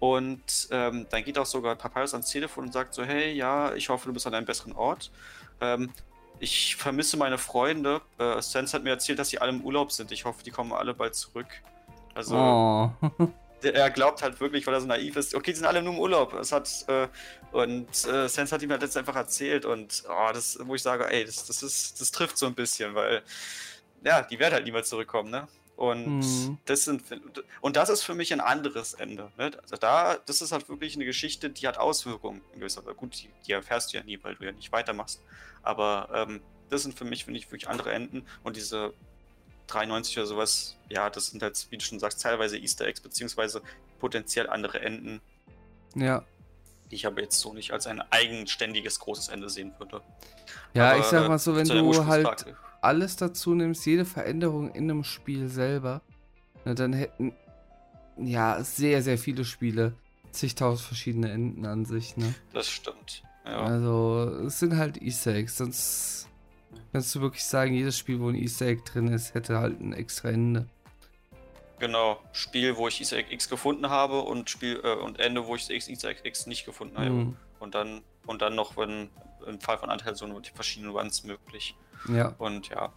Und 0.00 0.68
ähm, 0.70 1.06
dann 1.10 1.24
geht 1.24 1.38
auch 1.38 1.46
sogar 1.46 1.74
Papyrus 1.74 2.14
ans 2.14 2.30
Telefon 2.30 2.66
und 2.66 2.72
sagt 2.72 2.94
so, 2.94 3.04
hey, 3.04 3.32
ja, 3.32 3.74
ich 3.74 3.88
hoffe, 3.88 4.06
du 4.06 4.12
bist 4.12 4.26
an 4.26 4.34
einem 4.34 4.46
besseren 4.46 4.72
Ort. 4.72 5.10
Ähm, 5.60 5.90
ich 6.40 6.76
vermisse 6.76 7.16
meine 7.16 7.38
Freunde. 7.38 8.00
Äh, 8.18 8.40
Sans 8.40 8.72
hat 8.72 8.84
mir 8.84 8.90
erzählt, 8.90 9.18
dass 9.18 9.30
sie 9.30 9.40
alle 9.40 9.50
im 9.50 9.62
Urlaub 9.62 9.92
sind. 9.92 10.12
Ich 10.12 10.24
hoffe, 10.24 10.42
die 10.42 10.50
kommen 10.50 10.72
alle 10.72 10.94
bald 10.94 11.14
zurück. 11.14 11.46
Also, 12.14 12.36
oh. 12.36 12.90
er 13.62 13.90
glaubt 13.90 14.22
halt 14.22 14.40
wirklich, 14.40 14.66
weil 14.66 14.74
er 14.74 14.80
so 14.80 14.86
naiv 14.86 15.16
ist. 15.16 15.34
Okay, 15.34 15.52
die 15.52 15.56
sind 15.56 15.66
alle 15.66 15.82
nur 15.82 15.94
im 15.94 15.98
Urlaub. 15.98 16.34
Es 16.34 16.52
hat, 16.52 16.68
äh, 16.88 17.08
und 17.52 17.88
äh, 18.06 18.28
Sans 18.28 18.52
hat 18.52 18.62
ihm 18.62 18.70
halt 18.70 18.82
letztens 18.82 18.98
einfach 18.98 19.16
erzählt. 19.16 19.64
Und 19.64 20.04
oh, 20.08 20.30
das, 20.32 20.58
wo 20.62 20.74
ich 20.74 20.82
sage, 20.82 21.10
ey, 21.10 21.24
das, 21.24 21.46
das, 21.46 21.62
ist, 21.62 22.00
das 22.00 22.10
trifft 22.10 22.38
so 22.38 22.46
ein 22.46 22.54
bisschen, 22.54 22.94
weil, 22.94 23.22
ja, 24.04 24.22
die 24.22 24.38
werden 24.38 24.54
halt 24.54 24.64
niemals 24.64 24.88
zurückkommen, 24.88 25.30
ne? 25.30 25.48
Und 25.78 26.18
mhm. 26.18 26.58
das 26.64 26.86
sind 26.86 27.04
und 27.60 27.76
das 27.76 27.88
ist 27.88 28.02
für 28.02 28.16
mich 28.16 28.32
ein 28.32 28.40
anderes 28.40 28.94
Ende. 28.94 29.30
Ne? 29.38 29.52
Also 29.62 29.76
da, 29.76 30.16
das 30.26 30.40
ist 30.40 30.50
halt 30.50 30.68
wirklich 30.68 30.96
eine 30.96 31.04
Geschichte, 31.04 31.50
die 31.50 31.68
hat 31.68 31.78
Auswirkungen 31.78 32.40
in 32.52 32.58
gewisser 32.58 32.84
Weise. 32.84 32.96
Gut, 32.96 33.14
die, 33.14 33.30
die, 33.46 33.52
erfährst 33.52 33.92
du 33.92 33.96
ja 33.96 34.02
nie, 34.02 34.18
weil 34.20 34.34
du 34.34 34.44
ja 34.44 34.50
nicht 34.50 34.72
weitermachst. 34.72 35.22
Aber 35.62 36.08
ähm, 36.12 36.40
das 36.68 36.82
sind 36.82 36.98
für 36.98 37.04
mich, 37.04 37.24
finde 37.24 37.38
ich, 37.38 37.46
wirklich 37.52 37.68
andere 37.68 37.92
Enden. 37.92 38.26
Und 38.42 38.56
diese 38.56 38.92
93 39.68 40.18
oder 40.18 40.26
sowas, 40.26 40.76
ja, 40.88 41.10
das 41.10 41.28
sind 41.28 41.44
halt, 41.44 41.64
wie 41.70 41.78
du 41.78 41.84
schon 41.84 42.00
sagst, 42.00 42.20
teilweise 42.20 42.58
Easter 42.58 42.84
Eggs, 42.84 43.00
beziehungsweise 43.00 43.62
potenziell 44.00 44.50
andere 44.50 44.80
Enden. 44.80 45.20
Ja. 45.94 46.24
Die 46.90 46.96
ich 46.96 47.06
aber 47.06 47.20
jetzt 47.20 47.38
so 47.38 47.54
nicht 47.54 47.70
als 47.70 47.86
ein 47.86 48.02
eigenständiges 48.10 48.98
großes 48.98 49.28
Ende 49.28 49.48
sehen 49.48 49.72
würde. 49.78 50.02
Ja, 50.74 50.90
aber, 50.90 50.98
ich 50.98 51.04
sag 51.04 51.28
mal 51.28 51.38
so, 51.38 51.54
wenn 51.54 51.68
du 51.68 52.04
halt 52.04 52.46
alles 52.80 53.16
dazu 53.16 53.54
nimmst, 53.54 53.86
jede 53.86 54.04
Veränderung 54.04 54.70
in 54.70 54.90
einem 54.90 55.04
Spiel 55.04 55.48
selber, 55.48 56.02
na, 56.64 56.74
dann 56.74 56.92
hätten 56.92 57.32
ja 58.16 58.62
sehr, 58.62 59.02
sehr 59.02 59.18
viele 59.18 59.44
Spiele 59.44 59.94
zigtausend 60.30 60.86
verschiedene 60.86 61.30
Enden 61.30 61.64
an 61.66 61.84
sich, 61.84 62.16
ne? 62.16 62.34
Das 62.52 62.68
stimmt. 62.68 63.22
Ja. 63.44 63.62
Also, 63.62 64.44
es 64.46 64.58
sind 64.58 64.76
halt 64.76 65.00
Easter 65.00 65.34
Eggs, 65.34 65.56
sonst 65.56 66.28
kannst 66.92 67.14
du 67.14 67.20
wirklich 67.20 67.44
sagen, 67.44 67.72
jedes 67.72 67.96
Spiel, 67.96 68.20
wo 68.20 68.28
ein 68.28 68.34
Easter 68.34 68.66
Egg 68.66 68.82
drin 68.84 69.08
ist, 69.08 69.34
hätte 69.34 69.58
halt 69.58 69.80
ein 69.80 69.92
extra 69.92 70.30
Ende. 70.30 70.66
Genau, 71.78 72.20
Spiel, 72.32 72.76
wo 72.76 72.88
ich 72.88 73.00
Easter 73.00 73.16
Egg 73.16 73.32
X 73.32 73.48
gefunden 73.48 73.88
habe 73.88 74.20
und 74.20 74.50
Spiel 74.50 74.80
äh, 74.82 74.94
und 74.96 75.20
Ende, 75.20 75.46
wo 75.46 75.54
ich 75.54 75.70
Easter 75.70 76.08
Egg 76.08 76.20
X 76.24 76.46
nicht 76.46 76.66
gefunden 76.66 76.98
habe. 76.98 77.10
Mhm. 77.10 77.36
Und 77.58 77.74
dann 77.74 78.02
und 78.26 78.42
dann 78.42 78.54
noch, 78.54 78.76
wenn 78.76 79.10
im 79.46 79.60
Fall 79.60 79.78
von 79.78 79.90
Anteil 79.90 80.14
so 80.14 80.26
die 80.40 80.50
verschiedenen 80.50 80.94
Runs 80.94 81.24
möglich. 81.24 81.74
Ja. 82.08 82.34
Und 82.38 82.68
ja. 82.68 82.92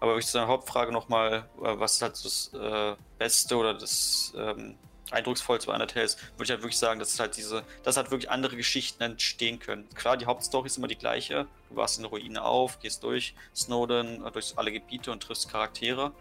Aber 0.00 0.16
ich 0.16 0.26
zu 0.26 0.38
der 0.38 0.48
Hauptfrage 0.48 0.92
nochmal, 0.92 1.48
äh, 1.62 1.78
was 1.78 1.94
ist 1.94 2.02
halt 2.02 2.24
das 2.24 2.50
äh, 2.54 2.96
Beste 3.18 3.56
oder 3.56 3.74
das 3.74 4.32
ähm, 4.36 4.76
Eindrucksvollste 5.10 5.66
bei 5.66 5.74
Undertale 5.74 6.06
ist, 6.06 6.18
würde 6.32 6.44
ich 6.44 6.50
halt 6.50 6.62
wirklich 6.62 6.78
sagen, 6.78 6.98
dass 6.98 7.18
halt 7.20 7.36
diese, 7.36 7.64
dass 7.82 7.96
halt 7.96 8.10
wirklich 8.10 8.30
andere 8.30 8.56
Geschichten 8.56 9.02
entstehen 9.02 9.58
können. 9.58 9.88
Klar, 9.94 10.16
die 10.16 10.26
Hauptstory 10.26 10.66
ist 10.66 10.78
immer 10.78 10.88
die 10.88 10.96
gleiche. 10.96 11.46
Du 11.68 11.76
warst 11.76 11.98
in 11.98 12.02
der 12.02 12.10
Ruine 12.10 12.42
auf, 12.42 12.80
gehst 12.80 13.02
durch 13.02 13.34
Snowden, 13.54 14.24
äh, 14.24 14.30
durch 14.30 14.54
alle 14.56 14.72
Gebiete 14.72 15.12
und 15.12 15.22
triffst 15.22 15.50
Charaktere. 15.50 16.12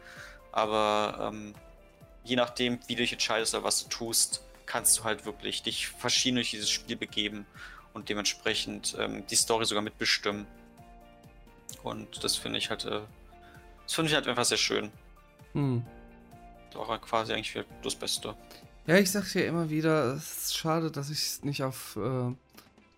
Aber 0.51 1.31
ähm, 1.31 1.55
je 2.23 2.35
nachdem, 2.35 2.79
wie 2.87 2.95
du 2.95 3.01
dich 3.01 3.13
entscheidest 3.13 3.55
oder 3.55 3.63
was 3.63 3.83
du 3.83 3.89
tust, 3.89 4.43
kannst 4.71 4.97
du 4.97 5.03
halt 5.03 5.25
wirklich 5.25 5.63
dich 5.63 5.87
verschieden 5.87 6.35
durch 6.35 6.51
dieses 6.51 6.69
Spiel 6.69 6.95
begeben 6.95 7.45
und 7.93 8.07
dementsprechend 8.07 8.95
ähm, 8.97 9.27
die 9.27 9.35
Story 9.35 9.65
sogar 9.65 9.83
mitbestimmen. 9.83 10.47
Und 11.83 12.23
das 12.23 12.37
finde 12.37 12.57
ich 12.57 12.69
halt, 12.69 12.85
äh, 12.85 13.01
das 13.83 13.93
finde 13.93 14.09
ich 14.09 14.15
halt 14.15 14.29
einfach 14.29 14.45
sehr 14.45 14.57
schön. 14.57 14.89
Hm. 15.51 15.85
Auch 16.75 17.01
quasi 17.01 17.33
eigentlich 17.33 17.65
das 17.83 17.95
Beste. 17.95 18.33
Ja, 18.87 18.95
ich 18.95 19.11
sag's 19.11 19.33
ja 19.33 19.41
immer 19.41 19.69
wieder, 19.69 20.13
es 20.15 20.43
ist 20.43 20.57
schade, 20.57 20.89
dass 20.89 21.09
ich 21.09 21.19
es 21.19 21.43
nicht 21.43 21.63
auf 21.63 21.97
äh, 21.97 22.33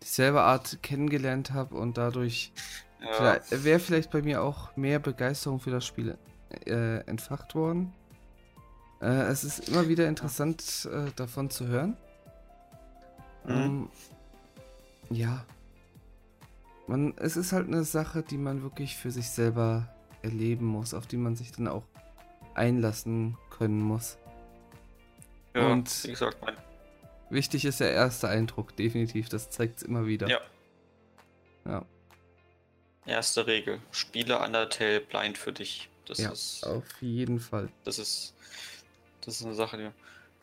dieselbe 0.03 0.41
Art 0.41 0.77
kennengelernt 0.83 1.53
habe 1.53 1.73
und 1.73 1.97
dadurch 1.97 2.51
ja. 3.01 3.39
wäre 3.49 3.79
vielleicht 3.79 4.11
bei 4.11 4.21
mir 4.21 4.43
auch 4.43 4.75
mehr 4.75 4.99
Begeisterung 4.99 5.59
für 5.59 5.71
das 5.71 5.87
Spiel 5.87 6.19
äh, 6.67 6.99
entfacht 7.07 7.55
worden. 7.55 7.93
Äh, 9.03 9.23
es 9.23 9.43
ist 9.43 9.67
immer 9.67 9.89
wieder 9.89 10.07
interessant 10.07 10.87
äh, 10.91 11.11
davon 11.17 11.49
zu 11.49 11.67
hören. 11.67 11.97
Mhm. 13.43 13.51
Ähm, 13.51 13.89
ja. 15.09 15.45
Man, 16.87 17.13
es 17.17 17.35
ist 17.35 17.51
halt 17.51 17.67
eine 17.67 17.83
Sache, 17.83 18.23
die 18.23 18.37
man 18.37 18.63
wirklich 18.63 18.95
für 18.95 19.11
sich 19.11 19.29
selber 19.29 19.93
erleben 20.21 20.65
muss, 20.65 20.93
auf 20.93 21.05
die 21.05 21.17
man 21.17 21.35
sich 21.35 21.51
dann 21.51 21.67
auch 21.67 21.83
einlassen 22.55 23.37
können 23.49 23.81
muss. 23.81 24.17
Ja, 25.53 25.67
und 25.67 26.03
wie 26.05 26.11
gesagt, 26.11 26.37
mein 26.41 26.55
wichtig 27.29 27.65
ist 27.65 27.79
der 27.79 27.91
erste 27.91 28.29
Eindruck, 28.29 28.75
definitiv. 28.75 29.27
Das 29.27 29.49
zeigt 29.49 29.77
es 29.77 29.83
immer 29.83 30.05
wieder. 30.05 30.29
Ja. 30.29 30.39
Ja. 31.65 31.85
Erste 33.05 33.47
Regel. 33.47 33.81
Spiele 33.91 34.39
Undertale 34.39 35.01
blind 35.01 35.37
für 35.37 35.51
dich. 35.51 35.89
Das 36.05 36.19
ja, 36.19 36.31
ist. 36.31 36.65
Auf 36.65 37.01
jeden 37.01 37.39
Fall. 37.39 37.69
Das 37.83 37.99
ist. 37.99 38.33
Das 39.25 39.39
ist 39.39 39.45
eine 39.45 39.55
Sache, 39.55 39.77
die. 39.77 39.89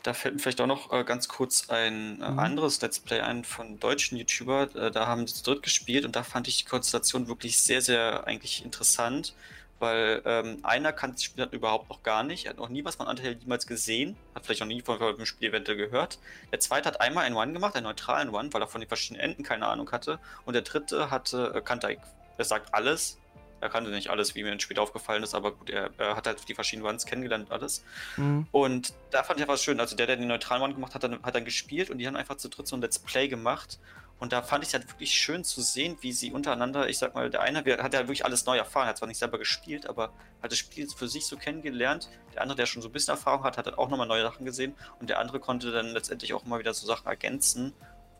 Da 0.03 0.15
fällt 0.15 0.35
mir 0.35 0.41
vielleicht 0.41 0.63
auch 0.63 0.67
noch 0.67 0.93
äh, 0.95 1.05
ganz 1.05 1.29
kurz 1.29 1.69
ein 1.69 2.23
äh, 2.23 2.31
mhm. 2.31 2.39
anderes 2.39 2.81
Let's 2.81 3.01
Play 3.01 3.21
ein 3.21 3.45
von 3.45 3.79
deutschen 3.79 4.17
YouTuber. 4.17 4.75
Äh, 4.75 4.91
da 4.91 5.07
haben 5.07 5.27
sie 5.27 5.35
zu 5.35 5.45
dritt 5.45 5.63
gespielt 5.63 6.07
und 6.07 6.17
da 6.17 6.23
fand 6.23 6.49
ich 6.49 6.57
die 6.57 6.65
Konstellation 6.65 7.29
wirklich 7.29 7.59
sehr, 7.59 7.83
sehr 7.83 8.27
eigentlich 8.27 8.65
interessant 8.65 9.35
weil 9.81 10.23
ähm, 10.27 10.59
einer 10.63 10.93
kann 10.93 11.13
das 11.13 11.25
Spiel 11.25 11.43
halt 11.43 11.55
überhaupt 11.55 11.89
noch 11.89 12.03
gar 12.03 12.23
nicht, 12.23 12.45
er 12.45 12.51
hat 12.51 12.59
noch 12.59 12.69
nie 12.69 12.85
was 12.85 12.97
von 12.97 13.07
Undertale 13.07 13.35
jemals 13.35 13.67
gesehen, 13.67 14.15
hat 14.35 14.45
vielleicht 14.45 14.61
noch 14.61 14.69
nie 14.69 14.83
von 14.83 14.99
dem 14.99 15.27
Spiel 15.27 15.49
eventuell 15.49 15.79
gehört. 15.79 16.19
Der 16.53 16.61
zweite 16.61 16.87
hat 16.87 17.01
einmal 17.01 17.25
einen 17.25 17.35
One 17.35 17.53
gemacht, 17.53 17.75
einen 17.75 17.85
neutralen 17.85 18.29
One, 18.29 18.53
weil 18.53 18.63
er 18.63 18.69
von 18.69 18.83
den 18.83 18.89
verschiedenen 18.89 19.23
Enden 19.23 19.43
keine 19.43 19.67
Ahnung 19.67 19.91
hatte. 19.91 20.19
Und 20.45 20.53
der 20.53 20.63
dritte 20.63 21.11
hatte, 21.11 21.55
äh, 21.57 21.61
kannte, 21.63 21.97
er 22.37 22.45
sagt 22.45 22.75
alles. 22.75 23.17
Er 23.61 23.69
kannte 23.69 23.91
nicht 23.91 24.09
alles, 24.09 24.35
wie 24.35 24.43
mir 24.43 24.53
im 24.53 24.61
Spiel 24.61 24.79
aufgefallen 24.79 25.23
ist, 25.23 25.35
aber 25.35 25.53
gut, 25.53 25.71
er, 25.71 25.91
er 25.99 26.17
hat 26.17 26.27
halt 26.27 26.49
die 26.49 26.55
verschiedenen 26.55 26.89
Ones 26.89 27.07
kennengelernt 27.07 27.47
und 27.49 27.53
alles. 27.53 27.85
Mhm. 28.17 28.47
Und 28.51 28.95
da 29.11 29.23
fand 29.23 29.39
ich 29.39 29.45
einfach 29.49 29.59
schön, 29.59 29.81
also 29.81 29.97
der, 29.97 30.07
der 30.07 30.17
den 30.17 30.29
neutralen 30.29 30.63
One 30.63 30.75
gemacht 30.75 30.95
hat, 30.95 31.03
dann, 31.03 31.23
hat 31.23 31.35
dann 31.35 31.45
gespielt 31.45 31.91
und 31.91 31.99
die 31.99 32.07
haben 32.07 32.17
einfach 32.17 32.37
zu 32.37 32.49
dritt 32.49 32.67
so 32.67 32.77
ein 32.77 32.81
Let's 32.81 32.99
Play 32.99 33.29
gemacht. 33.29 33.79
Und 34.21 34.35
da 34.35 34.43
fand 34.43 34.63
ich 34.63 34.69
es 34.69 34.75
halt 34.75 34.87
wirklich 34.87 35.13
schön 35.13 35.45
zu 35.45 35.63
sehen, 35.63 35.97
wie 36.03 36.13
sie 36.13 36.31
untereinander, 36.31 36.91
ich 36.91 36.99
sag 36.99 37.15
mal, 37.15 37.31
der 37.31 37.41
eine 37.41 37.61
hat 37.83 37.95
ja 37.95 38.01
wirklich 38.01 38.27
alles 38.27 38.45
neu 38.45 38.59
erfahren, 38.59 38.87
hat 38.87 38.99
zwar 38.99 39.09
nicht 39.09 39.17
selber 39.17 39.39
gespielt, 39.39 39.87
aber 39.87 40.13
hat 40.43 40.53
das 40.53 40.59
Spiel 40.59 40.87
für 40.95 41.09
sich 41.09 41.25
so 41.27 41.39
kennengelernt. 41.39 42.11
Der 42.35 42.43
andere, 42.43 42.57
der 42.57 42.67
schon 42.67 42.83
so 42.83 42.91
ein 42.91 42.93
bisschen 42.93 43.15
Erfahrung 43.15 43.45
hat, 43.45 43.57
hat 43.57 43.65
halt 43.65 43.79
auch 43.79 43.89
nochmal 43.89 44.07
neue 44.07 44.23
Sachen 44.23 44.45
gesehen. 44.45 44.75
Und 45.01 45.09
der 45.09 45.19
andere 45.19 45.41
konnte 45.41 45.73
dann 45.73 45.89
letztendlich 45.89 46.35
auch 46.35 46.45
mal 46.45 46.59
wieder 46.59 46.75
so 46.75 46.87
Sachen 46.87 47.07
ergänzen, 47.07 47.73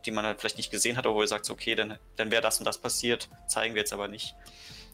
die 0.05 0.09
man 0.09 0.25
halt 0.25 0.39
vielleicht 0.39 0.57
nicht 0.57 0.71
gesehen 0.71 0.97
hat, 0.97 1.05
wo 1.05 1.21
er 1.21 1.27
sagt, 1.27 1.47
okay, 1.51 1.75
dann, 1.75 1.99
dann 2.15 2.31
wäre 2.31 2.41
das 2.41 2.57
und 2.57 2.65
das 2.65 2.79
passiert, 2.79 3.29
zeigen 3.47 3.75
wir 3.75 3.81
jetzt 3.81 3.93
aber 3.93 4.07
nicht. 4.07 4.35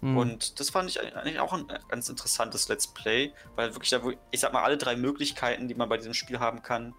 Mhm. 0.01 0.17
Und 0.17 0.59
das 0.59 0.69
fand 0.69 0.89
ich 0.89 1.01
eigentlich 1.01 1.39
auch 1.39 1.53
ein 1.53 1.67
ganz 1.89 2.09
interessantes 2.09 2.67
Let's 2.67 2.87
Play, 2.87 3.33
weil 3.55 3.73
wirklich 3.73 3.89
da, 3.89 4.01
ich 4.31 4.39
sag 4.39 4.53
mal, 4.53 4.63
alle 4.63 4.77
drei 4.77 4.95
Möglichkeiten, 4.95 5.67
die 5.67 5.75
man 5.75 5.89
bei 5.89 5.97
diesem 5.97 6.13
Spiel 6.13 6.39
haben 6.39 6.61
kann, 6.61 6.93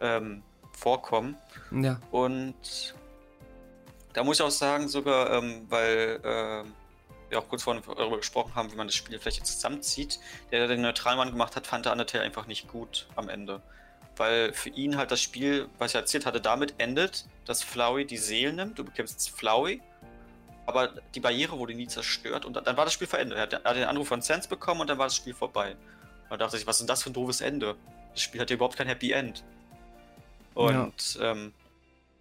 ähm, 0.00 0.42
vorkommen. 0.72 1.36
Ja. 1.70 2.00
Und 2.10 2.94
da 4.12 4.24
muss 4.24 4.38
ich 4.38 4.42
auch 4.42 4.50
sagen, 4.50 4.88
sogar, 4.88 5.32
ähm, 5.32 5.66
weil 5.68 6.20
äh, 6.22 6.64
wir 7.28 7.38
auch 7.38 7.48
kurz 7.48 7.62
vorhin 7.62 7.82
darüber 7.84 8.18
gesprochen 8.18 8.54
haben, 8.54 8.70
wie 8.72 8.76
man 8.76 8.86
das 8.86 8.94
Spiel 8.94 9.18
vielleicht 9.18 9.38
jetzt 9.38 9.54
zusammenzieht, 9.54 10.20
der, 10.50 10.60
der 10.60 10.68
den 10.68 10.82
Neutralmann 10.82 11.30
gemacht 11.30 11.56
hat, 11.56 11.66
fand 11.66 11.84
der 11.84 11.92
Undertale 11.92 12.24
einfach 12.24 12.46
nicht 12.46 12.68
gut 12.68 13.08
am 13.16 13.28
Ende. 13.28 13.60
Weil 14.16 14.52
für 14.52 14.68
ihn 14.68 14.96
halt 14.96 15.10
das 15.10 15.20
Spiel, 15.20 15.68
was 15.78 15.90
ich 15.90 15.96
erzählt 15.96 16.24
hatte, 16.24 16.40
damit 16.40 16.74
endet, 16.78 17.26
dass 17.46 17.64
Flowey 17.64 18.04
die 18.04 18.16
Seelen 18.16 18.56
nimmt. 18.56 18.78
Du 18.78 18.84
bekämpfst 18.84 19.14
jetzt 19.14 19.36
Flowey, 19.36 19.82
aber 20.66 20.88
die 21.14 21.20
Barriere 21.20 21.58
wurde 21.58 21.74
nie 21.74 21.86
zerstört 21.86 22.44
und 22.44 22.54
dann 22.54 22.76
war 22.76 22.84
das 22.84 22.94
Spiel 22.94 23.06
verendet. 23.06 23.36
Er 23.36 23.42
hat, 23.42 23.52
er 23.52 23.64
hat 23.64 23.76
den 23.76 23.84
Anruf 23.84 24.08
von 24.08 24.22
Sense 24.22 24.48
bekommen 24.48 24.80
und 24.80 24.88
dann 24.88 24.98
war 24.98 25.06
das 25.06 25.16
Spiel 25.16 25.34
vorbei. 25.34 25.76
Und 26.30 26.30
da 26.30 26.36
dachte 26.38 26.56
ich, 26.56 26.66
was 26.66 26.76
ist 26.76 26.80
denn 26.80 26.86
das 26.86 27.02
für 27.02 27.10
ein 27.10 27.12
doofes 27.12 27.40
Ende? 27.40 27.76
Das 28.12 28.22
Spiel 28.22 28.40
hat 28.40 28.50
ja 28.50 28.56
überhaupt 28.56 28.76
kein 28.76 28.86
Happy 28.86 29.12
End. 29.12 29.44
Und 30.54 31.16
ja. 31.16 31.32
ähm, 31.32 31.52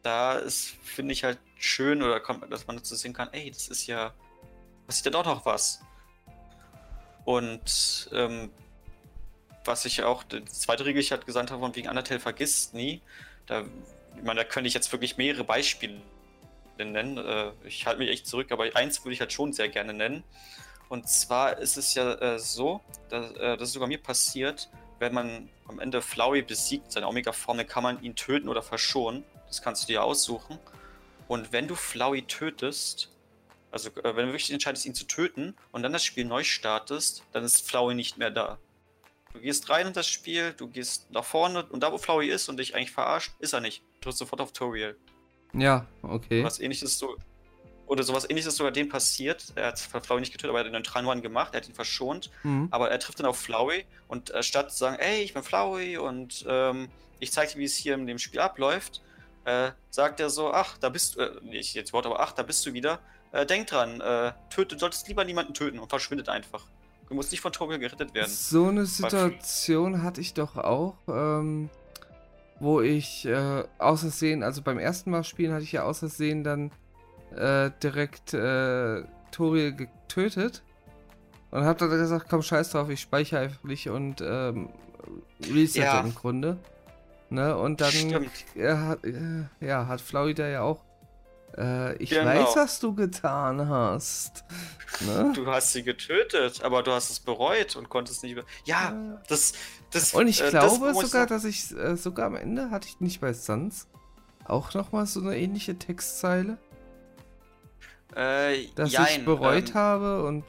da 0.01 0.33
ist, 0.33 0.75
finde 0.83 1.13
ich 1.13 1.23
halt 1.23 1.39
schön, 1.57 2.03
oder 2.03 2.19
kommt, 2.19 2.51
dass 2.51 2.67
man 2.67 2.77
dazu 2.77 2.95
sehen 2.95 3.13
kann, 3.13 3.29
ey, 3.31 3.49
das 3.49 3.69
ist 3.69 3.87
ja, 3.87 4.13
was 4.87 4.97
ist 4.97 5.05
denn 5.05 5.13
doch 5.13 5.25
noch 5.25 5.45
was? 5.45 5.81
Und 7.23 8.09
ähm, 8.11 8.51
was 9.63 9.85
ich 9.85 10.03
auch, 10.03 10.23
die 10.23 10.43
zweite 10.45 10.83
Regel, 10.83 10.99
ich 10.99 11.11
halt 11.11 11.25
gesagt 11.25 11.51
habe, 11.51 11.61
von 11.61 11.75
wegen 11.75 11.87
Undertale 11.87 12.19
vergisst 12.19 12.73
nie, 12.73 13.01
da, 13.45 13.61
ich 14.17 14.23
meine, 14.23 14.41
da 14.41 14.43
könnte 14.43 14.67
ich 14.67 14.73
jetzt 14.73 14.91
wirklich 14.91 15.15
mehrere 15.15 15.45
Beispiele 15.45 16.01
nennen. 16.77 17.17
Äh, 17.17 17.51
ich 17.65 17.85
halte 17.85 17.99
mich 17.99 18.09
echt 18.09 18.27
zurück, 18.27 18.51
aber 18.51 18.75
eins 18.75 19.03
würde 19.03 19.13
ich 19.13 19.19
halt 19.19 19.33
schon 19.33 19.53
sehr 19.53 19.69
gerne 19.69 19.93
nennen. 19.93 20.23
Und 20.89 21.09
zwar 21.09 21.57
ist 21.57 21.77
es 21.77 21.93
ja 21.95 22.13
äh, 22.13 22.39
so, 22.39 22.81
dass, 23.09 23.31
äh, 23.31 23.57
das 23.57 23.69
ist 23.69 23.73
sogar 23.73 23.87
mir 23.87 23.97
passiert, 23.97 24.69
wenn 24.99 25.13
man 25.13 25.49
am 25.67 25.79
Ende 25.79 26.01
Flowey 26.01 26.41
besiegt, 26.41 26.91
seine 26.91 27.07
Omega-Form, 27.07 27.57
dann 27.57 27.67
kann 27.67 27.83
man 27.83 28.01
ihn 28.03 28.15
töten 28.15 28.47
oder 28.47 28.61
verschonen. 28.61 29.23
Das 29.47 29.61
kannst 29.61 29.83
du 29.83 29.87
dir 29.87 30.03
aussuchen. 30.03 30.59
Und 31.27 31.51
wenn 31.51 31.67
du 31.67 31.75
Flowey 31.75 32.23
tötest, 32.23 33.09
also 33.71 33.89
äh, 33.89 34.15
wenn 34.15 34.27
du 34.27 34.33
wirklich 34.33 34.51
entscheidest, 34.51 34.85
ihn 34.85 34.93
zu 34.93 35.05
töten 35.05 35.55
und 35.71 35.83
dann 35.83 35.93
das 35.93 36.03
Spiel 36.03 36.25
neu 36.25 36.43
startest, 36.43 37.23
dann 37.31 37.43
ist 37.43 37.67
Flowey 37.67 37.95
nicht 37.95 38.17
mehr 38.17 38.31
da. 38.31 38.59
Du 39.33 39.39
gehst 39.39 39.69
rein 39.69 39.87
in 39.87 39.93
das 39.93 40.07
Spiel, 40.07 40.53
du 40.53 40.67
gehst 40.67 41.09
nach 41.11 41.25
vorne 41.25 41.65
und 41.65 41.81
da, 41.81 41.91
wo 41.91 41.97
Flowey 41.97 42.29
ist 42.29 42.49
und 42.49 42.57
dich 42.57 42.75
eigentlich 42.75 42.91
verarscht, 42.91 43.31
ist 43.39 43.53
er 43.53 43.61
nicht. 43.61 43.81
Du 43.95 44.01
drückst 44.01 44.19
sofort 44.19 44.41
auf 44.41 44.53
Toriel. 44.53 44.95
Ja, 45.53 45.85
okay. 46.01 46.43
Was 46.43 46.59
ähnliches 46.59 46.97
so. 46.97 47.15
Oder 47.85 48.03
sowas 48.03 48.27
ähnliches 48.29 48.55
sogar 48.55 48.71
dem 48.71 48.89
passiert. 48.89 49.51
Er 49.55 49.67
hat 49.67 49.79
Flowey 49.79 50.21
nicht 50.21 50.31
getötet, 50.31 50.49
aber 50.49 50.65
er 50.65 50.73
hat 50.73 50.95
den 50.95 51.05
One 51.05 51.21
gemacht, 51.21 51.53
er 51.53 51.61
hat 51.61 51.67
ihn 51.67 51.75
verschont. 51.75 52.31
Mhm. 52.43 52.69
Aber 52.71 52.89
er 52.89 52.99
trifft 52.99 53.19
dann 53.19 53.27
auf 53.27 53.37
Flowey 53.37 53.85
und 54.07 54.31
äh, 54.31 54.41
statt 54.41 54.71
zu 54.71 54.77
sagen, 54.77 54.97
ey, 54.99 55.21
ich 55.21 55.33
bin 55.33 55.43
Flowey 55.43 55.97
und 55.97 56.45
ähm, 56.47 56.89
ich 57.19 57.31
zeige 57.31 57.53
dir, 57.53 57.59
wie 57.59 57.65
es 57.65 57.75
hier 57.75 57.93
in 57.95 58.07
dem 58.07 58.19
Spiel 58.19 58.39
abläuft, 58.39 59.01
äh, 59.45 59.71
sagt 59.89 60.19
er 60.19 60.29
so, 60.29 60.51
ach, 60.51 60.77
da 60.77 60.89
bist 60.89 61.15
du, 61.15 61.21
äh, 61.21 61.31
nicht 61.43 61.73
jetzt 61.73 61.93
Wort, 61.93 62.05
aber 62.05 62.19
ach, 62.19 62.31
da 62.31 62.43
bist 62.43 62.65
du 62.65 62.73
wieder. 62.73 62.99
Äh, 63.31 63.45
denk 63.45 63.67
dran, 63.67 63.99
äh, 63.99 64.31
töte, 64.49 64.77
solltest 64.77 65.07
lieber 65.07 65.25
niemanden 65.25 65.53
töten 65.53 65.79
und 65.79 65.89
verschwindet 65.89 66.29
einfach. 66.29 66.65
Du 67.09 67.15
musst 67.15 67.31
nicht 67.31 67.41
von 67.41 67.51
Tokio 67.51 67.77
gerettet 67.79 68.13
werden. 68.13 68.31
So 68.31 68.67
eine 68.67 68.85
Situation 68.85 70.03
hatte 70.03 70.21
ich 70.21 70.33
doch 70.33 70.55
auch, 70.55 70.95
ähm, 71.07 71.69
wo 72.63 72.81
ich 72.81 73.25
äh, 73.25 73.63
außersehen, 73.77 74.41
also 74.41 74.61
beim 74.61 74.79
ersten 74.79 75.11
Mal 75.11 75.23
spielen 75.23 75.53
hatte 75.53 75.63
ich 75.63 75.73
ja 75.73 75.83
außersehen 75.83 76.43
dann 76.43 76.71
äh, 77.35 77.71
direkt 77.81 78.33
äh, 78.33 79.03
Toriel 79.31 79.73
getötet. 79.73 80.63
Und 81.51 81.65
hab 81.65 81.77
dann 81.77 81.89
gesagt, 81.89 82.27
komm, 82.29 82.41
scheiß 82.41 82.71
drauf, 82.71 82.89
ich 82.89 83.01
speichere 83.01 83.41
einfach 83.41 83.63
nicht 83.63 83.87
und 83.89 84.21
ähm, 84.21 84.69
reset 85.53 85.83
ja. 85.83 85.99
im 85.99 86.15
Grunde. 86.15 86.57
Ne? 87.29 87.55
Und 87.55 87.81
dann 87.81 87.93
äh, 88.55 88.73
hat, 88.75 89.03
äh, 89.05 89.43
ja, 89.59 89.87
hat 89.87 90.01
Florida 90.01 90.47
ja 90.47 90.61
auch. 90.61 90.83
Äh, 91.57 91.95
ich 91.97 92.09
genau. 92.09 92.25
weiß, 92.25 92.55
was 92.55 92.79
du 92.79 92.95
getan 92.95 93.69
hast. 93.69 94.43
Ne? 95.01 95.33
Du 95.35 95.45
hast 95.47 95.73
sie 95.73 95.83
getötet, 95.83 96.63
aber 96.63 96.81
du 96.81 96.91
hast 96.91 97.09
es 97.11 97.19
bereut 97.19 97.75
und 97.75 97.89
konntest 97.89 98.23
nicht. 98.23 98.39
Ja, 98.65 99.19
das, 99.27 99.53
das. 99.93 100.13
Und 100.13 100.27
ich 100.27 100.41
äh, 100.41 100.49
glaube 100.49 100.87
das 100.87 100.99
sogar, 100.99 101.27
dass 101.27 101.45
ich 101.45 101.71
äh, 101.71 101.95
sogar 101.95 102.27
am 102.27 102.35
Ende 102.35 102.71
hatte 102.71 102.87
ich 102.87 102.99
nicht 102.99 103.21
bei 103.21 103.33
Suns 103.33 103.87
auch 104.45 104.73
nochmal 104.73 105.05
so 105.05 105.21
eine 105.21 105.37
ähnliche 105.37 105.77
Textzeile. 105.77 106.57
Äh, 108.15 108.67
dass 108.75 108.91
jein, 108.91 109.19
ich 109.19 109.25
bereut 109.25 109.69
ähm, 109.69 109.75
habe 109.75 110.23
und. 110.25 110.43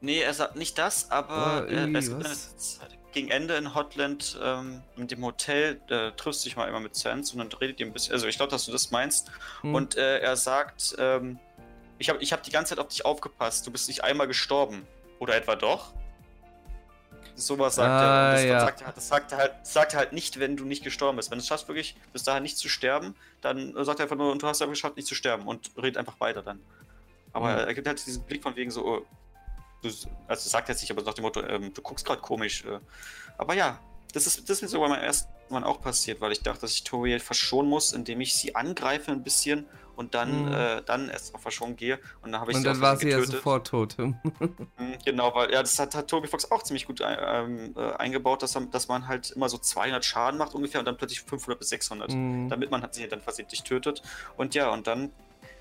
Nee, 0.00 0.20
er 0.20 0.34
sagt 0.34 0.56
nicht 0.56 0.78
das, 0.78 1.10
aber 1.10 1.66
äh, 1.68 1.90
es 1.96 2.80
gegen 3.12 3.28
Ende 3.30 3.56
in 3.56 3.74
Hotland 3.74 4.38
ähm, 4.42 4.82
mit 4.96 5.10
dem 5.10 5.24
Hotel 5.24 5.80
äh, 5.88 6.12
triffst 6.12 6.44
du 6.44 6.48
dich 6.48 6.56
mal 6.56 6.68
immer 6.68 6.78
mit 6.78 6.94
Sans 6.94 7.32
und 7.32 7.38
dann 7.38 7.48
redet 7.58 7.80
ihr 7.80 7.86
ein 7.86 7.92
bisschen. 7.92 8.12
Also 8.12 8.26
ich 8.26 8.36
glaube, 8.36 8.50
dass 8.50 8.66
du 8.66 8.72
das 8.72 8.90
meinst. 8.90 9.30
Hm. 9.62 9.74
Und 9.74 9.96
äh, 9.96 10.18
er 10.18 10.36
sagt, 10.36 10.94
ähm, 10.98 11.38
ich 11.98 12.10
habe 12.10 12.22
ich 12.22 12.32
hab 12.32 12.42
die 12.42 12.52
ganze 12.52 12.70
Zeit 12.70 12.78
auf 12.78 12.88
dich 12.88 13.04
aufgepasst. 13.04 13.66
Du 13.66 13.72
bist 13.72 13.88
nicht 13.88 14.04
einmal 14.04 14.28
gestorben. 14.28 14.86
Oder 15.18 15.34
etwa 15.34 15.56
doch? 15.56 15.94
Sowas 17.38 17.76
sagt 17.76 17.88
ah, 17.88 18.30
er. 18.30 18.32
Das, 18.32 18.44
ja. 18.44 18.60
sagt 18.60 18.80
er, 18.82 18.92
das 18.92 19.08
sagt 19.08 19.32
er, 19.32 19.38
halt, 19.38 19.66
sagt 19.66 19.92
er 19.94 19.98
halt 20.00 20.12
nicht, 20.12 20.38
wenn 20.38 20.56
du 20.56 20.64
nicht 20.64 20.82
gestorben 20.82 21.16
bist. 21.16 21.30
Wenn 21.30 21.38
du 21.38 21.42
es 21.42 21.46
schaffst, 21.48 21.68
wirklich 21.68 21.96
bis 22.12 22.22
dahin 22.22 22.42
nicht 22.42 22.58
zu 22.58 22.68
sterben, 22.68 23.14
dann 23.40 23.72
sagt 23.84 24.00
er 24.00 24.04
einfach 24.04 24.16
nur, 24.16 24.32
und 24.32 24.42
du 24.42 24.46
hast 24.46 24.60
ja 24.60 24.66
geschafft, 24.66 24.96
nicht 24.96 25.08
zu 25.08 25.14
sterben 25.14 25.46
und 25.46 25.70
redet 25.76 25.96
einfach 25.96 26.18
weiter 26.20 26.42
dann. 26.42 26.60
Aber 27.32 27.52
mhm. 27.52 27.68
er 27.68 27.74
gibt 27.74 27.86
halt 27.86 28.04
diesen 28.04 28.24
Blick 28.24 28.42
von 28.42 28.56
wegen 28.56 28.70
so, 28.70 28.84
oh, 28.84 29.06
du, 29.82 29.88
also 30.26 30.48
sagt 30.48 30.68
jetzt 30.68 30.80
nicht, 30.80 30.90
aber 30.90 31.02
nach 31.02 31.14
dem 31.14 31.22
Motto, 31.22 31.42
ähm, 31.42 31.72
du 31.72 31.82
guckst 31.82 32.04
gerade 32.04 32.20
komisch. 32.20 32.64
Äh. 32.64 32.80
Aber 33.36 33.54
ja, 33.54 33.78
das 34.12 34.26
ist, 34.26 34.48
das 34.48 34.58
ist 34.58 34.62
mir 34.62 34.68
sogar 34.68 34.88
beim 34.88 34.98
ersten 34.98 35.30
Mal 35.50 35.64
auch 35.64 35.80
passiert, 35.80 36.20
weil 36.20 36.32
ich 36.32 36.42
dachte, 36.42 36.62
dass 36.62 36.72
ich 36.72 36.84
Toriel 36.84 37.20
verschonen 37.20 37.70
muss, 37.70 37.92
indem 37.92 38.20
ich 38.20 38.34
sie 38.34 38.54
angreife 38.54 39.12
ein 39.12 39.22
bisschen 39.22 39.66
und 39.98 40.14
dann, 40.14 40.46
mhm. 40.46 40.52
äh, 40.52 40.82
dann 40.82 41.08
erst 41.08 41.34
auf 41.34 41.42
Verschwung 41.42 41.74
gehe 41.74 41.98
und 42.22 42.30
dann 42.30 42.40
habe 42.40 42.52
ich 42.52 42.56
und 42.56 42.62
sie 42.62 42.68
dann 42.68 42.80
war 42.80 42.96
sie 42.96 43.06
getötet. 43.06 43.30
ja 43.30 43.36
sofort 43.36 43.66
tot. 43.66 43.98
Mhm, 43.98 44.14
genau, 45.04 45.34
weil 45.34 45.50
ja, 45.50 45.60
das 45.60 45.78
hat, 45.78 45.94
hat 45.94 46.08
Toby 46.08 46.28
Fox 46.28 46.50
auch 46.50 46.62
ziemlich 46.62 46.86
gut 46.86 47.00
ähm, 47.02 47.74
äh, 47.76 47.92
eingebaut, 47.94 48.42
dass, 48.42 48.56
dass 48.70 48.86
man 48.86 49.08
halt 49.08 49.32
immer 49.32 49.48
so 49.48 49.58
200 49.58 50.04
Schaden 50.04 50.38
macht 50.38 50.54
ungefähr 50.54 50.80
und 50.80 50.86
dann 50.86 50.96
plötzlich 50.96 51.22
500 51.22 51.58
bis 51.58 51.70
600, 51.70 52.12
mhm. 52.12 52.48
damit 52.48 52.70
man 52.70 52.86
sie 52.92 53.08
dann 53.08 53.20
versehentlich 53.20 53.64
tötet. 53.64 54.02
Und 54.36 54.54
ja, 54.54 54.70
und 54.70 54.86
dann 54.86 55.10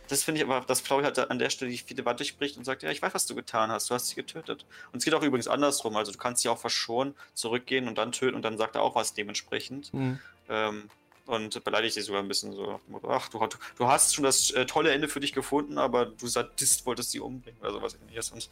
das 0.07 0.23
finde 0.23 0.39
ich 0.39 0.47
aber, 0.47 0.65
dass 0.65 0.79
Flauy 0.79 1.03
halt 1.03 1.19
an 1.19 1.39
der 1.39 1.49
Stelle 1.49 1.69
die 1.69 1.77
viele 1.77 2.05
Wand 2.05 2.19
durchbricht 2.19 2.57
und 2.57 2.63
sagt, 2.63 2.83
ja, 2.83 2.91
ich 2.91 3.01
weiß, 3.01 3.13
was 3.13 3.25
du 3.25 3.35
getan 3.35 3.71
hast, 3.71 3.89
du 3.89 3.93
hast 3.93 4.07
sie 4.07 4.15
getötet. 4.15 4.65
Und 4.93 4.99
es 4.99 5.05
geht 5.05 5.13
auch 5.13 5.23
übrigens 5.23 5.47
andersrum, 5.47 5.97
also 5.97 6.11
du 6.11 6.17
kannst 6.17 6.43
sie 6.43 6.49
auch 6.49 6.59
verschonen, 6.59 7.13
zurückgehen 7.33 7.87
und 7.87 7.97
dann 7.97 8.13
töten 8.13 8.35
und 8.35 8.43
dann 8.43 8.57
sagt 8.57 8.75
er 8.75 8.83
auch 8.83 8.95
was 8.95 9.13
dementsprechend. 9.13 9.93
Mhm. 9.93 10.19
Ähm, 10.47 10.89
und 11.27 11.63
beleidigt 11.63 11.93
sie 11.93 12.01
sogar 12.01 12.21
ein 12.21 12.27
bisschen 12.27 12.53
so, 12.53 12.79
ach, 13.07 13.29
du, 13.29 13.47
du 13.77 13.87
hast 13.87 14.15
schon 14.15 14.23
das 14.23 14.51
äh, 14.51 14.65
tolle 14.65 14.91
Ende 14.91 15.07
für 15.07 15.19
dich 15.19 15.33
gefunden, 15.33 15.77
aber 15.77 16.05
du 16.05 16.27
Sadist 16.27 16.85
wolltest 16.85 17.11
sie 17.11 17.19
umbringen 17.19 17.59
oder 17.61 17.73
sowas 17.73 17.97
ähnliches. 18.01 18.31
Und 18.31 18.49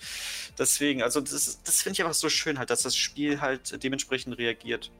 deswegen, 0.59 1.01
also 1.01 1.21
das, 1.21 1.61
das 1.63 1.81
finde 1.81 1.93
ich 1.93 2.01
einfach 2.01 2.13
so 2.13 2.29
schön 2.29 2.59
halt, 2.59 2.69
dass 2.69 2.83
das 2.83 2.95
Spiel 2.95 3.41
halt 3.41 3.81
dementsprechend 3.83 4.37
reagiert. 4.37 4.91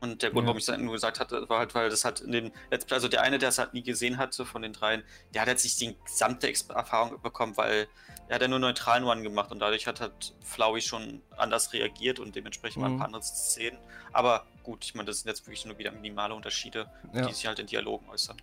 Und 0.00 0.22
der 0.22 0.30
Grund, 0.30 0.44
ja. 0.44 0.48
warum 0.48 0.58
ich 0.58 0.66
das 0.66 0.78
nur 0.78 0.92
gesagt 0.92 1.20
hatte, 1.20 1.48
war 1.48 1.58
halt, 1.58 1.74
weil 1.74 1.88
das 1.88 2.04
hat 2.04 2.20
in 2.20 2.32
den 2.32 2.52
Let's 2.70 2.90
also 2.92 3.08
der 3.08 3.22
eine, 3.22 3.38
der 3.38 3.48
es 3.50 3.58
halt 3.58 3.74
nie 3.74 3.82
gesehen 3.82 4.18
hatte 4.18 4.44
von 4.44 4.62
den 4.62 4.72
dreien, 4.72 5.02
der 5.32 5.42
hat 5.42 5.48
jetzt 5.48 5.64
nicht 5.64 5.80
die 5.80 5.96
gesamte 6.04 6.48
Erfahrung 6.48 7.20
bekommen, 7.22 7.56
weil 7.56 7.88
er 8.28 8.34
hat 8.34 8.42
ja 8.42 8.48
nur 8.48 8.58
neutralen 8.58 9.04
One 9.04 9.22
gemacht 9.22 9.50
und 9.52 9.60
dadurch 9.60 9.86
hat 9.86 10.00
halt 10.00 10.34
Flowey 10.42 10.80
schon 10.80 11.22
anders 11.36 11.72
reagiert 11.72 12.18
und 12.18 12.34
dementsprechend 12.34 12.78
mhm. 12.78 12.82
mal 12.82 12.90
ein 12.90 12.98
paar 12.98 13.06
andere 13.06 13.22
Szenen. 13.22 13.78
Aber 14.12 14.46
gut, 14.62 14.84
ich 14.84 14.94
meine, 14.94 15.06
das 15.06 15.20
sind 15.20 15.28
jetzt 15.28 15.46
wirklich 15.46 15.64
nur 15.64 15.78
wieder 15.78 15.92
minimale 15.92 16.34
Unterschiede, 16.34 16.90
ja. 17.12 17.26
die 17.26 17.32
sich 17.32 17.46
halt 17.46 17.58
in 17.58 17.66
Dialogen 17.66 18.08
äußern. 18.08 18.36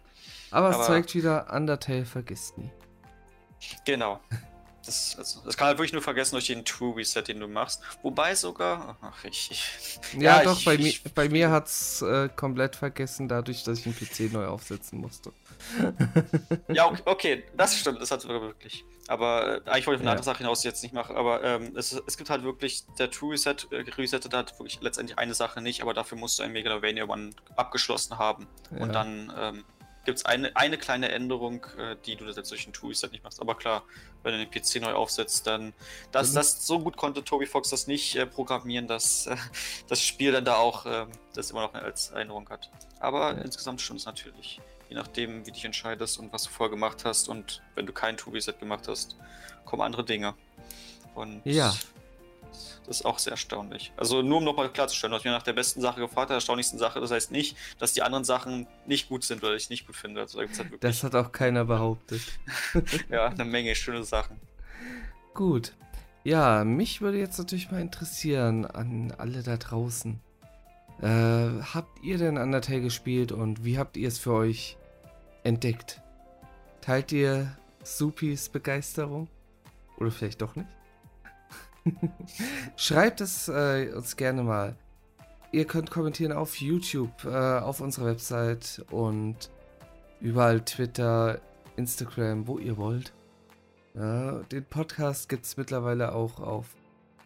Aber 0.52 0.70
es 0.70 0.86
zeigt 0.86 1.14
wieder, 1.16 1.52
Undertale 1.54 2.06
vergisst 2.06 2.58
nie. 2.58 2.72
Genau. 3.86 4.20
Das, 4.86 5.16
also, 5.18 5.40
das 5.46 5.56
kann 5.56 5.68
halt 5.68 5.78
wirklich 5.78 5.94
nur 5.94 6.02
vergessen 6.02 6.36
durch 6.36 6.48
den 6.48 6.66
True 6.66 6.98
Reset, 6.98 7.24
den 7.24 7.40
du 7.40 7.48
machst. 7.48 7.82
Wobei 8.02 8.36
sogar. 8.36 8.98
Ach, 9.02 9.24
ich. 9.24 9.50
ich 9.50 10.00
ja, 10.22 10.40
ja, 10.40 10.44
doch, 10.44 10.60
ich, 10.60 10.66
bei, 10.66 10.76
ich, 10.76 11.04
mir, 11.04 11.12
bei 11.16 11.30
mir 11.30 11.52
hat 11.52 11.68
es 11.68 12.02
äh, 12.02 12.28
komplett 12.36 12.76
vergessen, 12.76 13.30
dadurch, 13.30 13.64
dass 13.64 13.80
ich 13.80 13.84
den 13.86 13.96
PC 13.96 14.34
neu 14.34 14.46
aufsetzen 14.48 15.00
musste. 15.00 15.32
Ja, 16.70 16.86
okay, 16.88 17.02
okay, 17.06 17.44
das 17.56 17.78
stimmt, 17.78 18.02
das 18.02 18.12
hat 18.12 18.28
wirklich. 18.28 18.86
Aber 19.08 19.62
äh, 19.66 19.70
eigentlich 19.70 19.88
wollte 19.88 19.96
ich 19.96 20.00
von 20.00 20.08
einer 20.08 20.12
anderen 20.12 20.24
Sache 20.24 20.38
hinaus, 20.40 20.62
die 20.62 20.68
ich 20.68 20.74
jetzt 20.74 20.84
nicht 20.84 20.94
mache. 20.94 21.16
Aber 21.16 21.44
ähm, 21.44 21.76
es, 21.76 21.92
es 21.92 22.18
gibt 22.18 22.30
halt 22.30 22.44
wirklich, 22.44 22.86
der 22.98 23.12
True 23.12 23.34
Reset 23.34 23.56
äh, 23.72 23.84
resettet 23.98 24.34
hat 24.34 24.58
wirklich 24.60 24.80
letztendlich 24.82 25.18
eine 25.18 25.34
Sache 25.34 25.62
nicht, 25.62 25.82
aber 25.82 25.94
dafür 25.94 26.18
musst 26.18 26.40
du 26.40 26.44
ein 26.44 26.52
Megalovania 26.52 27.06
One 27.06 27.32
abgeschlossen 27.56 28.18
haben. 28.18 28.48
Ja. 28.72 28.84
Und 28.84 28.94
dann 28.94 29.34
ähm, 29.38 29.64
gibt 30.06 30.20
es 30.20 30.26
eine, 30.26 30.56
eine 30.56 30.78
kleine 30.78 31.10
Änderung, 31.10 31.66
äh, 31.78 31.96
die 32.06 32.16
du 32.16 32.26
jetzt 32.26 32.52
durch 32.52 32.64
den 32.64 32.74
Toolset 32.74 33.12
nicht 33.12 33.24
machst. 33.24 33.42
Aber 33.42 33.56
klar, 33.56 33.84
wenn 34.24 34.34
du 34.34 34.46
den 34.46 34.52
PC 34.52 34.82
neu 34.82 34.94
aufsetzt, 34.94 35.48
dann. 35.48 35.74
Das, 36.12 36.32
mhm. 36.32 36.36
das, 36.36 36.68
so 36.68 36.80
gut 36.80 36.98
konnte 36.98 37.24
Toby 37.24 37.46
Fox 37.46 37.70
das 37.70 37.88
nicht 37.88 38.16
äh, 38.16 38.26
programmieren, 38.26 38.88
dass 38.88 39.28
äh, 39.28 39.36
das 39.88 40.02
Spiel 40.02 40.32
dann 40.32 40.46
da 40.46 40.58
auch 40.58 40.86
äh, 40.86 41.06
das 41.34 41.52
immer 41.52 41.62
noch 41.62 41.74
als 41.74 42.12
Erinnerung 42.12 42.50
hat. 42.50 42.70
Aber 43.00 43.34
ja. 43.34 43.42
insgesamt 43.42 43.82
stimmt 43.82 44.00
es 44.00 44.06
natürlich. 44.06 44.60
Je 44.94 45.00
nachdem, 45.00 45.42
wie 45.42 45.46
du 45.46 45.54
dich 45.54 45.66
entscheidest 45.66 46.20
und 46.20 46.32
was 46.32 46.44
du 46.44 46.52
vorher 46.52 46.70
gemacht 46.70 47.04
hast. 47.04 47.28
Und 47.28 47.64
wenn 47.74 47.88
du 47.88 47.94
kein 47.94 48.16
Toby-Set 48.16 48.60
gemacht 48.60 48.88
hast, 48.88 49.16
kommen 49.66 49.82
andere 49.82 50.06
Dinge. 50.06 50.36
Und 51.16 51.42
ja. 51.46 51.74
Das 52.86 53.00
ist 53.00 53.06
auch 53.06 53.18
sehr 53.18 53.32
erstaunlich. 53.32 53.92
Also 53.98 54.22
nur 54.22 54.38
um 54.38 54.44
nochmal 54.44 54.72
klarzustellen, 54.72 55.10
du 55.10 55.18
hast 55.18 55.26
mir 55.26 55.32
nach 55.32 55.42
der 55.42 55.54
besten 55.54 55.82
Sache 55.82 56.00
gefragt, 56.00 56.30
der 56.30 56.36
erstaunlichsten 56.36 56.78
Sache. 56.78 57.00
Das 57.00 57.10
heißt 57.10 57.32
nicht, 57.32 57.58
dass 57.80 57.94
die 57.94 58.04
anderen 58.04 58.24
Sachen 58.24 58.68
nicht 58.86 59.10
gut 59.10 59.24
sind 59.24 59.44
oder 59.44 59.56
ich 59.56 59.72
nicht 59.72 59.88
gut 59.88 59.96
finde. 59.96 60.22
Also, 60.22 60.38
halt 60.38 60.52
das 60.82 61.04
hat 61.04 61.16
auch 61.16 61.32
keiner 61.32 61.66
behauptet. 61.66 62.22
ja, 63.10 63.30
eine 63.30 63.46
Menge 63.46 63.74
schöne 63.74 64.04
Sachen. 64.04 64.40
Gut. 65.34 65.74
Ja, 66.24 66.64
mich 66.64 67.02
würde 67.02 67.18
jetzt 67.18 67.40
natürlich 67.40 67.72
mal 67.72 67.82
interessieren 67.82 68.68
an 68.68 69.12
alle 69.18 69.42
da 69.42 69.58
draußen. 69.58 70.20
Äh, 71.02 71.64
habt 71.74 72.04
ihr 72.04 72.20
denn 72.20 72.38
Undertale 72.38 72.82
gespielt 72.82 73.32
und 73.32 73.66
wie 73.66 73.80
habt 73.80 73.98
ihr 73.98 74.08
es 74.08 74.20
für 74.20 74.34
euch 74.34 74.78
entdeckt? 75.44 76.02
Teilt 76.82 77.12
ihr 77.12 77.56
Supis 77.84 78.50
Begeisterung? 78.50 79.28
Oder 79.98 80.12
vielleicht 80.12 80.42
doch 80.42 80.56
nicht? 80.56 80.70
Schreibt 82.76 83.22
es 83.22 83.48
äh, 83.48 83.92
uns 83.96 84.16
gerne 84.16 84.44
mal. 84.44 84.76
Ihr 85.52 85.66
könnt 85.66 85.92
kommentieren 85.92 86.32
auf 86.32 86.60
YouTube, 86.60 87.26
äh, 87.26 87.60
auf 87.60 87.80
unserer 87.80 88.08
Website 88.08 88.84
und 88.90 89.52
überall 90.20 90.62
Twitter, 90.62 91.40
Instagram, 91.76 92.48
wo 92.48 92.58
ihr 92.58 92.78
wollt. 92.78 93.14
Ja, 93.94 94.40
den 94.52 94.66
Podcast 94.66 95.30
gibt 95.30 95.46
es 95.46 95.56
mittlerweile 95.58 96.16
auch 96.16 96.40
auf 96.40 96.76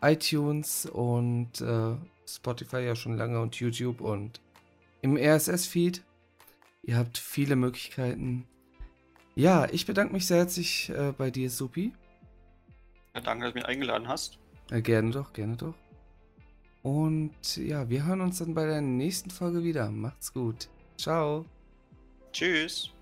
iTunes 0.01 0.85
und 0.85 1.61
äh, 1.61 1.95
Spotify 2.27 2.79
ja 2.81 2.95
schon 2.95 3.15
lange 3.15 3.39
und 3.39 3.55
YouTube 3.55 4.01
und 4.01 4.41
im 5.01 5.15
RSS-Feed. 5.15 6.03
Ihr 6.87 6.97
habt 6.97 7.17
viele 7.17 7.57
Möglichkeiten. 7.57 8.47
Ja, 9.35 9.67
ich 9.69 9.85
bedanke 9.85 10.13
mich 10.13 10.25
sehr 10.25 10.37
herzlich 10.37 10.89
äh, 10.89 11.13
bei 11.15 11.29
dir, 11.29 11.49
Supi. 11.49 11.93
Ja, 13.13 13.19
danke, 13.21 13.43
dass 13.43 13.53
du 13.53 13.59
mich 13.59 13.67
eingeladen 13.67 14.07
hast. 14.07 14.39
Ja, 14.71 14.79
gerne 14.79 15.11
doch, 15.11 15.33
gerne 15.33 15.57
doch. 15.57 15.75
Und 16.83 17.57
ja, 17.57 17.89
wir 17.89 18.05
hören 18.05 18.21
uns 18.21 18.39
dann 18.39 18.53
bei 18.53 18.65
der 18.65 18.79
nächsten 18.79 19.29
Folge 19.29 19.63
wieder. 19.63 19.91
Macht's 19.91 20.33
gut. 20.33 20.69
Ciao. 20.97 21.45
Tschüss. 22.31 22.93